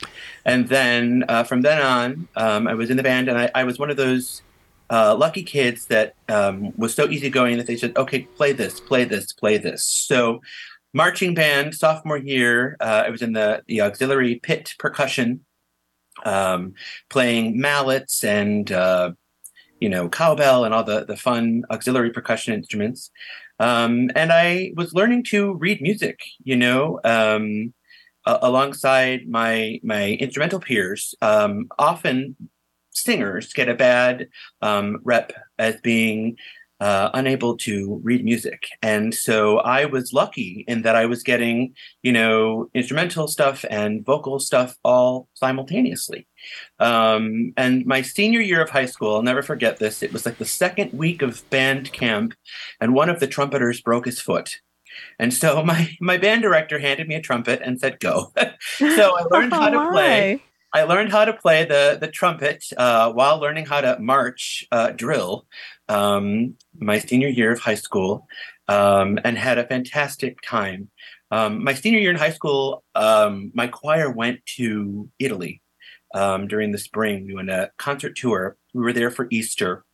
and 0.46 0.68
then 0.68 1.24
uh, 1.28 1.44
from 1.44 1.60
then 1.60 1.80
on, 1.82 2.28
um, 2.36 2.66
I 2.66 2.74
was 2.74 2.88
in 2.88 2.96
the 2.96 3.02
band, 3.02 3.28
and 3.28 3.38
I, 3.38 3.50
I 3.54 3.64
was 3.64 3.78
one 3.78 3.90
of 3.90 3.98
those 3.98 4.42
uh, 4.91 5.14
lucky 5.16 5.43
kids 5.43 5.86
that 5.86 6.14
um, 6.28 6.72
was 6.76 6.95
so 6.95 7.09
easygoing 7.09 7.59
that 7.59 7.66
they 7.66 7.76
said, 7.76 7.97
"Okay, 7.97 8.20
play 8.36 8.53
this, 8.53 8.80
play 8.80 9.05
this, 9.05 9.32
play 9.32 9.59
this." 9.59 9.84
So, 9.84 10.41
marching 10.95 11.34
band 11.34 11.74
sophomore 11.74 12.18
year, 12.18 12.76
uh, 12.80 13.05
I 13.07 13.11
was 13.11 13.22
in 13.22 13.32
the 13.32 13.62
the 13.66 13.82
auxiliary 13.82 14.36
pit 14.36 14.74
percussion, 14.78 15.45
um, 16.24 16.74
playing 17.11 17.61
mallets 17.61 18.24
and 18.24 18.70
uh, 18.72 19.12
you 19.80 19.89
know 19.89 20.09
cowbell 20.09 20.64
and 20.64 20.74
all 20.74 20.84
the 20.84 21.05
the 21.05 21.16
fun 21.16 21.64
auxiliary 21.70 22.11
percussion 22.11 22.55
instruments. 22.55 23.11
Um, 23.61 24.11
and 24.14 24.32
I 24.32 24.72
was 24.76 24.95
learning 24.95 25.24
to 25.24 25.55
read 25.55 25.82
music, 25.82 26.20
you 26.45 26.57
know, 26.57 27.01
um, 27.05 27.74
alongside 28.24 29.28
my 29.28 29.80
my 29.82 30.12
instrumental 30.12 30.61
peers. 30.61 31.14
Um, 31.20 31.68
often 31.78 32.36
singers 33.03 33.53
get 33.53 33.68
a 33.68 33.74
bad 33.74 34.28
um, 34.62 34.99
rep 35.05 35.32
as 35.59 35.80
being 35.80 36.36
uh, 36.80 37.11
unable 37.14 37.57
to 37.57 38.01
read 38.05 38.24
music. 38.24 38.68
And 38.82 39.12
so 39.12 39.59
I 39.59 39.86
was 39.86 40.12
lucky 40.12 40.64
in 40.68 40.82
that 40.82 40.94
I 40.94 41.07
was 41.07 41.22
getting, 41.22 41.74
you 42.03 42.12
know, 42.12 42.70
instrumental 42.72 43.26
stuff 43.26 43.64
and 43.68 44.05
vocal 44.05 44.38
stuff 44.38 44.76
all 44.84 45.28
simultaneously. 45.34 46.28
Um, 46.78 47.53
and 47.57 47.84
my 47.84 48.03
senior 48.03 48.40
year 48.40 48.62
of 48.62 48.70
high 48.70 48.86
school, 48.86 49.16
I'll 49.16 49.22
never 49.22 49.42
forget 49.42 49.78
this. 49.78 50.03
It 50.03 50.12
was 50.12 50.24
like 50.24 50.38
the 50.38 50.44
second 50.44 50.92
week 50.92 51.20
of 51.20 51.49
band 51.51 51.92
camp, 51.92 52.34
and 52.80 52.94
one 52.94 53.09
of 53.09 53.18
the 53.18 53.26
trumpeters 53.26 53.80
broke 53.80 54.07
his 54.07 54.20
foot. 54.20 54.61
And 55.18 55.34
so 55.34 55.62
my, 55.64 55.96
my 56.01 56.16
band 56.16 56.42
director 56.42 56.78
handed 56.78 57.09
me 57.09 57.16
a 57.16 57.20
trumpet 57.20 57.61
and 57.64 57.80
said, 57.80 57.99
go. 57.99 58.32
so 58.76 59.18
I 59.18 59.22
learned 59.30 59.53
how 59.53 59.68
to 59.68 59.90
play. 59.92 60.42
I 60.72 60.82
learned 60.82 61.12
how 61.12 61.24
to 61.24 61.32
play 61.32 61.64
the 61.64 61.98
the 62.00 62.08
trumpet 62.08 62.64
uh, 62.76 63.12
while 63.12 63.38
learning 63.38 63.66
how 63.66 63.80
to 63.80 63.98
march 63.98 64.66
uh, 64.70 64.90
drill 64.90 65.46
um, 65.88 66.56
my 66.78 66.98
senior 66.98 67.28
year 67.28 67.52
of 67.52 67.60
high 67.60 67.74
school, 67.74 68.26
um, 68.68 69.18
and 69.24 69.38
had 69.38 69.58
a 69.58 69.66
fantastic 69.66 70.38
time. 70.42 70.90
Um, 71.30 71.62
my 71.62 71.74
senior 71.74 71.98
year 71.98 72.10
in 72.10 72.16
high 72.16 72.32
school, 72.32 72.84
um, 72.94 73.50
my 73.54 73.66
choir 73.66 74.10
went 74.10 74.44
to 74.56 75.10
Italy 75.18 75.62
um, 76.14 76.48
during 76.48 76.72
the 76.72 76.78
spring. 76.78 77.26
We 77.26 77.34
went 77.34 77.50
a 77.50 77.70
concert 77.78 78.16
tour. 78.16 78.56
We 78.74 78.82
were 78.82 78.92
there 78.92 79.10
for 79.10 79.26
Easter, 79.30 79.84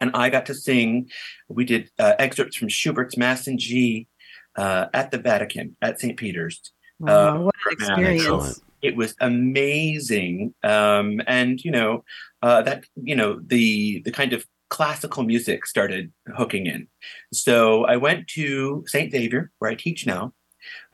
and 0.00 0.10
I 0.14 0.30
got 0.30 0.46
to 0.46 0.54
sing. 0.54 1.10
We 1.48 1.64
did 1.64 1.90
uh, 1.98 2.14
excerpts 2.18 2.56
from 2.56 2.68
Schubert's 2.68 3.16
Mass 3.16 3.46
in 3.46 3.58
G 3.58 4.08
uh, 4.56 4.86
at 4.94 5.10
the 5.10 5.18
Vatican 5.18 5.76
at 5.82 6.00
St. 6.00 6.16
Peter's. 6.16 6.60
Wow, 7.00 7.42
what 7.42 7.54
an 7.66 7.72
experience. 7.72 8.60
It 8.82 8.96
was 8.96 9.14
amazing. 9.20 10.54
Um, 10.64 11.20
and 11.26 11.62
you 11.64 11.70
know 11.70 12.04
uh, 12.42 12.62
that 12.62 12.84
you 12.96 13.14
know 13.14 13.40
the 13.44 14.02
the 14.04 14.10
kind 14.12 14.32
of 14.32 14.44
classical 14.70 15.22
music 15.22 15.66
started 15.66 16.12
hooking 16.36 16.66
in. 16.66 16.88
So 17.32 17.84
i 17.84 17.96
went 17.96 18.26
to 18.28 18.84
st 18.86 19.12
xavier 19.12 19.50
where 19.58 19.70
i 19.70 19.74
teach 19.74 20.06
now 20.06 20.32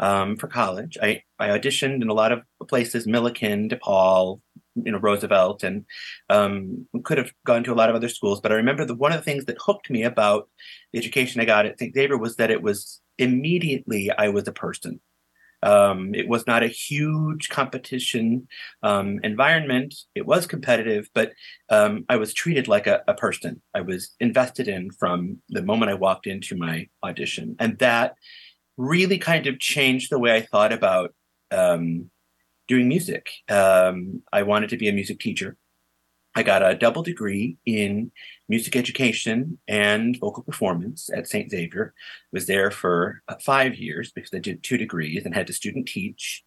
um, 0.00 0.36
for 0.36 0.48
college. 0.48 0.98
I, 1.02 1.22
I 1.38 1.48
auditioned 1.48 2.02
in 2.02 2.08
a 2.08 2.14
lot 2.14 2.32
of 2.32 2.42
places 2.68 3.06
Millikin 3.06 3.70
depaul 3.72 4.40
you 4.76 4.92
know 4.92 4.98
roosevelt 4.98 5.64
and 5.64 5.84
um, 6.30 6.86
could 7.04 7.18
have 7.18 7.32
gone 7.46 7.64
to 7.64 7.72
a 7.72 7.76
lot 7.80 7.90
of 7.90 7.96
other 7.96 8.08
schools 8.08 8.40
but 8.40 8.52
i 8.52 8.56
remember 8.56 8.84
the 8.84 8.94
one 8.94 9.12
of 9.12 9.18
the 9.18 9.24
things 9.24 9.44
that 9.46 9.58
hooked 9.60 9.90
me 9.90 10.04
about 10.04 10.48
the 10.92 10.98
education 10.98 11.40
i 11.40 11.44
got 11.44 11.66
at 11.66 11.78
st 11.78 11.94
xavier 11.94 12.18
was 12.18 12.36
that 12.36 12.50
it 12.50 12.62
was 12.62 13.00
immediately 13.18 14.10
i 14.18 14.28
was 14.28 14.46
a 14.48 14.52
person 14.52 15.00
um, 15.62 16.14
it 16.14 16.28
was 16.28 16.46
not 16.46 16.62
a 16.62 16.68
huge 16.68 17.48
competition 17.48 18.46
um, 18.82 19.18
environment. 19.22 19.94
It 20.14 20.26
was 20.26 20.46
competitive, 20.46 21.08
but 21.14 21.32
um, 21.70 22.04
I 22.08 22.16
was 22.16 22.32
treated 22.32 22.68
like 22.68 22.86
a, 22.86 23.02
a 23.08 23.14
person. 23.14 23.60
I 23.74 23.80
was 23.80 24.14
invested 24.20 24.68
in 24.68 24.90
from 24.92 25.38
the 25.48 25.62
moment 25.62 25.90
I 25.90 25.94
walked 25.94 26.26
into 26.26 26.56
my 26.56 26.88
audition. 27.02 27.56
And 27.58 27.78
that 27.78 28.14
really 28.76 29.18
kind 29.18 29.46
of 29.46 29.58
changed 29.58 30.10
the 30.10 30.18
way 30.18 30.36
I 30.36 30.42
thought 30.42 30.72
about 30.72 31.14
um, 31.50 32.10
doing 32.68 32.88
music. 32.88 33.28
Um, 33.48 34.22
I 34.32 34.42
wanted 34.44 34.70
to 34.70 34.76
be 34.76 34.88
a 34.88 34.92
music 34.92 35.18
teacher. 35.18 35.56
I 36.38 36.44
got 36.44 36.62
a 36.62 36.76
double 36.76 37.02
degree 37.02 37.56
in 37.66 38.12
music 38.48 38.76
education 38.76 39.58
and 39.66 40.16
vocal 40.20 40.44
performance 40.44 41.10
at 41.12 41.26
St. 41.26 41.50
Xavier. 41.50 41.94
Was 42.32 42.46
there 42.46 42.70
for 42.70 43.22
five 43.40 43.74
years 43.74 44.12
because 44.12 44.30
I 44.32 44.38
did 44.38 44.62
two 44.62 44.78
degrees 44.78 45.24
and 45.24 45.34
had 45.34 45.48
to 45.48 45.52
student 45.52 45.88
teach. 45.88 46.44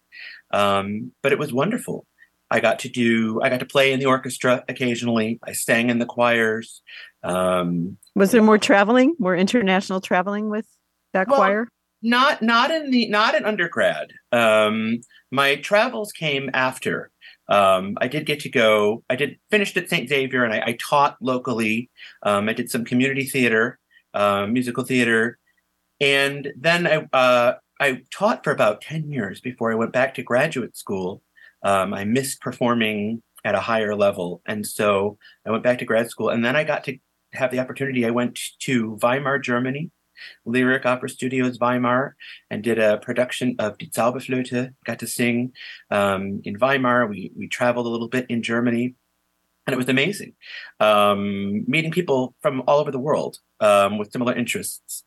Um, 0.52 1.12
but 1.22 1.34
it 1.34 1.40
was 1.40 1.52
wonderful. 1.52 2.06
I 2.50 2.62
got 2.62 2.80
to 2.80 2.90
do. 2.90 3.42
I 3.42 3.50
got 3.50 3.60
to 3.60 3.66
play 3.66 3.92
in 3.92 4.00
the 4.00 4.06
orchestra 4.06 4.64
occasionally. 4.70 5.40
I 5.44 5.52
sang 5.52 5.90
in 5.90 6.00
the 6.00 6.06
choirs. 6.06 6.82
Um, 7.22 7.98
Was 8.16 8.32
there 8.32 8.42
more 8.42 8.58
traveling, 8.58 9.16
more 9.20 9.36
international 9.36 10.00
traveling 10.00 10.50
with 10.50 10.68
that 11.12 11.28
Well, 11.28 11.38
choir? 11.38 11.68
not 12.02 12.42
not 12.42 12.72
in 12.72 12.92
the 12.92 13.10
not 13.10 13.36
in 13.36 13.46
undergrad. 13.46 14.14
Um, 14.32 15.02
my 15.32 15.58
travels 15.58 16.14
came 16.14 16.50
after. 16.54 17.12
Um, 17.52 17.98
I 18.00 18.08
did 18.08 18.26
get 18.26 18.40
to 18.42 18.50
go. 18.50 19.04
I 19.10 19.18
did 19.18 19.38
finished 19.52 19.76
at 19.76 19.90
St. 19.90 20.08
Xavier, 20.08 20.46
and 20.46 20.54
I, 20.54 20.64
I 20.68 20.78
taught 20.80 21.18
locally. 21.20 21.90
Um, 22.24 22.48
I 22.48 22.54
did 22.54 22.72
some 22.72 22.86
community 22.86 23.26
theater, 23.26 23.78
uh, 24.14 24.48
musical 24.48 24.86
theater, 24.86 25.38
and 26.00 26.54
then 26.58 26.88
I 26.88 27.08
uh, 27.12 27.56
I 27.80 28.04
taught 28.10 28.46
for 28.46 28.52
about 28.52 28.82
ten 28.82 29.12
years 29.12 29.42
before 29.42 29.70
I 29.70 29.76
went 29.76 29.92
back 29.92 30.14
to 30.16 30.24
graduate 30.24 30.78
school. 30.78 31.24
Um, 31.62 31.94
I 31.94 32.06
missed 32.06 32.40
performing 32.40 33.22
at 33.44 33.54
a 33.54 33.60
higher 33.60 33.96
level, 33.98 34.42
and 34.46 34.66
so 34.66 35.18
I 35.46 35.52
went 35.52 35.64
back 35.64 35.80
to 35.80 35.86
grad 35.86 36.10
school, 36.10 36.30
and 36.30 36.46
then 36.46 36.56
I 36.56 36.64
got 36.64 36.86
to 36.86 36.98
have 37.34 37.52
the 37.52 37.60
opportunity. 37.60 38.06
I 38.06 38.12
went 38.12 38.40
to 38.62 38.98
Weimar, 39.02 39.40
Germany, 39.40 39.92
Lyric 40.46 40.86
Opera 40.86 41.10
Studios 41.10 41.60
Weimar 41.60 42.16
and 42.50 42.64
did 42.64 42.80
a 42.80 42.98
production 42.98 43.56
of 43.60 43.78
Die 43.78 43.88
Zauberflöte. 43.88 44.74
Got 44.86 45.00
to 45.00 45.08
sing 45.08 45.54
um, 45.90 46.42
in 46.44 46.58
Weimar. 46.58 47.08
We 47.08 47.32
we 47.36 47.48
traveled 47.48 47.86
a 47.86 47.90
little 47.90 48.08
bit 48.08 48.26
in 48.30 48.44
Germany, 48.44 48.96
and 49.66 49.74
it 49.74 49.78
was 49.78 49.90
amazing. 49.90 50.34
Um, 50.80 51.66
meeting 51.68 51.92
people 51.92 52.36
from 52.42 52.64
all 52.68 52.80
over 52.80 52.92
the 52.92 53.00
world 53.00 53.38
um, 53.60 53.98
with 53.98 54.12
similar 54.12 54.36
interests. 54.36 55.04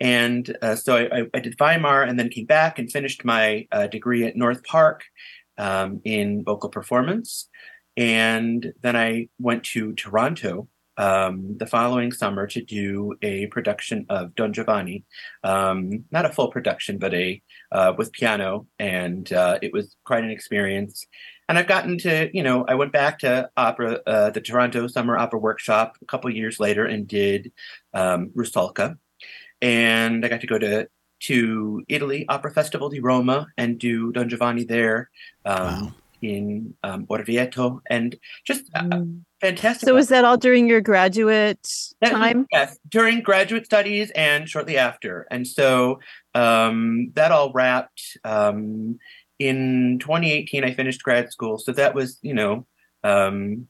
And 0.00 0.56
uh, 0.62 0.76
so 0.76 0.96
I, 0.96 1.22
I, 1.34 1.40
did 1.40 1.58
Weimar 1.58 2.04
and 2.04 2.18
then 2.18 2.28
came 2.28 2.46
back 2.46 2.78
and 2.78 2.90
finished 2.90 3.24
my 3.24 3.66
uh, 3.72 3.88
degree 3.88 4.24
at 4.24 4.36
North 4.36 4.62
Park 4.62 5.02
um, 5.58 6.00
in 6.04 6.44
vocal 6.44 6.70
performance. 6.70 7.48
And 7.96 8.72
then 8.80 8.94
I 8.94 9.28
went 9.40 9.64
to 9.64 9.92
Toronto 9.94 10.68
um, 10.98 11.56
the 11.56 11.66
following 11.66 12.10
summer 12.12 12.46
to 12.48 12.60
do 12.60 13.14
a 13.22 13.46
production 13.46 14.04
of 14.10 14.34
Don 14.34 14.52
Giovanni, 14.52 15.04
um, 15.44 16.04
not 16.10 16.26
a 16.26 16.32
full 16.36 16.50
production, 16.50 16.98
but 16.98 17.14
a 17.14 17.40
uh, 17.72 17.92
with 17.96 18.12
piano, 18.12 18.66
and 18.78 19.32
uh, 19.32 19.58
it 19.62 19.72
was 19.72 19.96
quite 20.04 20.24
an 20.24 20.30
experience. 20.30 21.06
and 21.48 21.56
I've 21.58 21.66
gotten 21.66 21.96
to, 21.98 22.28
you 22.36 22.42
know, 22.42 22.64
I 22.68 22.74
went 22.74 22.92
back 22.92 23.20
to 23.20 23.48
opera, 23.56 24.00
uh, 24.06 24.30
the 24.30 24.40
Toronto 24.42 24.86
Summer 24.86 25.16
Opera 25.16 25.38
Workshop 25.38 25.96
a 26.02 26.04
couple 26.04 26.28
years 26.30 26.60
later 26.60 26.84
and 26.84 27.08
did 27.08 27.52
um, 27.94 28.30
Rusalka. 28.36 28.98
And 29.62 30.24
I 30.24 30.28
got 30.28 30.42
to 30.42 30.46
go 30.46 30.58
to 30.58 30.88
to 31.20 31.82
Italy 31.88 32.24
Opera 32.28 32.52
Festival 32.52 32.88
di 32.90 33.00
Roma 33.00 33.46
and 33.56 33.78
do 33.78 34.12
Don 34.12 34.28
Giovanni 34.28 34.64
there 34.64 35.10
um, 35.44 35.66
Wow. 35.66 35.92
in 36.22 36.74
um, 36.84 37.06
Orvieto, 37.08 37.80
and 37.90 38.16
just 38.44 38.64
uh, 38.74 38.82
Mm. 38.82 39.24
Fantastic. 39.40 39.86
So 39.88 39.94
was 39.94 40.08
that 40.08 40.24
all 40.24 40.36
during 40.36 40.68
your 40.68 40.80
graduate 40.80 41.66
That- 42.00 42.10
time? 42.12 42.46
Yes, 42.52 42.78
during 42.88 43.20
graduate 43.22 43.64
studies 43.66 44.10
and 44.12 44.48
shortly 44.48 44.76
after. 44.76 45.26
And 45.30 45.46
so 45.46 46.00
um, 46.34 47.12
that 47.14 47.32
all 47.32 47.52
wrapped 47.52 48.18
um, 48.24 48.98
in 49.38 49.98
2018. 50.00 50.64
I 50.64 50.74
finished 50.74 51.02
grad 51.02 51.30
school. 51.32 51.58
So 51.58 51.72
that 51.72 51.94
was, 51.94 52.18
you 52.22 52.34
know, 52.34 52.66
um, 53.04 53.68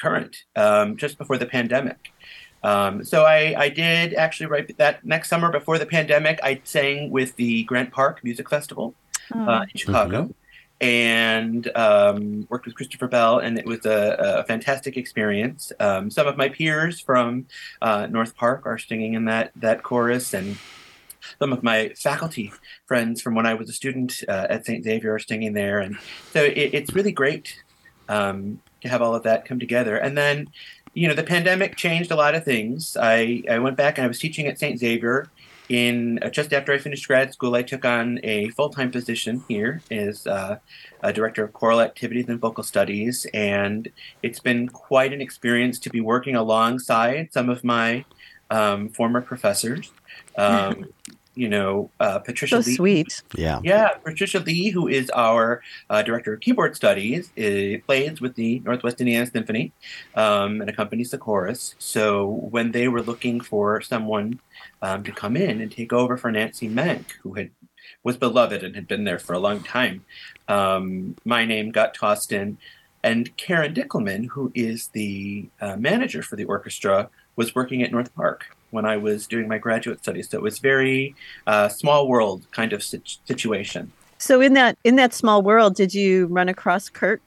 current, 0.00 0.36
um, 0.56 0.96
just 0.96 1.18
before 1.18 1.38
the 1.38 1.46
pandemic. 1.46 2.12
Um, 2.62 3.04
so 3.04 3.24
I, 3.24 3.54
I 3.58 3.68
did 3.70 4.12
actually 4.14 4.46
right 4.46 4.76
that 4.76 5.04
next 5.04 5.30
summer 5.30 5.50
before 5.50 5.78
the 5.78 5.86
pandemic, 5.86 6.38
I 6.42 6.60
sang 6.64 7.10
with 7.10 7.36
the 7.36 7.64
Grant 7.64 7.90
Park 7.92 8.20
Music 8.22 8.50
Festival 8.50 8.94
Oh. 9.32 9.44
uh, 9.48 9.62
in 9.62 9.68
Chicago. 9.78 10.34
And 10.80 11.70
um, 11.76 12.46
worked 12.48 12.64
with 12.64 12.74
Christopher 12.74 13.06
Bell, 13.06 13.38
and 13.38 13.58
it 13.58 13.66
was 13.66 13.84
a, 13.84 14.16
a 14.38 14.44
fantastic 14.44 14.96
experience. 14.96 15.72
Um, 15.78 16.10
some 16.10 16.26
of 16.26 16.38
my 16.38 16.48
peers 16.48 17.00
from 17.00 17.46
uh, 17.82 18.06
North 18.06 18.34
Park 18.34 18.62
are 18.64 18.78
singing 18.78 19.12
in 19.12 19.26
that 19.26 19.52
that 19.56 19.82
chorus, 19.82 20.32
and 20.32 20.56
some 21.38 21.52
of 21.52 21.62
my 21.62 21.90
faculty 21.90 22.50
friends 22.86 23.20
from 23.20 23.34
when 23.34 23.44
I 23.44 23.52
was 23.52 23.68
a 23.68 23.74
student 23.74 24.22
uh, 24.26 24.46
at 24.48 24.64
St. 24.64 24.82
Xavier 24.82 25.14
are 25.14 25.18
singing 25.18 25.52
there, 25.52 25.80
and 25.80 25.98
so 26.32 26.42
it, 26.42 26.70
it's 26.72 26.94
really 26.94 27.12
great 27.12 27.62
um, 28.10 28.60
to 28.82 28.88
have 28.88 29.00
all 29.00 29.14
of 29.14 29.22
that 29.22 29.44
come 29.44 29.58
together. 29.58 29.96
And 29.96 30.18
then, 30.18 30.48
you 30.94 31.08
know, 31.08 31.14
the 31.14 31.22
pandemic 31.22 31.76
changed 31.76 32.10
a 32.10 32.16
lot 32.16 32.34
of 32.34 32.44
things. 32.44 32.96
I, 33.00 33.42
I 33.48 33.58
went 33.60 33.76
back 33.76 33.96
and 33.96 34.04
I 34.04 34.08
was 34.08 34.18
teaching 34.18 34.46
at 34.46 34.58
St. 34.58 34.78
Xavier. 34.78 35.28
In 35.70 36.18
uh, 36.20 36.30
just 36.30 36.52
after 36.52 36.72
I 36.72 36.78
finished 36.78 37.06
grad 37.06 37.32
school, 37.32 37.54
I 37.54 37.62
took 37.62 37.84
on 37.84 38.18
a 38.24 38.48
full 38.50 38.70
time 38.70 38.90
position 38.90 39.44
here 39.46 39.82
as 39.88 40.26
uh, 40.26 40.58
a 41.00 41.12
director 41.12 41.44
of 41.44 41.52
choral 41.52 41.80
activities 41.80 42.28
and 42.28 42.40
vocal 42.40 42.64
studies, 42.64 43.24
and 43.32 43.88
it's 44.20 44.40
been 44.40 44.68
quite 44.68 45.12
an 45.12 45.20
experience 45.20 45.78
to 45.78 45.90
be 45.90 46.00
working 46.00 46.34
alongside 46.34 47.32
some 47.32 47.48
of 47.48 47.62
my 47.62 48.04
um, 48.50 48.90
former 48.90 49.22
professors. 49.22 49.92
Um, 50.36 50.86
you 51.40 51.48
know, 51.48 51.90
uh, 52.00 52.18
Patricia 52.18 52.62
So 52.62 52.68
Lee, 52.68 52.76
sweet. 52.76 53.22
Yeah. 53.34 53.60
yeah, 53.64 53.88
Patricia 54.04 54.40
Lee, 54.40 54.68
who 54.68 54.88
is 54.88 55.08
our 55.10 55.62
uh, 55.88 56.02
director 56.02 56.34
of 56.34 56.40
keyboard 56.40 56.76
studies, 56.76 57.30
uh, 57.38 57.80
plays 57.86 58.20
with 58.20 58.34
the 58.34 58.60
Northwest 58.60 59.00
Indiana 59.00 59.24
Symphony 59.24 59.72
um, 60.14 60.60
and 60.60 60.68
accompanies 60.68 61.12
the 61.12 61.16
chorus. 61.16 61.74
So 61.78 62.26
when 62.26 62.72
they 62.72 62.88
were 62.88 63.00
looking 63.00 63.40
for 63.40 63.80
someone 63.80 64.38
um, 64.82 65.02
to 65.04 65.12
come 65.12 65.34
in 65.34 65.62
and 65.62 65.72
take 65.72 65.94
over 65.94 66.18
for 66.18 66.30
Nancy 66.30 66.68
Menk, 66.68 67.16
who 67.22 67.32
had 67.32 67.50
was 68.04 68.18
beloved 68.18 68.62
and 68.62 68.74
had 68.74 68.86
been 68.86 69.04
there 69.04 69.18
for 69.18 69.32
a 69.32 69.38
long 69.38 69.62
time, 69.62 70.04
um, 70.46 71.16
my 71.24 71.46
name 71.46 71.70
got 71.70 71.94
tossed 71.94 72.32
in. 72.32 72.58
And 73.02 73.34
Karen 73.38 73.72
Dickelman, 73.72 74.26
who 74.26 74.52
is 74.54 74.88
the 74.88 75.48
uh, 75.58 75.76
manager 75.76 76.22
for 76.22 76.36
the 76.36 76.44
orchestra, 76.44 77.08
was 77.36 77.54
working 77.54 77.82
at 77.82 77.90
North 77.90 78.14
Park 78.14 78.54
when 78.70 78.84
I 78.84 78.96
was 78.96 79.26
doing 79.26 79.48
my 79.48 79.58
graduate 79.58 80.00
studies. 80.00 80.28
So 80.28 80.38
it 80.38 80.42
was 80.42 80.58
very 80.58 81.14
uh, 81.46 81.68
small 81.68 82.08
world 82.08 82.46
kind 82.52 82.72
of 82.72 82.82
sit- 82.82 83.18
situation. 83.26 83.92
So 84.18 84.40
in 84.40 84.52
that 84.54 84.76
in 84.84 84.96
that 84.96 85.14
small 85.14 85.42
world, 85.42 85.74
did 85.74 85.94
you 85.94 86.26
run 86.26 86.48
across 86.48 86.88
Kirk 86.88 87.22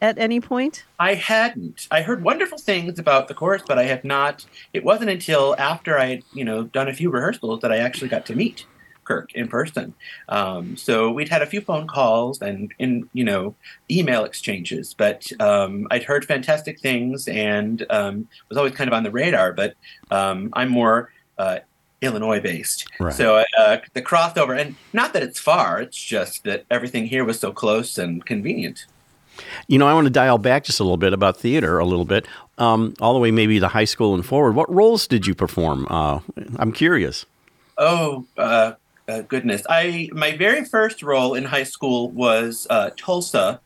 at 0.00 0.16
any 0.18 0.40
point? 0.40 0.84
I 0.98 1.14
hadn't. 1.14 1.88
I 1.90 2.02
heard 2.02 2.22
wonderful 2.22 2.58
things 2.58 2.98
about 2.98 3.28
the 3.28 3.34
course, 3.34 3.62
but 3.66 3.78
I 3.78 3.84
had 3.84 4.04
not. 4.04 4.46
It 4.72 4.84
wasn't 4.84 5.10
until 5.10 5.56
after 5.58 5.98
I 5.98 6.06
had, 6.06 6.22
you 6.32 6.44
know, 6.44 6.64
done 6.64 6.88
a 6.88 6.94
few 6.94 7.10
rehearsals 7.10 7.60
that 7.62 7.72
I 7.72 7.78
actually 7.78 8.08
got 8.08 8.26
to 8.26 8.36
meet 8.36 8.66
Kirk 9.06 9.32
in 9.34 9.48
person. 9.48 9.94
Um, 10.28 10.76
so 10.76 11.10
we'd 11.10 11.28
had 11.28 11.42
a 11.42 11.46
few 11.46 11.60
phone 11.60 11.86
calls 11.86 12.42
and, 12.42 12.72
in 12.78 13.08
you 13.12 13.24
know, 13.24 13.54
email 13.90 14.24
exchanges, 14.24 14.94
but 14.94 15.30
um, 15.40 15.86
I'd 15.90 16.04
heard 16.04 16.24
fantastic 16.24 16.80
things 16.80 17.28
and 17.28 17.86
um, 17.90 18.28
was 18.48 18.58
always 18.58 18.74
kind 18.74 18.88
of 18.88 18.94
on 18.94 19.02
the 19.02 19.10
radar. 19.10 19.52
But 19.52 19.74
um, 20.10 20.50
I'm 20.52 20.68
more. 20.68 21.10
Uh, 21.38 21.58
Illinois 22.02 22.40
based. 22.40 22.86
Right. 23.00 23.14
So 23.14 23.42
uh, 23.58 23.78
the 23.94 24.02
crossover, 24.02 24.58
and 24.58 24.76
not 24.92 25.14
that 25.14 25.22
it's 25.22 25.40
far, 25.40 25.80
it's 25.80 25.96
just 25.96 26.44
that 26.44 26.64
everything 26.70 27.06
here 27.06 27.24
was 27.24 27.40
so 27.40 27.52
close 27.52 27.96
and 27.96 28.24
convenient. 28.24 28.84
You 29.66 29.78
know, 29.78 29.86
I 29.86 29.94
want 29.94 30.06
to 30.06 30.10
dial 30.10 30.38
back 30.38 30.64
just 30.64 30.80
a 30.80 30.82
little 30.82 30.96
bit 30.96 31.12
about 31.12 31.36
theater, 31.36 31.78
a 31.78 31.84
little 31.84 32.04
bit, 32.04 32.26
um, 32.58 32.94
all 33.00 33.12
the 33.12 33.18
way 33.18 33.30
maybe 33.30 33.60
to 33.60 33.68
high 33.68 33.84
school 33.84 34.14
and 34.14 34.24
forward. 34.24 34.54
What 34.54 34.72
roles 34.72 35.06
did 35.06 35.26
you 35.26 35.34
perform? 35.34 35.86
Uh, 35.90 36.20
I'm 36.56 36.72
curious. 36.72 37.26
Oh, 37.78 38.26
uh, 38.38 38.72
uh, 39.08 39.22
goodness! 39.22 39.62
I 39.68 40.08
my 40.12 40.36
very 40.36 40.64
first 40.64 41.02
role 41.02 41.34
in 41.34 41.44
high 41.44 41.64
school 41.64 42.10
was 42.10 42.66
uh, 42.70 42.90
Tulsa 42.96 43.60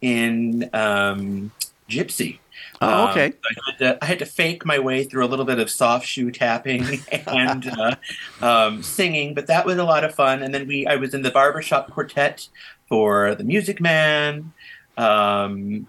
in 0.00 0.68
um, 0.72 1.52
Gypsy. 1.88 2.38
Oh, 2.82 3.04
Um, 3.04 3.10
okay. 3.10 3.32
I, 3.32 3.54
had 3.70 3.78
to, 3.78 3.98
I 4.02 4.06
had 4.06 4.18
to 4.18 4.26
fake 4.26 4.66
my 4.66 4.78
way 4.78 5.04
through 5.04 5.24
a 5.24 5.28
little 5.28 5.46
bit 5.46 5.58
of 5.58 5.70
soft 5.70 6.06
shoe 6.06 6.30
tapping 6.30 6.84
and 7.26 7.66
uh, 7.68 7.94
um, 8.42 8.82
singing, 8.82 9.32
but 9.32 9.46
that 9.46 9.64
was 9.64 9.78
a 9.78 9.84
lot 9.84 10.04
of 10.04 10.14
fun. 10.14 10.42
And 10.42 10.52
then 10.54 10.66
we, 10.68 10.86
I 10.86 10.96
was 10.96 11.14
in 11.14 11.22
the 11.22 11.30
barbershop 11.30 11.90
quartet 11.90 12.48
for 12.88 13.34
The 13.34 13.44
Music 13.44 13.80
Man. 13.80 14.52
Um, 14.98 15.86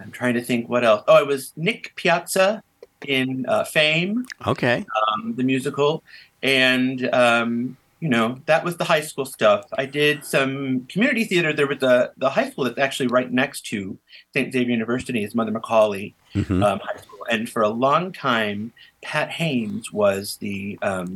I'm 0.00 0.10
trying 0.10 0.34
to 0.34 0.40
think 0.42 0.68
what 0.70 0.84
else. 0.84 1.04
Oh, 1.06 1.14
I 1.14 1.22
was 1.22 1.52
Nick 1.56 1.92
Piazza 1.96 2.62
in 3.06 3.44
uh, 3.46 3.64
Fame 3.64 4.24
Okay. 4.46 4.86
um, 5.12 5.34
the 5.36 5.42
musical, 5.44 6.02
and 6.42 7.12
um, 7.14 7.76
you 8.02 8.08
know 8.08 8.28
that 8.46 8.64
was 8.64 8.76
the 8.78 8.84
high 8.92 9.00
school 9.00 9.24
stuff. 9.24 9.62
I 9.78 9.86
did 9.86 10.24
some 10.24 10.86
community 10.92 11.24
theater. 11.24 11.52
There 11.52 11.68
was 11.68 11.82
a 11.84 12.10
the 12.16 12.30
high 12.30 12.50
school 12.50 12.64
that's 12.64 12.78
actually 12.86 13.06
right 13.06 13.30
next 13.30 13.60
to 13.66 13.96
St. 14.34 14.52
Xavier 14.52 14.72
University 14.72 15.22
is 15.22 15.34
Mother 15.36 15.52
McAuley 15.52 16.14
Mhm. 16.34 16.64
um, 16.64 16.80
High 16.80 16.96
School, 17.04 17.24
and 17.30 17.48
for 17.48 17.62
a 17.62 17.68
long 17.68 18.10
time, 18.12 18.72
Pat 19.02 19.30
Haynes 19.30 19.92
was 19.92 20.38
the 20.38 20.78
um, 20.82 21.14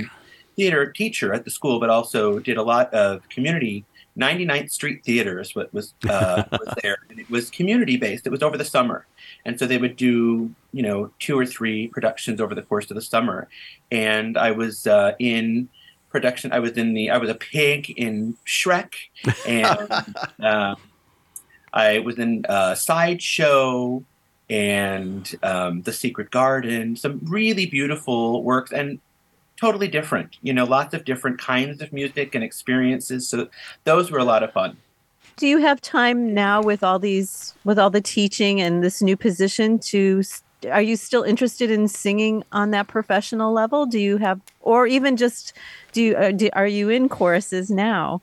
theater 0.55 0.93
teacher 0.93 1.33
at 1.35 1.45
the 1.45 1.51
school, 1.51 1.81
but 1.81 1.91
also 1.91 2.39
did 2.39 2.57
a 2.57 2.63
lot 2.63 2.95
of 2.95 3.29
community. 3.31 3.85
99th 4.19 4.71
Street 4.71 5.05
Theater 5.05 5.41
is 5.41 5.55
what 5.57 5.75
was 5.75 5.93
uh, 6.09 6.45
was 6.53 6.73
there. 6.83 6.99
And 7.11 7.19
it 7.19 7.29
was 7.29 7.51
community 7.51 7.97
based. 7.97 8.27
It 8.27 8.31
was 8.31 8.43
over 8.45 8.57
the 8.57 8.65
summer, 8.77 9.07
and 9.45 9.59
so 9.59 9.67
they 9.67 9.79
would 9.79 9.97
do 9.97 10.55
you 10.73 10.83
know 10.87 11.11
two 11.19 11.37
or 11.37 11.47
three 11.47 11.89
productions 11.89 12.41
over 12.41 12.55
the 12.55 12.63
course 12.71 12.89
of 12.93 12.95
the 12.95 13.03
summer. 13.03 13.49
And 13.91 14.39
I 14.39 14.53
was 14.53 14.87
uh, 14.87 15.13
in 15.19 15.69
production. 16.17 16.51
I 16.51 16.61
was 16.61 16.73
in 16.79 16.95
the. 16.95 17.11
I 17.11 17.19
was 17.19 17.29
a 17.29 17.35
pig 17.35 17.91
in 17.91 18.39
Shrek, 18.47 18.95
and 19.47 19.93
uh, 20.43 20.75
I 21.75 21.99
was 21.99 22.19
in 22.19 22.47
uh, 22.49 22.75
Sideshow 22.75 24.03
and 24.49 25.35
um, 25.43 25.83
The 25.83 25.93
Secret 25.93 26.31
Garden. 26.31 26.97
Some 26.97 27.21
really 27.23 27.67
beautiful 27.67 28.43
works 28.43 28.73
and 28.73 28.99
totally 29.61 29.89
different. 29.89 30.39
You 30.41 30.55
know, 30.55 30.65
lots 30.65 30.95
of 30.95 31.05
different 31.05 31.39
kinds 31.39 31.83
of 31.83 31.93
music 31.93 32.35
and 32.35 32.43
experiences. 32.43 33.29
So 33.29 33.49
those 33.85 34.11
were 34.11 34.19
a 34.19 34.25
lot 34.25 34.43
of 34.43 34.53
fun. 34.55 34.79
Do 35.37 35.47
you 35.47 35.59
have 35.59 35.83
time 35.83 36.33
now 36.33 36.63
with 36.63 36.83
all 36.83 36.99
these 36.99 37.55
with 37.65 37.79
all 37.79 37.91
the 37.91 38.01
teaching 38.01 38.59
and 38.63 38.83
this 38.83 39.03
new 39.03 39.19
position 39.19 39.79
to 39.81 40.21
s- 40.21 40.43
are 40.71 40.83
you 40.83 40.97
still 40.97 41.23
interested 41.23 41.71
in 41.71 41.89
singing 41.89 42.43
on 42.53 42.71
that 42.71 42.89
professional 42.89 43.53
level? 43.53 43.87
Do 43.87 43.99
you 43.99 44.17
have 44.19 44.41
or 44.61 44.87
even 44.87 45.17
just 45.17 45.53
do 45.93 46.03
you 46.03 46.17
uh, 46.17 46.31
do, 46.33 46.49
are 46.53 46.67
you 46.67 46.89
in 46.89 47.09
choruses 47.09 47.71
now? 47.71 48.23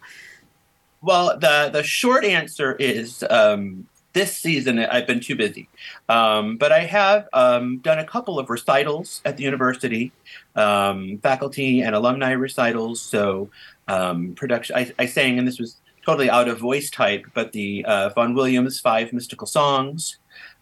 Well, 1.01 1.37
the 1.37 1.69
the 1.71 1.83
short 1.83 2.23
answer 2.23 2.75
is 2.75 3.23
um, 3.29 3.87
this 4.13 4.37
season 4.37 4.79
I've 4.79 5.07
been 5.07 5.19
too 5.19 5.35
busy, 5.35 5.67
um, 6.09 6.57
but 6.57 6.71
I 6.71 6.81
have 6.85 7.27
um, 7.33 7.79
done 7.79 7.99
a 7.99 8.05
couple 8.05 8.39
of 8.39 8.49
recitals 8.49 9.21
at 9.25 9.37
the 9.37 9.43
university, 9.43 10.11
um, 10.55 11.19
faculty 11.21 11.81
and 11.81 11.95
alumni 11.95 12.31
recitals. 12.31 13.01
So 13.01 13.49
um, 13.87 14.33
production, 14.35 14.75
I, 14.75 14.91
I 14.97 15.05
sang, 15.05 15.37
and 15.37 15.47
this 15.47 15.59
was 15.59 15.77
totally 16.05 16.29
out 16.29 16.47
of 16.47 16.59
voice 16.59 16.89
type, 16.89 17.25
but 17.33 17.51
the 17.51 17.85
uh, 17.85 18.09
Vaughan 18.09 18.33
Williams 18.33 18.79
Five 18.79 19.13
Mystical 19.13 19.47
Songs. 19.47 20.17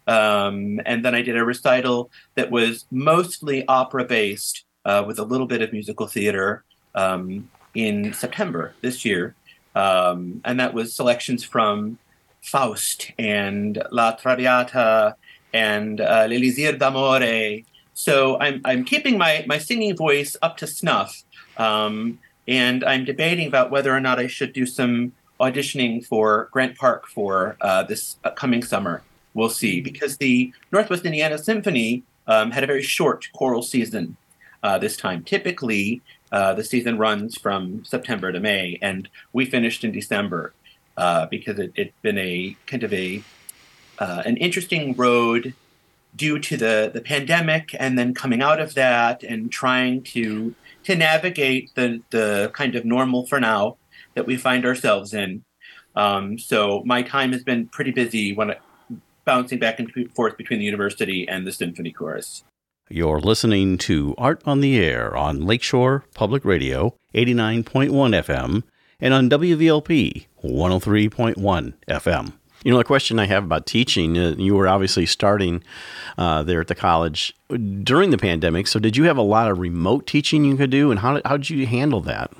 Um, 0.06 0.80
and 0.84 1.04
then 1.04 1.14
I 1.14 1.22
did 1.22 1.36
a 1.36 1.44
recital 1.44 2.10
that 2.34 2.50
was 2.50 2.86
mostly 2.90 3.66
opera 3.66 4.04
based 4.04 4.64
uh, 4.84 5.04
with 5.06 5.18
a 5.18 5.24
little 5.24 5.46
bit 5.46 5.62
of 5.62 5.72
musical 5.72 6.06
theater 6.06 6.64
um, 6.94 7.48
in 7.74 8.12
September 8.12 8.74
this 8.80 9.04
year. 9.04 9.34
Um, 9.74 10.40
and 10.44 10.58
that 10.60 10.74
was 10.74 10.94
selections 10.94 11.44
from 11.44 11.98
Faust 12.42 13.12
and 13.18 13.82
La 13.90 14.12
Traviata 14.12 15.16
and 15.52 16.00
uh, 16.00 16.26
L'Elisir 16.28 16.78
d'Amore. 16.78 17.64
So 17.94 18.38
I'm, 18.40 18.60
I'm 18.64 18.84
keeping 18.84 19.16
my, 19.18 19.44
my 19.46 19.58
singing 19.58 19.96
voice 19.96 20.36
up 20.42 20.56
to 20.58 20.66
snuff. 20.66 21.22
Um, 21.56 22.18
and 22.48 22.82
I'm 22.82 23.04
debating 23.04 23.46
about 23.46 23.70
whether 23.70 23.94
or 23.94 24.00
not 24.00 24.18
I 24.18 24.26
should 24.26 24.52
do 24.52 24.66
some 24.66 25.12
auditioning 25.38 26.04
for 26.04 26.48
Grant 26.52 26.76
Park 26.76 27.06
for 27.06 27.56
uh, 27.60 27.82
this 27.84 28.16
coming 28.36 28.62
summer. 28.62 29.02
We'll 29.34 29.48
see 29.48 29.80
because 29.80 30.18
the 30.18 30.52
Northwest 30.70 31.04
Indiana 31.04 31.38
Symphony 31.38 32.02
um, 32.26 32.50
had 32.50 32.64
a 32.64 32.66
very 32.66 32.82
short 32.82 33.28
choral 33.32 33.62
season 33.62 34.16
uh, 34.62 34.78
this 34.78 34.96
time. 34.96 35.24
Typically, 35.24 36.02
uh, 36.30 36.54
the 36.54 36.64
season 36.64 36.98
runs 36.98 37.36
from 37.36 37.84
September 37.84 38.32
to 38.32 38.40
May, 38.40 38.78
and 38.80 39.08
we 39.32 39.44
finished 39.44 39.84
in 39.84 39.92
December 39.92 40.52
uh, 40.96 41.26
because 41.26 41.58
it, 41.58 41.72
had 41.76 41.92
been 42.02 42.18
a 42.18 42.56
kind 42.66 42.82
of 42.82 42.92
a 42.92 43.22
uh, 43.98 44.22
an 44.24 44.36
interesting 44.36 44.94
road 44.94 45.54
due 46.14 46.38
to 46.38 46.56
the 46.56 46.90
the 46.92 47.00
pandemic, 47.00 47.74
and 47.78 47.98
then 47.98 48.14
coming 48.14 48.42
out 48.42 48.60
of 48.60 48.74
that 48.74 49.22
and 49.22 49.50
trying 49.50 50.02
to 50.02 50.54
to 50.84 50.96
navigate 50.96 51.74
the 51.74 52.02
the 52.10 52.50
kind 52.54 52.74
of 52.74 52.84
normal 52.84 53.26
for 53.26 53.40
now 53.40 53.76
that 54.14 54.26
we 54.26 54.36
find 54.36 54.64
ourselves 54.64 55.14
in. 55.14 55.42
Um, 55.94 56.38
so 56.38 56.82
my 56.84 57.02
time 57.02 57.32
has 57.32 57.44
been 57.44 57.68
pretty 57.68 57.90
busy 57.90 58.32
when 58.32 58.54
bouncing 59.24 59.58
back 59.58 59.78
and 59.78 59.90
forth 60.14 60.36
between 60.36 60.58
the 60.58 60.64
university 60.64 61.26
and 61.28 61.46
the 61.46 61.52
symphony 61.52 61.92
chorus. 61.92 62.44
You're 62.88 63.20
listening 63.20 63.78
to 63.78 64.14
Art 64.18 64.42
on 64.44 64.60
the 64.60 64.78
Air 64.78 65.16
on 65.16 65.46
Lakeshore 65.46 66.04
Public 66.14 66.44
Radio 66.44 66.94
89.1 67.14 67.90
FM 67.90 68.62
and 69.00 69.14
on 69.14 69.30
WVLP 69.30 70.26
103.1 70.44 71.74
FM. 71.88 72.32
You 72.64 72.70
know, 72.70 72.78
the 72.78 72.84
question 72.84 73.18
I 73.18 73.26
have 73.26 73.44
about 73.44 73.66
teaching, 73.66 74.16
uh, 74.16 74.34
you 74.38 74.54
were 74.54 74.68
obviously 74.68 75.06
starting 75.06 75.64
uh, 76.16 76.42
there 76.44 76.60
at 76.60 76.68
the 76.68 76.74
college 76.74 77.34
during 77.82 78.10
the 78.10 78.18
pandemic. 78.18 78.68
So, 78.68 78.78
did 78.78 78.96
you 78.96 79.04
have 79.04 79.16
a 79.16 79.22
lot 79.22 79.50
of 79.50 79.58
remote 79.58 80.06
teaching 80.06 80.44
you 80.44 80.56
could 80.56 80.70
do, 80.70 80.90
and 80.90 81.00
how 81.00 81.14
did, 81.14 81.26
how 81.26 81.36
did 81.36 81.50
you 81.50 81.66
handle 81.66 82.00
that? 82.02 82.30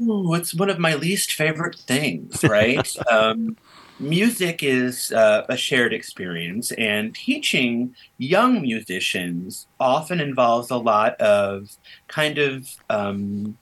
Ooh, 0.00 0.34
it's 0.34 0.54
one 0.54 0.70
of 0.70 0.78
my 0.78 0.94
least 0.94 1.32
favorite 1.32 1.76
things, 1.76 2.44
right? 2.44 2.94
um, 3.10 3.56
music 3.98 4.62
is 4.62 5.12
uh, 5.12 5.46
a 5.48 5.56
shared 5.56 5.92
experience, 5.92 6.72
and 6.72 7.14
teaching 7.14 7.94
young 8.18 8.62
musicians 8.62 9.66
often 9.78 10.20
involves 10.20 10.70
a 10.70 10.76
lot 10.76 11.20
of 11.20 11.76
kind 12.08 12.38
of, 12.38 12.68
um, 12.90 13.56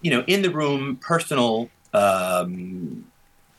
you 0.00 0.10
know, 0.10 0.24
in 0.26 0.42
the 0.42 0.50
room 0.50 0.96
personal 0.96 1.70
um, 1.92 3.04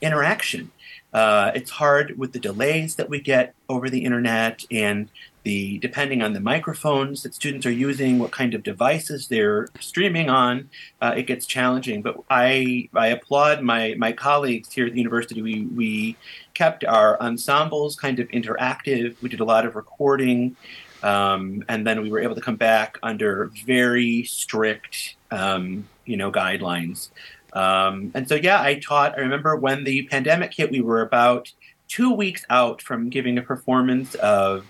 interaction. 0.02 0.72
Uh, 1.14 1.52
it's 1.56 1.72
hard 1.72 2.18
with 2.18 2.34
the 2.34 2.40
delays 2.40 2.96
that 2.96 3.10
we 3.10 3.20
get 3.22 3.54
over 3.70 3.90
the 3.90 4.04
internet 4.04 4.66
and 4.70 5.10
the 5.46 5.78
depending 5.78 6.22
on 6.22 6.34
the 6.34 6.40
microphones 6.40 7.24
that 7.24 7.34
students 7.34 7.66
are 7.66 7.72
using, 7.72 8.20
what 8.20 8.32
kind 8.32 8.54
of 8.54 8.64
devices 8.64 9.28
they're 9.28 9.70
streaming 9.80 10.30
on, 10.30 10.70
uh, 11.02 11.14
it 11.16 11.28
gets 11.28 11.46
challenging. 11.46 12.02
But 12.02 12.18
I 12.30 12.90
I 12.94 13.08
applaud 13.08 13.62
my 13.62 13.96
my 13.98 14.12
colleagues 14.12 14.74
here 14.74 14.88
at 14.88 14.94
the 14.94 14.98
university. 14.98 15.42
We 15.42 15.62
we 15.68 16.18
kept 16.56 16.84
our 16.84 17.22
ensembles 17.22 17.96
kind 17.96 18.20
of 18.20 18.28
interactive. 18.30 19.16
We 19.22 19.30
did 19.30 19.40
a 19.40 19.46
lot 19.46 19.66
of 19.66 19.76
recording. 19.76 20.58
Um, 21.04 21.64
and 21.70 21.86
then 21.86 22.02
we 22.02 22.10
were 22.10 22.20
able 22.20 22.34
to 22.34 22.42
come 22.42 22.56
back 22.56 22.98
under 23.04 23.52
very 23.64 24.24
strict, 24.24 25.16
um, 25.30 25.88
you 26.06 26.18
know, 26.18 26.32
guidelines. 26.32 27.10
Um, 27.54 28.12
and 28.16 28.28
so, 28.28 28.34
yeah, 28.34 28.60
I 28.60 28.80
taught. 28.80 29.14
I 29.16 29.22
remember 29.22 29.56
when 29.56 29.84
the 29.84 30.08
pandemic 30.08 30.56
hit, 30.56 30.72
we 30.72 30.82
were 30.82 31.02
about 31.02 31.52
two 31.88 32.12
weeks 32.12 32.44
out 32.50 32.82
from 32.82 33.10
giving 33.10 33.38
a 33.38 33.44
performance 33.44 34.16
of 34.16 34.66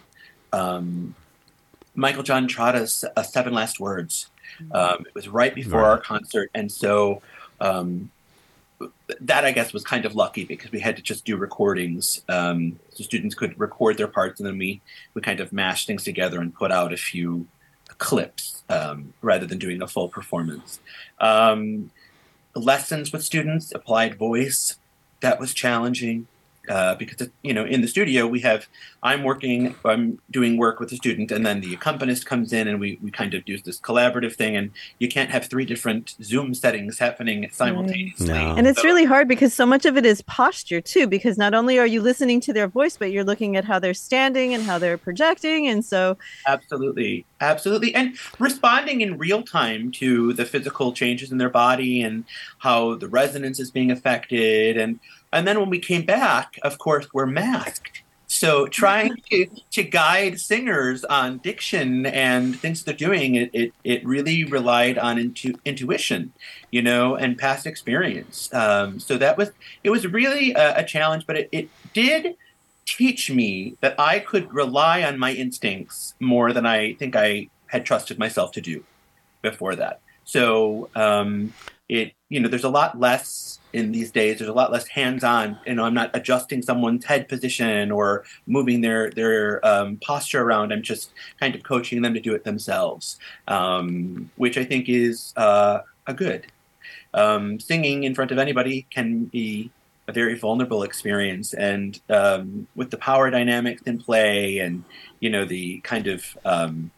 um, 0.53 1.15
Michael 1.95 2.23
John 2.23 2.47
Trotta's 2.47 3.05
uh, 3.15 3.23
Seven 3.23 3.53
Last 3.53 3.79
Words. 3.79 4.29
Mm-hmm. 4.61 4.75
Um, 4.75 5.05
it 5.05 5.15
was 5.15 5.27
right 5.27 5.53
before 5.53 5.81
right. 5.81 5.89
our 5.89 5.97
concert, 5.97 6.49
and 6.53 6.71
so 6.71 7.21
um, 7.59 8.11
that 9.19 9.45
I 9.45 9.51
guess 9.51 9.73
was 9.73 9.83
kind 9.83 10.05
of 10.05 10.15
lucky 10.15 10.45
because 10.45 10.71
we 10.71 10.79
had 10.79 10.95
to 10.97 11.01
just 11.01 11.25
do 11.25 11.37
recordings, 11.37 12.23
um, 12.29 12.79
so 12.93 13.03
students 13.03 13.35
could 13.35 13.59
record 13.59 13.97
their 13.97 14.07
parts, 14.07 14.39
and 14.39 14.47
then 14.47 14.57
we 14.57 14.81
we 15.13 15.21
kind 15.21 15.39
of 15.39 15.51
mashed 15.51 15.87
things 15.87 16.03
together 16.03 16.39
and 16.39 16.53
put 16.53 16.71
out 16.71 16.93
a 16.93 16.97
few 16.97 17.47
clips 17.97 18.63
um, 18.69 19.13
rather 19.21 19.45
than 19.45 19.57
doing 19.57 19.81
a 19.81 19.87
full 19.87 20.09
performance. 20.09 20.79
Um, 21.19 21.91
lessons 22.55 23.11
with 23.11 23.23
students, 23.23 23.71
applied 23.73 24.17
voice, 24.17 24.77
that 25.21 25.39
was 25.39 25.53
challenging 25.53 26.27
uh, 26.69 26.95
because 26.95 27.29
you 27.41 27.53
know 27.53 27.65
in 27.65 27.81
the 27.81 27.87
studio 27.87 28.27
we 28.27 28.39
have 28.41 28.67
I'm 29.03 29.23
working 29.23 29.75
I'm 29.85 30.19
doing 30.31 30.57
work 30.57 30.79
with 30.79 30.91
a 30.91 30.95
student 30.95 31.31
and 31.31 31.45
then 31.45 31.61
the 31.61 31.73
accompanist 31.73 32.25
comes 32.25 32.53
in 32.53 32.67
and 32.67 32.79
we, 32.79 32.99
we 33.01 33.11
kind 33.11 33.33
of 33.33 33.45
do 33.45 33.57
this 33.59 33.79
collaborative 33.79 34.35
thing 34.35 34.55
and 34.55 34.71
you 34.99 35.07
can't 35.07 35.29
have 35.29 35.45
three 35.45 35.65
different 35.65 36.15
Zoom 36.23 36.53
settings 36.53 36.99
happening 36.99 37.47
simultaneously. 37.51 38.27
No. 38.27 38.55
And 38.55 38.67
it's 38.67 38.81
so, 38.81 38.87
really 38.87 39.05
hard 39.05 39.27
because 39.27 39.53
so 39.53 39.65
much 39.65 39.85
of 39.85 39.97
it 39.97 40.05
is 40.05 40.21
posture 40.23 40.81
too 40.81 41.07
because 41.07 41.37
not 41.37 41.53
only 41.53 41.77
are 41.77 41.87
you 41.87 42.01
listening 42.01 42.39
to 42.41 42.53
their 42.53 42.67
voice 42.67 42.97
but 42.97 43.11
you're 43.11 43.23
looking 43.23 43.55
at 43.55 43.65
how 43.65 43.79
they're 43.79 43.93
standing 43.93 44.53
and 44.53 44.63
how 44.63 44.77
they're 44.77 44.97
projecting 44.97 45.67
and 45.67 45.85
so 45.85 46.17
absolutely 46.47 47.25
absolutely 47.41 47.93
and 47.93 48.17
responding 48.39 49.01
in 49.01 49.17
real 49.17 49.43
time 49.43 49.91
to 49.91 50.33
the 50.33 50.45
physical 50.45 50.93
changes 50.93 51.31
in 51.31 51.37
their 51.37 51.49
body 51.49 52.01
and 52.01 52.25
how 52.59 52.95
the 52.95 53.07
resonance 53.07 53.59
is 53.59 53.71
being 53.71 53.91
affected 53.91 54.77
and 54.77 54.99
and 55.35 55.45
then 55.45 55.59
when 55.59 55.69
we 55.69 55.79
came 55.79 56.05
back, 56.05 56.57
of 56.63 56.77
course, 56.77 57.13
we're 57.13 57.25
masked. 57.25 58.01
So 58.27 58.67
trying 58.67 59.15
to, 59.29 59.47
to 59.71 59.83
guide 59.83 60.39
singers 60.39 61.05
on 61.05 61.37
diction 61.37 62.05
and 62.05 62.59
things 62.59 62.83
they're 62.83 62.93
doing, 62.93 63.35
it, 63.35 63.49
it, 63.53 63.73
it 63.83 64.05
really 64.05 64.43
relied 64.45 64.97
on 64.97 65.19
intu- 65.19 65.59
intuition, 65.63 66.33
you 66.71 66.81
know, 66.81 67.15
and 67.15 67.37
past 67.37 67.67
experience. 67.67 68.51
Um, 68.53 68.99
so 68.99 69.17
that 69.17 69.37
was, 69.37 69.51
it 69.83 69.89
was 69.89 70.07
really 70.07 70.53
a, 70.53 70.79
a 70.79 70.83
challenge, 70.83 71.27
but 71.27 71.37
it, 71.37 71.49
it 71.51 71.69
did 71.93 72.35
teach 72.85 73.29
me 73.29 73.75
that 73.81 73.99
I 73.99 74.19
could 74.19 74.51
rely 74.53 75.03
on 75.03 75.19
my 75.19 75.33
instincts 75.33 76.15
more 76.19 76.51
than 76.51 76.65
I 76.65 76.93
think 76.95 77.15
I 77.15 77.49
had 77.67 77.85
trusted 77.85 78.17
myself 78.17 78.51
to 78.53 78.61
do 78.61 78.83
before 79.41 79.75
that. 79.75 79.99
So 80.23 80.89
um, 80.95 81.53
it, 81.87 82.13
you 82.29 82.39
know, 82.39 82.49
there's 82.49 82.63
a 82.63 82.69
lot 82.69 82.99
less 82.99 83.59
in 83.75 83.91
these 83.91 84.11
days. 84.11 84.39
There's 84.39 84.49
a 84.49 84.53
lot 84.53 84.71
less 84.71 84.87
hands-on. 84.87 85.59
You 85.65 85.75
know 85.75 85.83
i'm 85.83 85.93
not 85.93 86.11
adjusting 86.13 86.61
someone's 86.61 87.05
head 87.05 87.27
position 87.27 87.91
or 87.91 88.25
moving 88.47 88.81
their 88.81 89.11
their 89.11 89.65
um, 89.65 89.97
posture 89.97 90.41
around. 90.41 90.71
I'm 90.73 90.81
just 90.81 91.11
kind 91.39 91.53
of 91.55 91.63
coaching 91.63 92.01
them 92.01 92.13
to 92.13 92.19
do 92.19 92.33
it 92.33 92.43
themselves 92.43 93.19
um, 93.47 94.31
which 94.35 94.57
i 94.57 94.63
think 94.63 94.89
is 94.89 95.33
uh, 95.37 95.79
a 96.07 96.13
good. 96.13 96.47
Um, 97.13 97.59
singing 97.59 98.03
in 98.03 98.13
front 98.13 98.31
of 98.31 98.37
anybody 98.37 98.85
can 98.89 99.25
be 99.25 99.71
a 100.07 100.11
very 100.11 100.35
vulnerable 100.35 100.83
experience. 100.83 101.53
And 101.53 101.99
um, 102.09 102.67
with 102.75 102.91
the 102.91 102.97
power 102.97 103.29
dynamics 103.31 103.81
in 103.85 103.99
play 103.99 104.59
and 104.59 104.83
you 105.19 105.29
know 105.29 105.45
the 105.45 105.79
kind 105.79 106.07
of 106.07 106.37
um, 106.45 106.91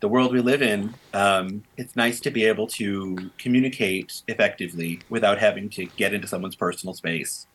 the 0.00 0.08
world 0.08 0.32
we 0.32 0.40
live 0.40 0.62
in, 0.62 0.94
um, 1.12 1.62
it's 1.76 1.96
nice 1.96 2.20
to 2.20 2.30
be 2.30 2.44
able 2.44 2.66
to 2.68 3.30
communicate 3.38 4.22
effectively 4.28 5.00
without 5.08 5.38
having 5.38 5.68
to 5.70 5.86
get 5.96 6.14
into 6.14 6.26
someone's 6.26 6.56
personal 6.56 6.94
space. 6.94 7.46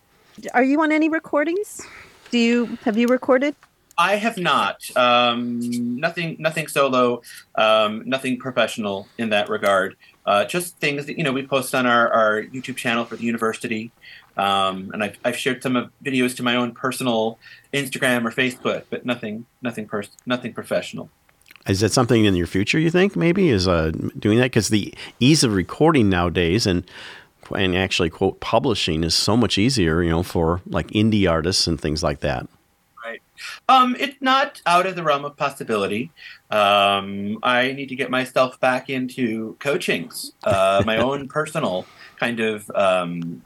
Are 0.53 0.63
you 0.63 0.82
on 0.82 0.91
any 0.91 1.09
recordings? 1.09 1.82
Do 2.32 2.38
you 2.38 2.78
have 2.84 2.97
you 2.97 3.07
recorded? 3.07 3.55
I 3.99 4.15
have 4.15 4.38
not. 4.38 4.89
Um, 4.95 5.99
nothing, 5.99 6.38
nothing 6.39 6.70
solo, 6.70 7.22
um, 7.55 8.03
nothing 8.05 8.39
professional 8.39 9.09
in 9.17 9.32
that 9.32 9.49
regard. 9.49 9.97
Uh, 10.26 10.45
just 10.45 10.78
things 10.78 11.05
that 11.07 11.17
you 11.17 11.24
know 11.24 11.34
we 11.34 11.45
post 11.45 11.76
on 11.76 11.86
our, 11.86 12.07
our 12.09 12.43
YouTube 12.43 12.78
channel 12.78 13.03
for 13.03 13.17
the 13.17 13.24
university, 13.24 13.91
um, 14.38 14.91
and 14.93 15.03
I've, 15.03 15.17
I've 15.26 15.36
shared 15.36 15.61
some 15.61 15.76
of 15.76 15.91
videos 16.03 16.34
to 16.38 16.43
my 16.43 16.55
own 16.55 16.74
personal 16.74 17.39
Instagram 17.74 18.26
or 18.26 18.32
Facebook, 18.32 18.84
but 18.89 19.05
nothing, 19.05 19.45
nothing, 19.61 19.86
pers- 19.86 20.15
nothing 20.26 20.53
professional. 20.53 21.09
Is 21.70 21.82
that 21.82 21.91
something 21.91 22.26
in 22.26 22.36
your 22.36 22.47
future 22.47 22.80
you 22.80 22.89
think 22.89 23.15
maybe 23.15 23.49
is 23.49 23.67
uh, 23.67 23.91
doing 24.17 24.39
that? 24.39 24.45
Because 24.45 24.70
the 24.70 24.93
ease 25.20 25.43
of 25.43 25.53
recording 25.53 26.09
nowadays 26.09 26.65
and 26.65 26.84
and 27.55 27.76
actually 27.76 28.09
quote 28.09 28.39
publishing 28.39 29.03
is 29.03 29.15
so 29.15 29.38
much 29.38 29.57
easier, 29.57 30.01
you 30.03 30.09
know, 30.09 30.24
for 30.24 30.61
like 30.67 30.88
indie 30.88 31.30
artists 31.30 31.67
and 31.67 31.80
things 31.80 32.03
like 32.03 32.20
that. 32.20 32.47
Right. 33.03 33.22
Um, 33.67 33.95
it's 33.99 34.17
not 34.20 34.61
out 34.65 34.86
of 34.86 34.95
the 34.95 35.03
realm 35.03 35.26
of 35.26 35.38
possibility. 35.38 36.11
Um, 36.51 37.39
I 37.43 37.72
need 37.72 37.89
to 37.89 37.95
get 37.95 38.09
myself 38.09 38.59
back 38.59 38.89
into 38.89 39.55
coachings, 39.59 40.34
uh, 40.43 40.84
my 40.86 40.97
own 41.07 41.28
personal 41.28 41.86
kind 42.17 42.39
of 42.39 42.70
um, 42.76 43.41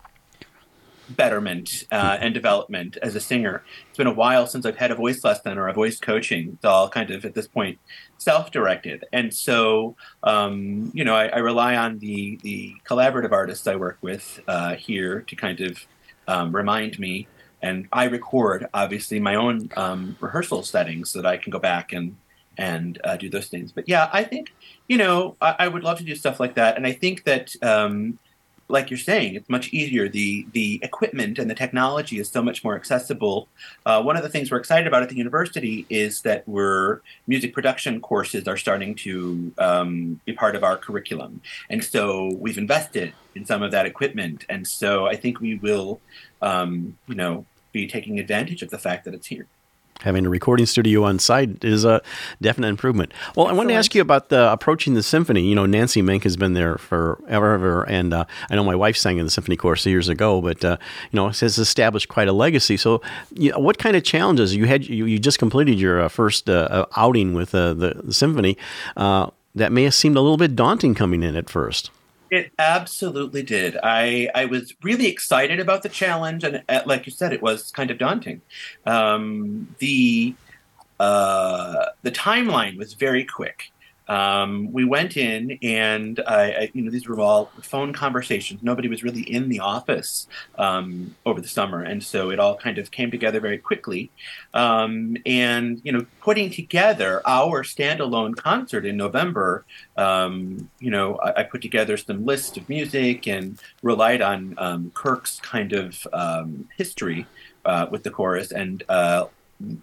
betterment 1.09 1.85
uh, 1.91 2.17
and 2.19 2.33
development 2.33 2.97
as 3.01 3.15
a 3.15 3.19
singer. 3.19 3.63
It's 3.89 3.97
been 3.97 4.07
a 4.07 4.13
while 4.13 4.47
since 4.47 4.65
I've 4.65 4.77
had 4.77 4.91
a 4.91 4.95
voice 4.95 5.23
lesson 5.23 5.57
or 5.57 5.67
a 5.67 5.73
voice 5.73 5.99
coaching. 5.99 6.51
It's 6.53 6.65
all 6.65 6.89
kind 6.89 7.11
of 7.11 7.25
at 7.25 7.33
this 7.33 7.47
point 7.47 7.79
self-directed, 8.17 9.05
and 9.11 9.33
so 9.33 9.95
um, 10.23 10.91
you 10.93 11.03
know 11.03 11.15
I, 11.15 11.27
I, 11.27 11.37
rely 11.39 11.75
on 11.75 11.99
the 11.99 12.39
the 12.41 12.75
collaborative 12.87 13.31
artists 13.31 13.67
I 13.67 13.75
work 13.75 13.97
with 14.01 14.39
uh, 14.47 14.75
here 14.75 15.21
to 15.21 15.35
kind 15.35 15.61
of 15.61 15.85
um, 16.27 16.55
remind 16.55 16.99
me. 16.99 17.27
And 17.61 17.87
I 17.93 18.05
record 18.05 18.67
obviously 18.73 19.19
my 19.21 19.35
own 19.35 19.69
um, 19.77 20.17
rehearsal 20.19 20.63
settings 20.63 21.11
so 21.11 21.21
that 21.21 21.27
I 21.27 21.37
can 21.37 21.51
go 21.51 21.59
back 21.59 21.93
and 21.93 22.17
and 22.57 22.99
uh, 23.03 23.15
do 23.15 23.29
those 23.29 23.47
things. 23.47 23.71
But 23.71 23.87
yeah, 23.87 24.09
I 24.13 24.23
think 24.23 24.53
you 24.87 24.97
know 24.97 25.35
I, 25.41 25.55
I, 25.59 25.67
would 25.67 25.83
love 25.83 25.97
to 25.99 26.03
do 26.03 26.15
stuff 26.15 26.39
like 26.39 26.55
that, 26.55 26.77
and 26.77 26.85
I 26.85 26.93
think 26.93 27.23
that 27.23 27.55
um, 27.61 28.19
like 28.73 28.89
you're 28.89 28.97
saying, 28.97 29.35
it's 29.35 29.47
much 29.47 29.71
easier. 29.71 30.09
The 30.09 30.45
the 30.51 30.79
equipment 30.81 31.37
and 31.37 31.49
the 31.49 31.55
technology 31.55 32.19
is 32.19 32.27
so 32.27 32.41
much 32.41 32.63
more 32.63 32.75
accessible. 32.75 33.47
Uh, 33.85 34.01
one 34.01 34.17
of 34.17 34.23
the 34.23 34.29
things 34.29 34.51
we're 34.51 34.57
excited 34.57 34.87
about 34.87 35.03
at 35.03 35.09
the 35.09 35.15
university 35.15 35.85
is 35.89 36.21
that 36.23 36.45
we're 36.47 37.01
music 37.27 37.53
production 37.53 38.01
courses 38.01 38.47
are 38.47 38.57
starting 38.57 38.95
to 38.95 39.53
um, 39.59 40.19
be 40.25 40.33
part 40.33 40.55
of 40.55 40.63
our 40.63 40.75
curriculum, 40.75 41.41
and 41.69 41.83
so 41.83 42.33
we've 42.39 42.57
invested 42.57 43.13
in 43.35 43.45
some 43.45 43.61
of 43.61 43.71
that 43.71 43.85
equipment, 43.85 44.43
and 44.49 44.67
so 44.67 45.05
I 45.05 45.15
think 45.15 45.39
we 45.39 45.55
will, 45.55 46.01
um, 46.41 46.97
you 47.07 47.15
know, 47.15 47.45
be 47.71 47.87
taking 47.87 48.19
advantage 48.19 48.63
of 48.63 48.71
the 48.71 48.79
fact 48.79 49.05
that 49.05 49.13
it's 49.13 49.27
here 49.27 49.47
having 50.03 50.25
a 50.25 50.29
recording 50.29 50.65
studio 50.65 51.03
on 51.03 51.17
site 51.17 51.63
is 51.63 51.85
a 51.85 52.01
definite 52.41 52.67
improvement. 52.67 53.13
Well, 53.35 53.47
I 53.47 53.53
want 53.53 53.69
to 53.69 53.75
ask 53.75 53.95
you 53.95 54.01
about 54.01 54.29
the 54.29 54.51
approaching 54.51 54.93
the 54.93 55.03
symphony. 55.03 55.41
You 55.47 55.55
know, 55.55 55.65
Nancy 55.65 56.01
Menk 56.01 56.23
has 56.23 56.37
been 56.37 56.53
there 56.53 56.77
forever, 56.77 57.83
and 57.83 58.13
uh, 58.13 58.25
I 58.49 58.55
know 58.55 58.63
my 58.63 58.75
wife 58.75 58.97
sang 58.97 59.17
in 59.17 59.25
the 59.25 59.31
symphony 59.31 59.55
chorus 59.55 59.85
years 59.85 60.09
ago, 60.09 60.41
but 60.41 60.63
uh, 60.63 60.77
you 61.11 61.17
know, 61.17 61.29
has 61.29 61.57
established 61.57 62.09
quite 62.09 62.27
a 62.27 62.33
legacy. 62.33 62.77
So, 62.77 63.01
you 63.33 63.51
know, 63.51 63.59
what 63.59 63.77
kind 63.77 63.95
of 63.95 64.03
challenges 64.03 64.55
you 64.55 64.65
had? 64.65 64.87
You, 64.87 65.05
you 65.05 65.19
just 65.19 65.39
completed 65.39 65.79
your 65.79 66.01
uh, 66.01 66.09
first 66.09 66.49
uh, 66.49 66.67
uh, 66.69 66.85
outing 66.97 67.33
with 67.33 67.55
uh, 67.55 67.73
the, 67.73 68.01
the, 68.03 68.13
symphony. 68.13 68.57
that 68.95 69.71
may 69.71 69.83
have 69.83 69.93
seemed 69.93 70.17
a 70.17 70.21
little 70.21 70.37
bit 70.37 70.55
daunting 70.55 70.95
coming 70.95 71.23
in 71.23 71.35
at 71.35 71.49
first. 71.49 71.91
It 72.33 72.51
absolutely 72.57 73.43
did. 73.43 73.77
I 73.83 74.27
I 74.33 74.45
was 74.45 74.73
really 74.81 75.05
excited 75.05 75.59
about 75.59 75.83
the 75.83 75.89
challenge, 75.89 76.43
and 76.43 76.63
uh, 76.67 76.81
like 76.83 77.05
you 77.05 77.11
said, 77.11 77.31
it 77.31 77.43
was 77.43 77.69
kind 77.69 77.91
of 77.91 77.99
daunting. 77.99 78.41
Um, 78.87 79.75
the 79.77 80.33
uh, 80.99 81.85
the 82.01 82.09
timeline 82.09 82.75
was 82.79 82.95
very 82.95 83.23
quick. 83.23 83.71
Um, 84.07 84.71
we 84.71 84.83
went 84.83 85.17
in, 85.17 85.57
and 85.61 86.19
I, 86.27 86.43
I, 86.43 86.71
you 86.73 86.81
know, 86.81 86.91
these 86.91 87.07
were 87.07 87.19
all 87.19 87.51
phone 87.61 87.93
conversations. 87.93 88.61
Nobody 88.61 88.87
was 88.87 89.03
really 89.03 89.21
in 89.21 89.49
the 89.49 89.59
office 89.59 90.27
um, 90.57 91.15
over 91.25 91.39
the 91.39 91.47
summer, 91.47 91.81
and 91.81 92.03
so 92.03 92.29
it 92.29 92.39
all 92.39 92.55
kind 92.55 92.77
of 92.77 92.91
came 92.91 93.11
together 93.11 93.39
very 93.39 93.57
quickly. 93.57 94.11
Um, 94.53 95.17
and 95.25 95.81
you 95.83 95.91
know, 95.91 96.05
putting 96.21 96.49
together 96.49 97.21
our 97.25 97.63
standalone 97.63 98.35
concert 98.35 98.85
in 98.85 98.97
November, 98.97 99.65
um, 99.97 100.69
you 100.79 100.91
know, 100.91 101.15
I, 101.17 101.41
I, 101.41 101.43
put 101.43 101.61
together 101.61 101.97
some 101.97 102.25
list 102.25 102.57
of 102.57 102.67
music 102.67 103.27
and 103.27 103.59
relied 103.81 104.21
on 104.21 104.55
um, 104.57 104.91
Kirk's 104.93 105.39
kind 105.39 105.73
of 105.73 106.05
um, 106.13 106.67
history 106.77 107.25
uh, 107.65 107.87
with 107.89 108.03
the 108.03 108.11
chorus 108.11 108.51
and. 108.51 108.83
Uh, 108.89 109.25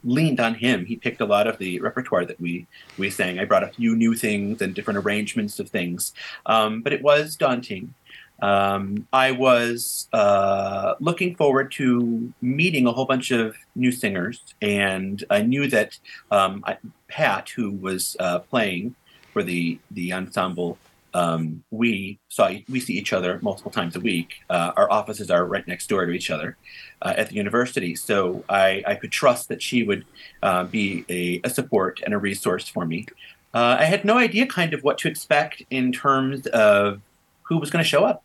leaned 0.04 0.40
on 0.40 0.54
him. 0.54 0.84
He 0.84 0.96
picked 0.96 1.20
a 1.20 1.26
lot 1.26 1.46
of 1.46 1.58
the 1.58 1.80
repertoire 1.80 2.24
that 2.24 2.40
we 2.40 2.66
we 2.98 3.10
sang. 3.10 3.38
I 3.38 3.44
brought 3.44 3.64
a 3.64 3.68
few 3.68 3.96
new 3.96 4.14
things 4.14 4.60
and 4.62 4.74
different 4.74 4.98
arrangements 4.98 5.58
of 5.58 5.68
things, 5.68 6.12
um, 6.46 6.82
but 6.82 6.92
it 6.92 7.02
was 7.02 7.36
daunting. 7.36 7.94
Um, 8.42 9.06
I 9.12 9.32
was 9.32 10.08
uh, 10.12 10.94
looking 10.98 11.34
forward 11.34 11.72
to 11.72 12.32
meeting 12.40 12.86
a 12.86 12.92
whole 12.92 13.04
bunch 13.04 13.30
of 13.30 13.54
new 13.74 13.92
singers, 13.92 14.54
and 14.62 15.22
I 15.28 15.42
knew 15.42 15.66
that 15.68 15.98
um, 16.30 16.64
I, 16.66 16.78
Pat, 17.08 17.50
who 17.50 17.70
was 17.72 18.16
uh, 18.18 18.38
playing 18.40 18.94
for 19.32 19.42
the 19.42 19.78
the 19.90 20.12
ensemble, 20.12 20.78
um, 21.14 21.64
we 21.70 22.18
saw 22.28 22.50
we 22.68 22.80
see 22.80 22.94
each 22.94 23.12
other 23.12 23.38
multiple 23.42 23.70
times 23.70 23.96
a 23.96 24.00
week. 24.00 24.34
Uh, 24.48 24.72
our 24.76 24.90
offices 24.90 25.30
are 25.30 25.44
right 25.44 25.66
next 25.66 25.88
door 25.88 26.06
to 26.06 26.12
each 26.12 26.30
other 26.30 26.56
uh, 27.02 27.14
at 27.16 27.28
the 27.28 27.34
university, 27.34 27.94
so 27.96 28.44
I, 28.48 28.82
I, 28.86 28.94
could 28.94 29.10
trust 29.10 29.48
that 29.48 29.62
she 29.62 29.82
would 29.82 30.04
uh, 30.42 30.64
be 30.64 31.04
a, 31.08 31.40
a, 31.44 31.50
support 31.50 32.00
and 32.04 32.14
a 32.14 32.18
resource 32.18 32.68
for 32.68 32.86
me. 32.86 33.06
Uh, 33.52 33.76
I 33.80 33.84
had 33.84 34.04
no 34.04 34.18
idea 34.18 34.46
kind 34.46 34.72
of 34.72 34.84
what 34.84 34.98
to 34.98 35.08
expect 35.08 35.62
in 35.70 35.92
terms 35.92 36.46
of 36.48 37.00
who 37.42 37.58
was 37.58 37.70
going 37.70 37.82
to 37.82 37.88
show 37.88 38.04
up, 38.04 38.22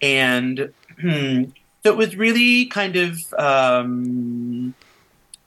and 0.00 0.72
so 1.02 1.52
it 1.84 1.96
was 1.96 2.16
really 2.16 2.66
kind 2.66 2.96
of. 2.96 3.18
Um, 3.38 4.74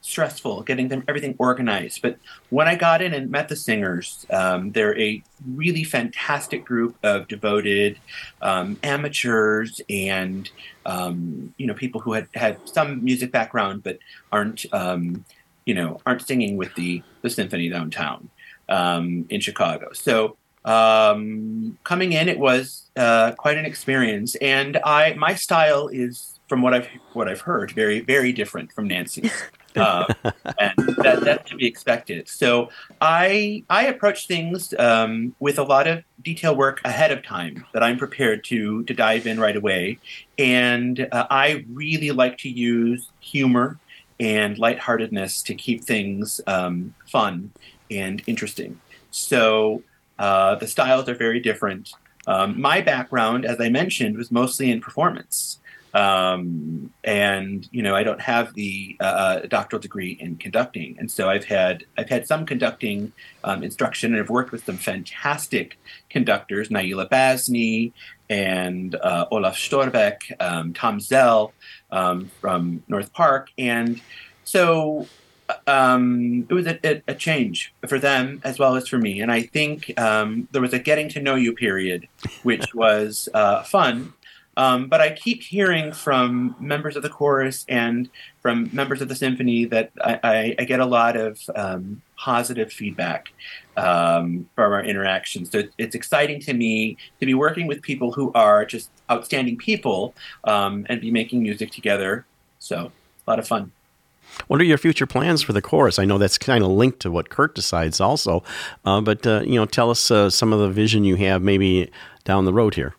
stressful 0.06 0.62
getting 0.62 0.88
them 0.88 1.02
everything 1.08 1.34
organized. 1.38 2.00
But 2.00 2.18
when 2.50 2.68
I 2.68 2.76
got 2.76 3.02
in 3.02 3.12
and 3.12 3.30
met 3.30 3.48
the 3.48 3.56
singers, 3.56 4.24
um, 4.30 4.70
they're 4.70 4.98
a 4.98 5.22
really 5.54 5.82
fantastic 5.82 6.64
group 6.64 6.96
of 7.02 7.26
devoted 7.26 7.98
um, 8.40 8.78
amateurs 8.82 9.80
and 9.90 10.48
um, 10.86 11.52
you 11.58 11.66
know 11.66 11.74
people 11.74 12.00
who 12.00 12.12
had 12.12 12.28
had 12.34 12.56
some 12.68 13.04
music 13.04 13.32
background 13.32 13.82
but 13.82 13.98
aren't 14.30 14.64
um, 14.72 15.24
you 15.64 15.74
know 15.74 16.00
aren't 16.06 16.22
singing 16.22 16.56
with 16.56 16.72
the 16.76 17.02
the 17.22 17.30
symphony 17.30 17.68
downtown 17.68 18.30
um, 18.68 19.26
in 19.28 19.40
Chicago. 19.40 19.92
So. 19.92 20.36
Um, 20.64 21.78
coming 21.84 22.12
in, 22.12 22.28
it 22.28 22.40
was 22.40 22.90
uh, 22.96 23.30
quite 23.38 23.56
an 23.56 23.64
experience, 23.64 24.34
and 24.40 24.78
I 24.78 25.14
my 25.14 25.36
style 25.36 25.86
is 25.86 26.40
from 26.48 26.60
what 26.60 26.74
I've 26.74 26.88
what 27.12 27.28
I've 27.28 27.42
heard 27.42 27.70
very 27.70 28.00
very 28.00 28.32
different 28.32 28.72
from 28.72 28.88
Nancy's 28.88 29.30
uh, 29.76 30.06
and 30.58 30.74
that, 30.98 31.20
that's 31.22 31.50
to 31.50 31.56
be 31.56 31.66
expected. 31.66 32.28
So 32.28 32.70
I 33.00 33.64
I 33.70 33.86
approach 33.86 34.26
things 34.26 34.74
um, 34.78 35.34
with 35.40 35.58
a 35.58 35.62
lot 35.62 35.86
of 35.86 36.04
detail 36.22 36.56
work 36.56 36.80
ahead 36.84 37.12
of 37.12 37.22
time 37.22 37.64
that 37.72 37.82
I'm 37.82 37.98
prepared 37.98 38.44
to 38.44 38.82
to 38.84 38.94
dive 38.94 39.26
in 39.26 39.38
right 39.40 39.56
away, 39.56 39.98
and 40.38 41.08
uh, 41.12 41.26
I 41.30 41.64
really 41.72 42.10
like 42.10 42.38
to 42.38 42.48
use 42.48 43.10
humor 43.20 43.78
and 44.18 44.58
lightheartedness 44.58 45.42
to 45.42 45.54
keep 45.54 45.84
things 45.84 46.40
um, 46.46 46.94
fun 47.06 47.50
and 47.90 48.22
interesting. 48.26 48.80
So 49.10 49.82
uh, 50.18 50.54
the 50.56 50.66
styles 50.66 51.08
are 51.08 51.14
very 51.14 51.40
different. 51.40 51.92
Um, 52.26 52.60
my 52.60 52.80
background, 52.80 53.44
as 53.44 53.60
I 53.60 53.68
mentioned, 53.68 54.16
was 54.16 54.32
mostly 54.32 54.70
in 54.70 54.80
performance. 54.80 55.60
Um, 55.94 56.92
and 57.04 57.66
you 57.70 57.82
know, 57.82 57.94
I 57.94 58.02
don't 58.02 58.20
have 58.20 58.52
the 58.54 58.96
uh, 59.00 59.04
uh, 59.04 59.40
doctoral 59.46 59.80
degree 59.80 60.16
in 60.20 60.36
conducting, 60.36 60.96
and 60.98 61.10
so 61.10 61.30
I've 61.30 61.44
had 61.44 61.84
I've 61.96 62.08
had 62.08 62.26
some 62.26 62.44
conducting 62.44 63.12
um, 63.44 63.62
instruction, 63.62 64.12
and 64.12 64.22
I've 64.22 64.30
worked 64.30 64.52
with 64.52 64.64
some 64.64 64.76
fantastic 64.76 65.78
conductors, 66.10 66.68
Naila 66.68 67.08
Basni 67.08 67.92
and 68.28 68.94
uh, 68.96 69.26
Olaf 69.30 69.56
Storbeck, 69.56 70.18
um, 70.40 70.74
Tom 70.74 71.00
Zell 71.00 71.52
um, 71.90 72.30
from 72.40 72.82
North 72.88 73.12
Park, 73.12 73.50
and 73.56 74.00
so 74.44 75.06
um, 75.66 76.46
it 76.48 76.54
was 76.54 76.66
a, 76.66 77.02
a, 77.06 77.14
change 77.14 77.72
for 77.86 77.98
them 77.98 78.40
as 78.44 78.58
well 78.58 78.74
as 78.74 78.88
for 78.88 78.98
me. 78.98 79.20
And 79.20 79.30
I 79.30 79.42
think 79.42 79.98
um, 79.98 80.48
there 80.52 80.62
was 80.62 80.72
a 80.72 80.78
getting 80.78 81.08
to 81.10 81.20
know 81.20 81.34
you 81.34 81.52
period, 81.52 82.08
which 82.42 82.64
was 82.74 83.28
uh, 83.32 83.62
fun 83.62 84.12
um, 84.56 84.88
but 84.88 85.00
I 85.00 85.10
keep 85.10 85.42
hearing 85.42 85.92
from 85.92 86.56
members 86.58 86.96
of 86.96 87.02
the 87.02 87.08
chorus 87.08 87.64
and 87.68 88.08
from 88.40 88.70
members 88.72 89.02
of 89.02 89.08
the 89.08 89.14
symphony 89.14 89.64
that 89.66 89.92
I, 90.02 90.20
I, 90.22 90.54
I 90.60 90.64
get 90.64 90.80
a 90.80 90.86
lot 90.86 91.16
of 91.16 91.40
um, 91.54 92.02
positive 92.16 92.72
feedback 92.72 93.28
um, 93.76 94.48
from 94.54 94.72
our 94.72 94.82
interactions. 94.82 95.50
So 95.50 95.64
it's 95.78 95.94
exciting 95.94 96.40
to 96.42 96.54
me 96.54 96.96
to 97.20 97.26
be 97.26 97.34
working 97.34 97.66
with 97.66 97.82
people 97.82 98.12
who 98.12 98.32
are 98.34 98.64
just 98.64 98.90
outstanding 99.10 99.56
people 99.58 100.14
um, 100.44 100.86
and 100.88 101.00
be 101.00 101.10
making 101.10 101.42
music 101.42 101.70
together. 101.70 102.24
So 102.58 102.90
a 103.26 103.30
lot 103.30 103.38
of 103.38 103.46
fun. 103.46 103.72
What 104.48 104.60
are 104.60 104.64
your 104.64 104.78
future 104.78 105.06
plans 105.06 105.42
for 105.42 105.52
the 105.52 105.62
chorus? 105.62 105.98
I 105.98 106.04
know 106.04 106.18
that's 106.18 106.38
kind 106.38 106.64
of 106.64 106.70
linked 106.70 107.00
to 107.00 107.10
what 107.10 107.28
Kirk 107.28 107.54
decides, 107.54 108.00
also. 108.00 108.42
Uh, 108.84 109.00
but 109.00 109.26
uh, 109.26 109.42
you 109.44 109.54
know, 109.54 109.66
tell 109.66 109.90
us 109.90 110.10
uh, 110.10 110.30
some 110.30 110.52
of 110.52 110.58
the 110.58 110.68
vision 110.68 111.04
you 111.04 111.16
have, 111.16 111.42
maybe 111.42 111.90
down 112.24 112.44
the 112.44 112.52
road 112.52 112.74
here. 112.74 112.94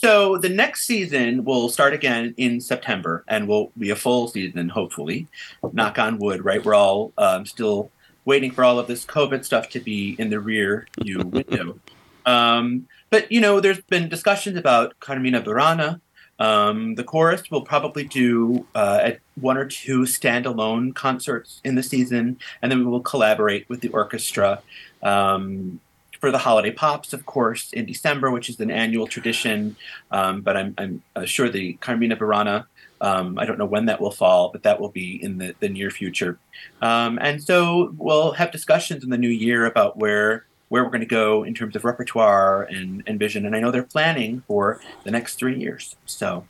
So 0.00 0.38
the 0.38 0.48
next 0.48 0.86
season 0.86 1.44
will 1.44 1.68
start 1.68 1.92
again 1.92 2.32
in 2.38 2.62
September 2.62 3.22
and 3.28 3.46
will 3.46 3.70
be 3.76 3.90
a 3.90 3.96
full 3.96 4.28
season, 4.28 4.70
hopefully. 4.70 5.26
Knock 5.74 5.98
on 5.98 6.16
wood, 6.16 6.42
right? 6.42 6.64
We're 6.64 6.74
all 6.74 7.12
um, 7.18 7.44
still 7.44 7.90
waiting 8.24 8.50
for 8.50 8.64
all 8.64 8.78
of 8.78 8.86
this 8.86 9.04
COVID 9.04 9.44
stuff 9.44 9.68
to 9.70 9.78
be 9.78 10.16
in 10.18 10.30
the 10.30 10.40
rear 10.40 10.86
view 11.02 11.18
window. 11.18 11.78
Um, 12.24 12.88
but 13.10 13.30
you 13.30 13.42
know, 13.42 13.60
there's 13.60 13.82
been 13.82 14.08
discussions 14.08 14.56
about 14.56 14.98
Carmina 15.00 15.42
Burana. 15.42 16.00
Um, 16.38 16.94
the 16.94 17.04
chorus 17.04 17.50
will 17.50 17.60
probably 17.60 18.04
do 18.04 18.66
uh, 18.74 19.10
one 19.38 19.58
or 19.58 19.66
two 19.66 20.04
standalone 20.04 20.94
concerts 20.94 21.60
in 21.62 21.74
the 21.74 21.82
season, 21.82 22.38
and 22.62 22.72
then 22.72 22.78
we 22.78 22.86
will 22.86 23.02
collaborate 23.02 23.68
with 23.68 23.82
the 23.82 23.88
orchestra. 23.88 24.62
Um, 25.02 25.78
for 26.20 26.30
the 26.30 26.38
holiday 26.38 26.70
pops, 26.70 27.12
of 27.12 27.26
course, 27.26 27.72
in 27.72 27.86
December, 27.86 28.30
which 28.30 28.48
is 28.48 28.60
an 28.60 28.70
annual 28.70 29.06
tradition. 29.06 29.76
Um, 30.10 30.42
but 30.42 30.56
I'm, 30.56 30.74
I'm 30.78 31.02
uh, 31.16 31.24
sure 31.24 31.48
the 31.48 31.74
Carmina 31.74 32.16
Burana, 32.16 32.66
um, 33.00 33.38
I 33.38 33.46
don't 33.46 33.58
know 33.58 33.66
when 33.66 33.86
that 33.86 34.00
will 34.00 34.10
fall, 34.10 34.50
but 34.52 34.62
that 34.62 34.80
will 34.80 34.90
be 34.90 35.22
in 35.22 35.38
the, 35.38 35.54
the 35.60 35.68
near 35.68 35.90
future. 35.90 36.38
Um, 36.82 37.18
and 37.20 37.42
so 37.42 37.94
we'll 37.96 38.32
have 38.32 38.52
discussions 38.52 39.02
in 39.02 39.10
the 39.10 39.18
new 39.18 39.28
year 39.28 39.64
about 39.66 39.96
where 39.96 40.44
where 40.68 40.84
we're 40.84 40.90
going 40.90 41.00
to 41.00 41.06
go 41.06 41.42
in 41.42 41.52
terms 41.52 41.74
of 41.74 41.84
repertoire 41.84 42.62
and, 42.62 43.02
and 43.04 43.18
vision. 43.18 43.44
And 43.44 43.56
I 43.56 43.60
know 43.60 43.72
they're 43.72 43.82
planning 43.82 44.44
for 44.46 44.80
the 45.02 45.10
next 45.10 45.34
three 45.34 45.58
years. 45.58 45.96
So 46.06 46.46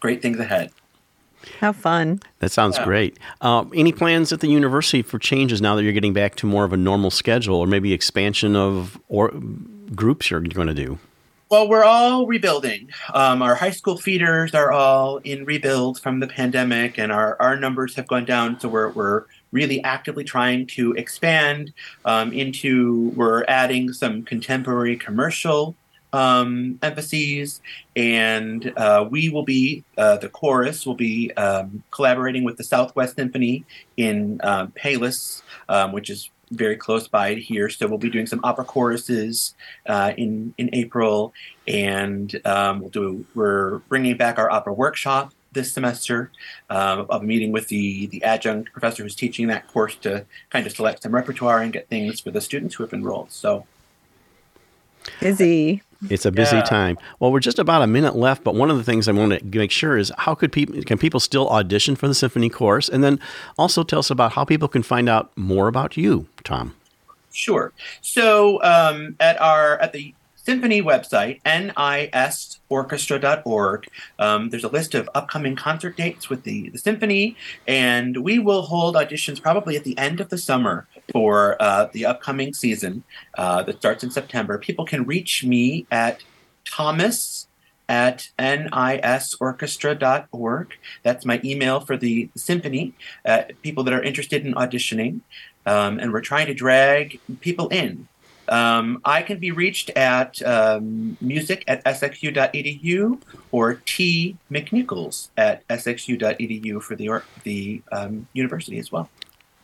great 0.00 0.20
things 0.20 0.40
ahead. 0.40 0.72
How 1.60 1.72
fun. 1.72 2.20
That 2.40 2.50
sounds 2.50 2.76
yeah. 2.78 2.84
great. 2.84 3.18
Uh, 3.40 3.64
any 3.74 3.92
plans 3.92 4.32
at 4.32 4.40
the 4.40 4.48
university 4.48 5.02
for 5.02 5.18
changes 5.18 5.60
now 5.60 5.74
that 5.76 5.82
you're 5.82 5.92
getting 5.92 6.12
back 6.12 6.34
to 6.36 6.46
more 6.46 6.64
of 6.64 6.72
a 6.72 6.76
normal 6.76 7.10
schedule 7.10 7.56
or 7.56 7.66
maybe 7.66 7.92
expansion 7.92 8.56
of 8.56 9.00
or 9.08 9.32
groups 9.94 10.30
you're 10.30 10.40
going 10.40 10.68
to 10.68 10.74
do? 10.74 10.98
Well, 11.50 11.68
we're 11.68 11.84
all 11.84 12.26
rebuilding. 12.26 12.90
Um, 13.12 13.42
our 13.42 13.54
high 13.54 13.70
school 13.70 13.96
feeders 13.96 14.54
are 14.54 14.72
all 14.72 15.18
in 15.18 15.44
rebuild 15.44 16.00
from 16.00 16.18
the 16.20 16.26
pandemic, 16.26 16.98
and 16.98 17.12
our, 17.12 17.36
our 17.40 17.56
numbers 17.56 17.94
have 17.96 18.08
gone 18.08 18.24
down. 18.24 18.58
So 18.58 18.68
we're, 18.68 18.88
we're 18.88 19.26
really 19.52 19.84
actively 19.84 20.24
trying 20.24 20.66
to 20.68 20.92
expand 20.94 21.72
um, 22.06 22.32
into, 22.32 23.10
we're 23.10 23.44
adding 23.46 23.92
some 23.92 24.24
contemporary 24.24 24.96
commercial 24.96 25.76
um, 26.14 26.78
emphases, 26.80 27.60
and 27.96 28.72
uh, 28.76 29.04
we 29.10 29.28
will 29.28 29.42
be, 29.42 29.82
uh, 29.98 30.16
the 30.18 30.28
chorus 30.28 30.86
will 30.86 30.94
be 30.94 31.32
um, 31.32 31.82
collaborating 31.90 32.44
with 32.44 32.56
the 32.56 32.62
Southwest 32.62 33.16
Symphony 33.16 33.64
in 33.96 34.40
uh, 34.44 34.68
Palos, 34.76 35.42
um, 35.68 35.90
which 35.90 36.10
is 36.10 36.30
very 36.52 36.76
close 36.76 37.08
by 37.08 37.34
here. 37.34 37.68
So 37.68 37.88
we'll 37.88 37.98
be 37.98 38.10
doing 38.10 38.28
some 38.28 38.38
opera 38.44 38.64
choruses 38.64 39.56
uh, 39.86 40.12
in 40.16 40.54
in 40.56 40.70
April, 40.72 41.34
and 41.66 42.40
um, 42.44 42.78
we'll 42.78 42.90
do. 42.90 43.26
We're 43.34 43.78
bringing 43.88 44.16
back 44.16 44.38
our 44.38 44.48
opera 44.48 44.72
workshop 44.72 45.32
this 45.50 45.72
semester. 45.72 46.30
Um, 46.70 47.06
I'll 47.10 47.22
meeting 47.22 47.50
with 47.50 47.66
the 47.66 48.06
the 48.06 48.22
adjunct 48.22 48.70
professor 48.70 49.02
who's 49.02 49.16
teaching 49.16 49.48
that 49.48 49.66
course 49.66 49.96
to 50.02 50.26
kind 50.50 50.64
of 50.64 50.76
select 50.76 51.02
some 51.02 51.12
repertoire 51.12 51.60
and 51.60 51.72
get 51.72 51.88
things 51.88 52.20
for 52.20 52.30
the 52.30 52.40
students 52.40 52.76
who 52.76 52.84
have 52.84 52.92
enrolled. 52.92 53.32
So 53.32 53.66
Busy. 55.20 55.82
It's 56.10 56.24
a 56.26 56.30
busy 56.32 56.56
Yeah. 56.56 56.62
time. 56.62 56.98
Well, 57.20 57.32
we're 57.32 57.40
just 57.40 57.58
about 57.58 57.82
a 57.82 57.86
minute 57.86 58.16
left, 58.16 58.44
but 58.44 58.54
one 58.54 58.70
of 58.70 58.76
the 58.76 58.84
things 58.84 59.08
I 59.08 59.12
want 59.12 59.32
to 59.38 59.58
make 59.58 59.70
sure 59.70 59.96
is 59.96 60.12
how 60.18 60.34
could 60.34 60.52
people 60.52 60.80
can 60.82 60.98
people 60.98 61.20
still 61.20 61.48
audition 61.48 61.96
for 61.96 62.08
the 62.08 62.14
symphony 62.14 62.48
course, 62.48 62.88
and 62.88 63.02
then 63.02 63.18
also 63.58 63.82
tell 63.82 64.00
us 64.00 64.10
about 64.10 64.32
how 64.32 64.44
people 64.44 64.68
can 64.68 64.82
find 64.82 65.08
out 65.08 65.30
more 65.36 65.68
about 65.68 65.96
you, 65.96 66.26
Tom. 66.42 66.74
Sure. 67.32 67.72
So 68.00 68.62
um, 68.62 69.16
at 69.20 69.40
our 69.40 69.76
at 69.78 69.92
the 69.92 70.14
symphony 70.44 70.82
website, 70.82 71.40
nisorchestra.org, 71.42 73.88
um, 74.18 74.50
there's 74.50 74.64
a 74.64 74.68
list 74.68 74.94
of 74.94 75.08
upcoming 75.14 75.56
concert 75.56 75.96
dates 75.96 76.28
with 76.28 76.42
the, 76.44 76.68
the 76.70 76.78
symphony, 76.78 77.36
and 77.66 78.18
we 78.18 78.38
will 78.38 78.62
hold 78.62 78.94
auditions 78.94 79.42
probably 79.42 79.76
at 79.76 79.82
the 79.84 79.98
end 79.98 80.20
of 80.20 80.28
the 80.28 80.38
summer 80.38 80.86
for 81.12 81.60
uh, 81.60 81.88
the 81.92 82.06
upcoming 82.06 82.52
season 82.52 83.02
uh, 83.38 83.62
that 83.62 83.78
starts 83.78 84.04
in 84.04 84.10
September. 84.10 84.58
People 84.58 84.84
can 84.84 85.04
reach 85.04 85.44
me 85.44 85.86
at 85.90 86.22
Thomas 86.64 87.48
at 87.88 88.30
nisorchestra.org. 88.38 90.74
That's 91.02 91.24
my 91.26 91.40
email 91.44 91.80
for 91.80 91.98
the 91.98 92.30
symphony. 92.34 92.94
Uh, 93.24 93.44
people 93.62 93.84
that 93.84 93.92
are 93.92 94.02
interested 94.02 94.46
in 94.46 94.54
auditioning 94.54 95.20
um, 95.66 95.98
and 95.98 96.12
we're 96.12 96.20
trying 96.20 96.46
to 96.46 96.54
drag 96.54 97.20
people 97.40 97.68
in. 97.68 98.08
Um, 98.48 99.00
I 99.04 99.22
can 99.22 99.38
be 99.38 99.50
reached 99.50 99.90
at 99.90 100.42
um, 100.42 101.16
music 101.20 101.64
at 101.66 101.84
sxu.edu 101.84 103.20
or 103.52 103.74
T 103.86 104.36
McNichols 104.50 105.28
at 105.36 105.66
sxu.edu 105.68 106.82
for 106.82 106.96
the 106.96 107.08
or- 107.08 107.24
the 107.42 107.82
um, 107.92 108.26
university 108.32 108.78
as 108.78 108.92
well. 108.92 109.08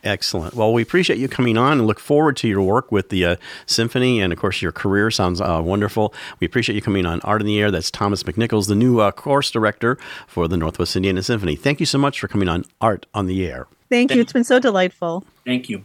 Excellent. 0.03 0.55
Well, 0.55 0.73
we 0.73 0.83
appreciate 0.83 1.19
you 1.19 1.29
coming 1.29 1.59
on 1.59 1.73
and 1.79 1.87
look 1.87 2.01
forward 2.01 2.37
to 2.39 2.49
your 2.49 2.63
work 2.63 2.91
with 2.91 3.11
the 3.11 3.25
uh, 3.25 3.37
symphony. 3.67 4.21
And 4.21 4.33
of 4.33 4.39
course, 4.39 4.63
your 4.63 4.73
career 4.73 5.11
sounds 5.11 5.41
uh, 5.41 5.61
wonderful. 5.63 6.15
We 6.41 6.47
appreciate 6.47 6.75
you 6.75 6.83
coming 6.83 7.05
on 7.05 7.21
Art 7.21 7.43
in 7.43 7.47
the 7.47 7.61
Air. 7.61 7.71
That's 7.71 7.91
Thomas 7.91 8.23
McNichols, 8.23 8.69
the 8.69 8.75
new 8.75 9.01
uh, 9.01 9.13
course 9.13 9.51
director 9.51 9.99
for 10.27 10.49
the 10.49 10.57
Northwest 10.57 10.97
Indiana 10.97 11.23
Symphony. 11.23 11.55
Thank 11.55 11.81
you 11.81 11.87
so 11.87 11.99
much 11.99 12.19
for 12.19 12.29
coming 12.29 12.49
on 12.49 12.65
Art 12.81 13.07
on 13.13 13.27
the 13.27 13.47
Air. 13.47 13.67
Thank 13.91 14.15
you. 14.15 14.21
It's 14.21 14.33
been 14.33 14.45
so 14.45 14.59
delightful. 14.59 15.25
Thank 15.45 15.69
you. 15.69 15.85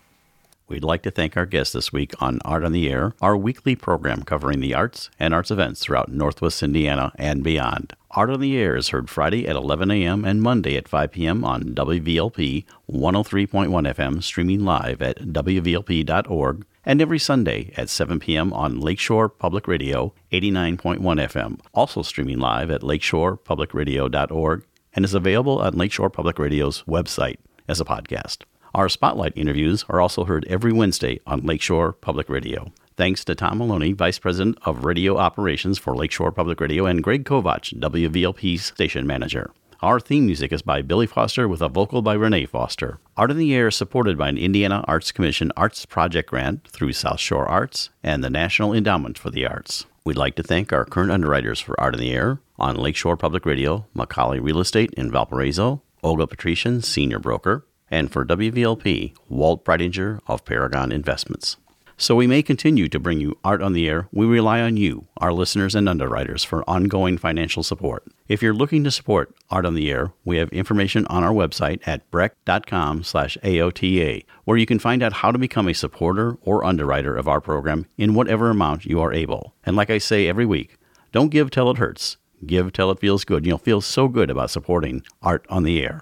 We'd 0.68 0.84
like 0.84 1.04
to 1.04 1.12
thank 1.12 1.38
our 1.38 1.46
guests 1.46 1.74
this 1.74 1.94
week 1.94 2.20
on 2.20 2.40
Art 2.44 2.64
on 2.64 2.72
the 2.72 2.90
Air, 2.90 3.14
our 3.22 3.38
weekly 3.38 3.76
program 3.76 4.24
covering 4.24 4.62
the 4.62 4.74
arts 4.74 5.12
and 5.20 5.32
arts 5.32 5.52
events 5.52 5.80
throughout 5.80 6.12
Northwest 6.12 6.64
Indiana 6.64 7.12
and 7.20 7.44
beyond. 7.44 7.94
Art 8.12 8.32
on 8.32 8.40
the 8.40 8.58
Air 8.58 8.76
is 8.76 8.90
heard 8.90 9.08
Friday 9.08 9.48
at 9.48 9.56
11 9.56 9.92
a.m. 9.92 10.26
and 10.26 10.42
Monday 10.42 10.76
at 10.76 10.88
5 10.88 11.12
p.m. 11.12 11.44
on 11.44 11.76
WVLP 11.76 12.66
103.1 12.92 13.94
FM, 13.94 14.24
streaming 14.24 14.66
live 14.66 15.04
at 15.04 15.20
WVLP.org, 15.20 16.66
and 16.84 17.02
every 17.02 17.20
Sunday 17.20 17.72
at 17.78 17.90
7 17.90 18.20
p.m. 18.20 18.52
on 18.52 18.80
Lakeshore 18.80 19.30
Public 19.30 19.68
Radio 19.68 20.16
89.1 20.32 21.00
FM, 21.00 21.60
also 21.76 22.02
streaming 22.02 22.40
live 22.40 22.72
at 22.72 22.82
lakeshorepublicradio.org, 22.82 24.66
and 24.96 25.06
is 25.06 25.14
available 25.14 25.60
on 25.60 25.78
Lakeshore 25.78 26.10
Public 26.10 26.40
Radio's 26.40 26.82
website 26.84 27.38
as 27.68 27.80
a 27.80 27.86
podcast. 27.86 28.40
Our 28.76 28.90
spotlight 28.90 29.32
interviews 29.38 29.86
are 29.88 30.02
also 30.02 30.26
heard 30.26 30.46
every 30.50 30.74
Wednesday 30.74 31.22
on 31.26 31.46
Lakeshore 31.46 31.94
Public 31.94 32.28
Radio. 32.28 32.74
Thanks 32.98 33.24
to 33.24 33.34
Tom 33.34 33.60
Maloney, 33.60 33.94
Vice 33.94 34.20
President 34.20 34.58
of 34.64 34.84
Radio 34.84 35.16
Operations 35.16 35.78
for 35.78 35.96
Lakeshore 35.96 36.34
Public 36.34 36.60
Radio, 36.60 36.86
and 36.86 37.02
Greg 37.02 37.24
Kovach, 37.24 37.74
WVLP's 37.80 38.66
station 38.66 39.08
manager. 39.08 39.50
Our 39.82 40.02
theme 40.02 40.26
music 40.26 40.52
is 40.52 40.62
by 40.62 40.82
Billy 40.82 41.08
Foster 41.08 41.48
with 41.48 41.62
a 41.62 41.70
vocal 41.70 42.02
by 42.02 42.16
Renee 42.16 42.48
Foster. 42.48 43.00
Art 43.16 43.32
in 43.32 43.38
the 43.38 43.56
Air 43.56 43.70
is 43.70 43.78
supported 43.78 44.18
by 44.18 44.28
an 44.28 44.38
Indiana 44.38 44.84
Arts 44.90 45.14
Commission 45.14 45.54
Arts 45.56 45.86
Project 45.86 46.30
grant 46.30 46.68
through 46.68 46.92
South 46.92 47.22
Shore 47.22 47.48
Arts 47.48 47.92
and 48.04 48.26
the 48.26 48.30
National 48.30 48.74
Endowment 48.74 49.18
for 49.18 49.30
the 49.30 49.46
Arts. 49.46 49.86
We'd 50.04 50.18
like 50.18 50.36
to 50.36 50.44
thank 50.44 50.74
our 50.74 50.84
current 50.84 51.14
underwriters 51.14 51.62
for 51.62 51.80
Art 51.80 51.94
in 51.94 52.02
the 52.02 52.12
Air 52.12 52.40
on 52.60 52.76
Lakeshore 52.76 53.16
Public 53.16 53.46
Radio, 53.46 53.86
McColly 53.96 54.44
Real 54.44 54.60
Estate 54.60 54.94
in 54.98 55.14
Valparaiso, 55.14 55.82
Olga 56.04 56.28
Patrician, 56.28 56.82
Senior 56.82 57.20
Broker, 57.20 57.66
and 57.96 58.12
for 58.12 58.26
WVLP, 58.26 59.16
Walt 59.30 59.64
Breidinger 59.64 60.20
of 60.28 60.44
Paragon 60.44 60.92
Investments. 60.92 61.56
So 61.96 62.14
we 62.14 62.28
may 62.28 62.44
continue 62.44 62.90
to 62.90 63.00
bring 63.00 63.22
you 63.22 63.40
Art 63.42 63.62
on 63.62 63.72
the 63.72 63.88
Air. 63.88 64.10
We 64.12 64.26
rely 64.26 64.60
on 64.60 64.76
you, 64.76 65.08
our 65.16 65.32
listeners 65.32 65.76
and 65.76 65.88
underwriters, 65.88 66.44
for 66.44 66.70
ongoing 66.70 67.18
financial 67.18 67.64
support. 67.64 68.04
If 68.28 68.42
you're 68.42 68.54
looking 68.54 68.84
to 68.84 68.92
support 68.92 69.34
Art 69.50 69.66
on 69.66 69.76
the 69.76 69.90
Air, 69.90 70.12
we 70.26 70.36
have 70.36 70.50
information 70.50 71.08
on 71.08 71.24
our 71.24 71.32
website 71.32 71.80
at 71.88 72.12
brech.com 72.12 73.04
slash 73.04 73.38
AOTA, 73.46 74.26
where 74.44 74.58
you 74.58 74.66
can 74.66 74.78
find 74.78 75.02
out 75.02 75.14
how 75.14 75.32
to 75.32 75.38
become 75.38 75.70
a 75.70 75.74
supporter 75.74 76.38
or 76.42 76.66
underwriter 76.66 77.16
of 77.16 77.30
our 77.30 77.40
program 77.40 77.86
in 77.98 78.14
whatever 78.14 78.50
amount 78.50 78.86
you 78.86 79.00
are 79.00 79.14
able. 79.14 79.54
And 79.66 79.78
like 79.78 79.90
I 79.90 80.00
say 80.00 80.28
every 80.28 80.46
week, 80.46 80.76
don't 81.14 81.30
give 81.30 81.50
till 81.50 81.72
it 81.72 81.78
hurts. 81.78 82.18
Give 82.46 82.74
till 82.74 82.92
it 82.92 83.00
feels 83.00 83.24
good. 83.24 83.38
And 83.38 83.46
you'll 83.46 83.58
feel 83.58 83.80
so 83.80 84.10
good 84.10 84.30
about 84.30 84.52
supporting 84.52 85.02
Art 85.22 85.46
on 85.48 85.64
the 85.64 85.82
Air. 85.82 86.02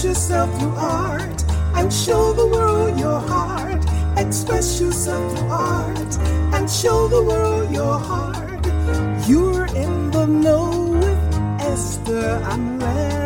Express 0.00 0.16
yourself 0.16 0.58
through 0.58 0.76
art 0.76 1.44
and 1.76 1.92
show 1.92 2.32
the 2.32 2.46
world 2.46 2.98
your 2.98 3.20
heart. 3.20 3.84
Express 4.16 4.80
yourself 4.80 5.38
through 5.38 5.48
art 5.50 6.18
and 6.54 6.70
show 6.70 7.06
the 7.06 7.22
world 7.22 7.70
your 7.70 7.98
heart. 7.98 8.64
You're 9.28 9.66
in 9.66 10.10
the 10.10 10.24
know 10.24 10.86
with 10.92 11.60
Esther 11.60 12.40
and 12.48 12.80
Larry. 12.80 13.19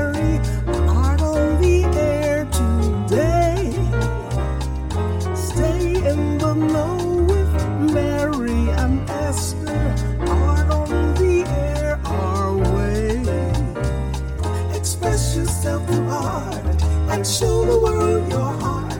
And 17.15 17.25
show 17.25 17.65
the 17.65 17.79
world 17.79 18.29
your 18.29 18.41
heart. 18.41 18.93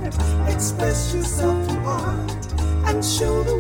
Express 0.49 1.13
yourself 1.13 1.67
through 1.67 1.85
art 1.85 2.31
and 2.87 3.05
show 3.05 3.43
the 3.43 3.57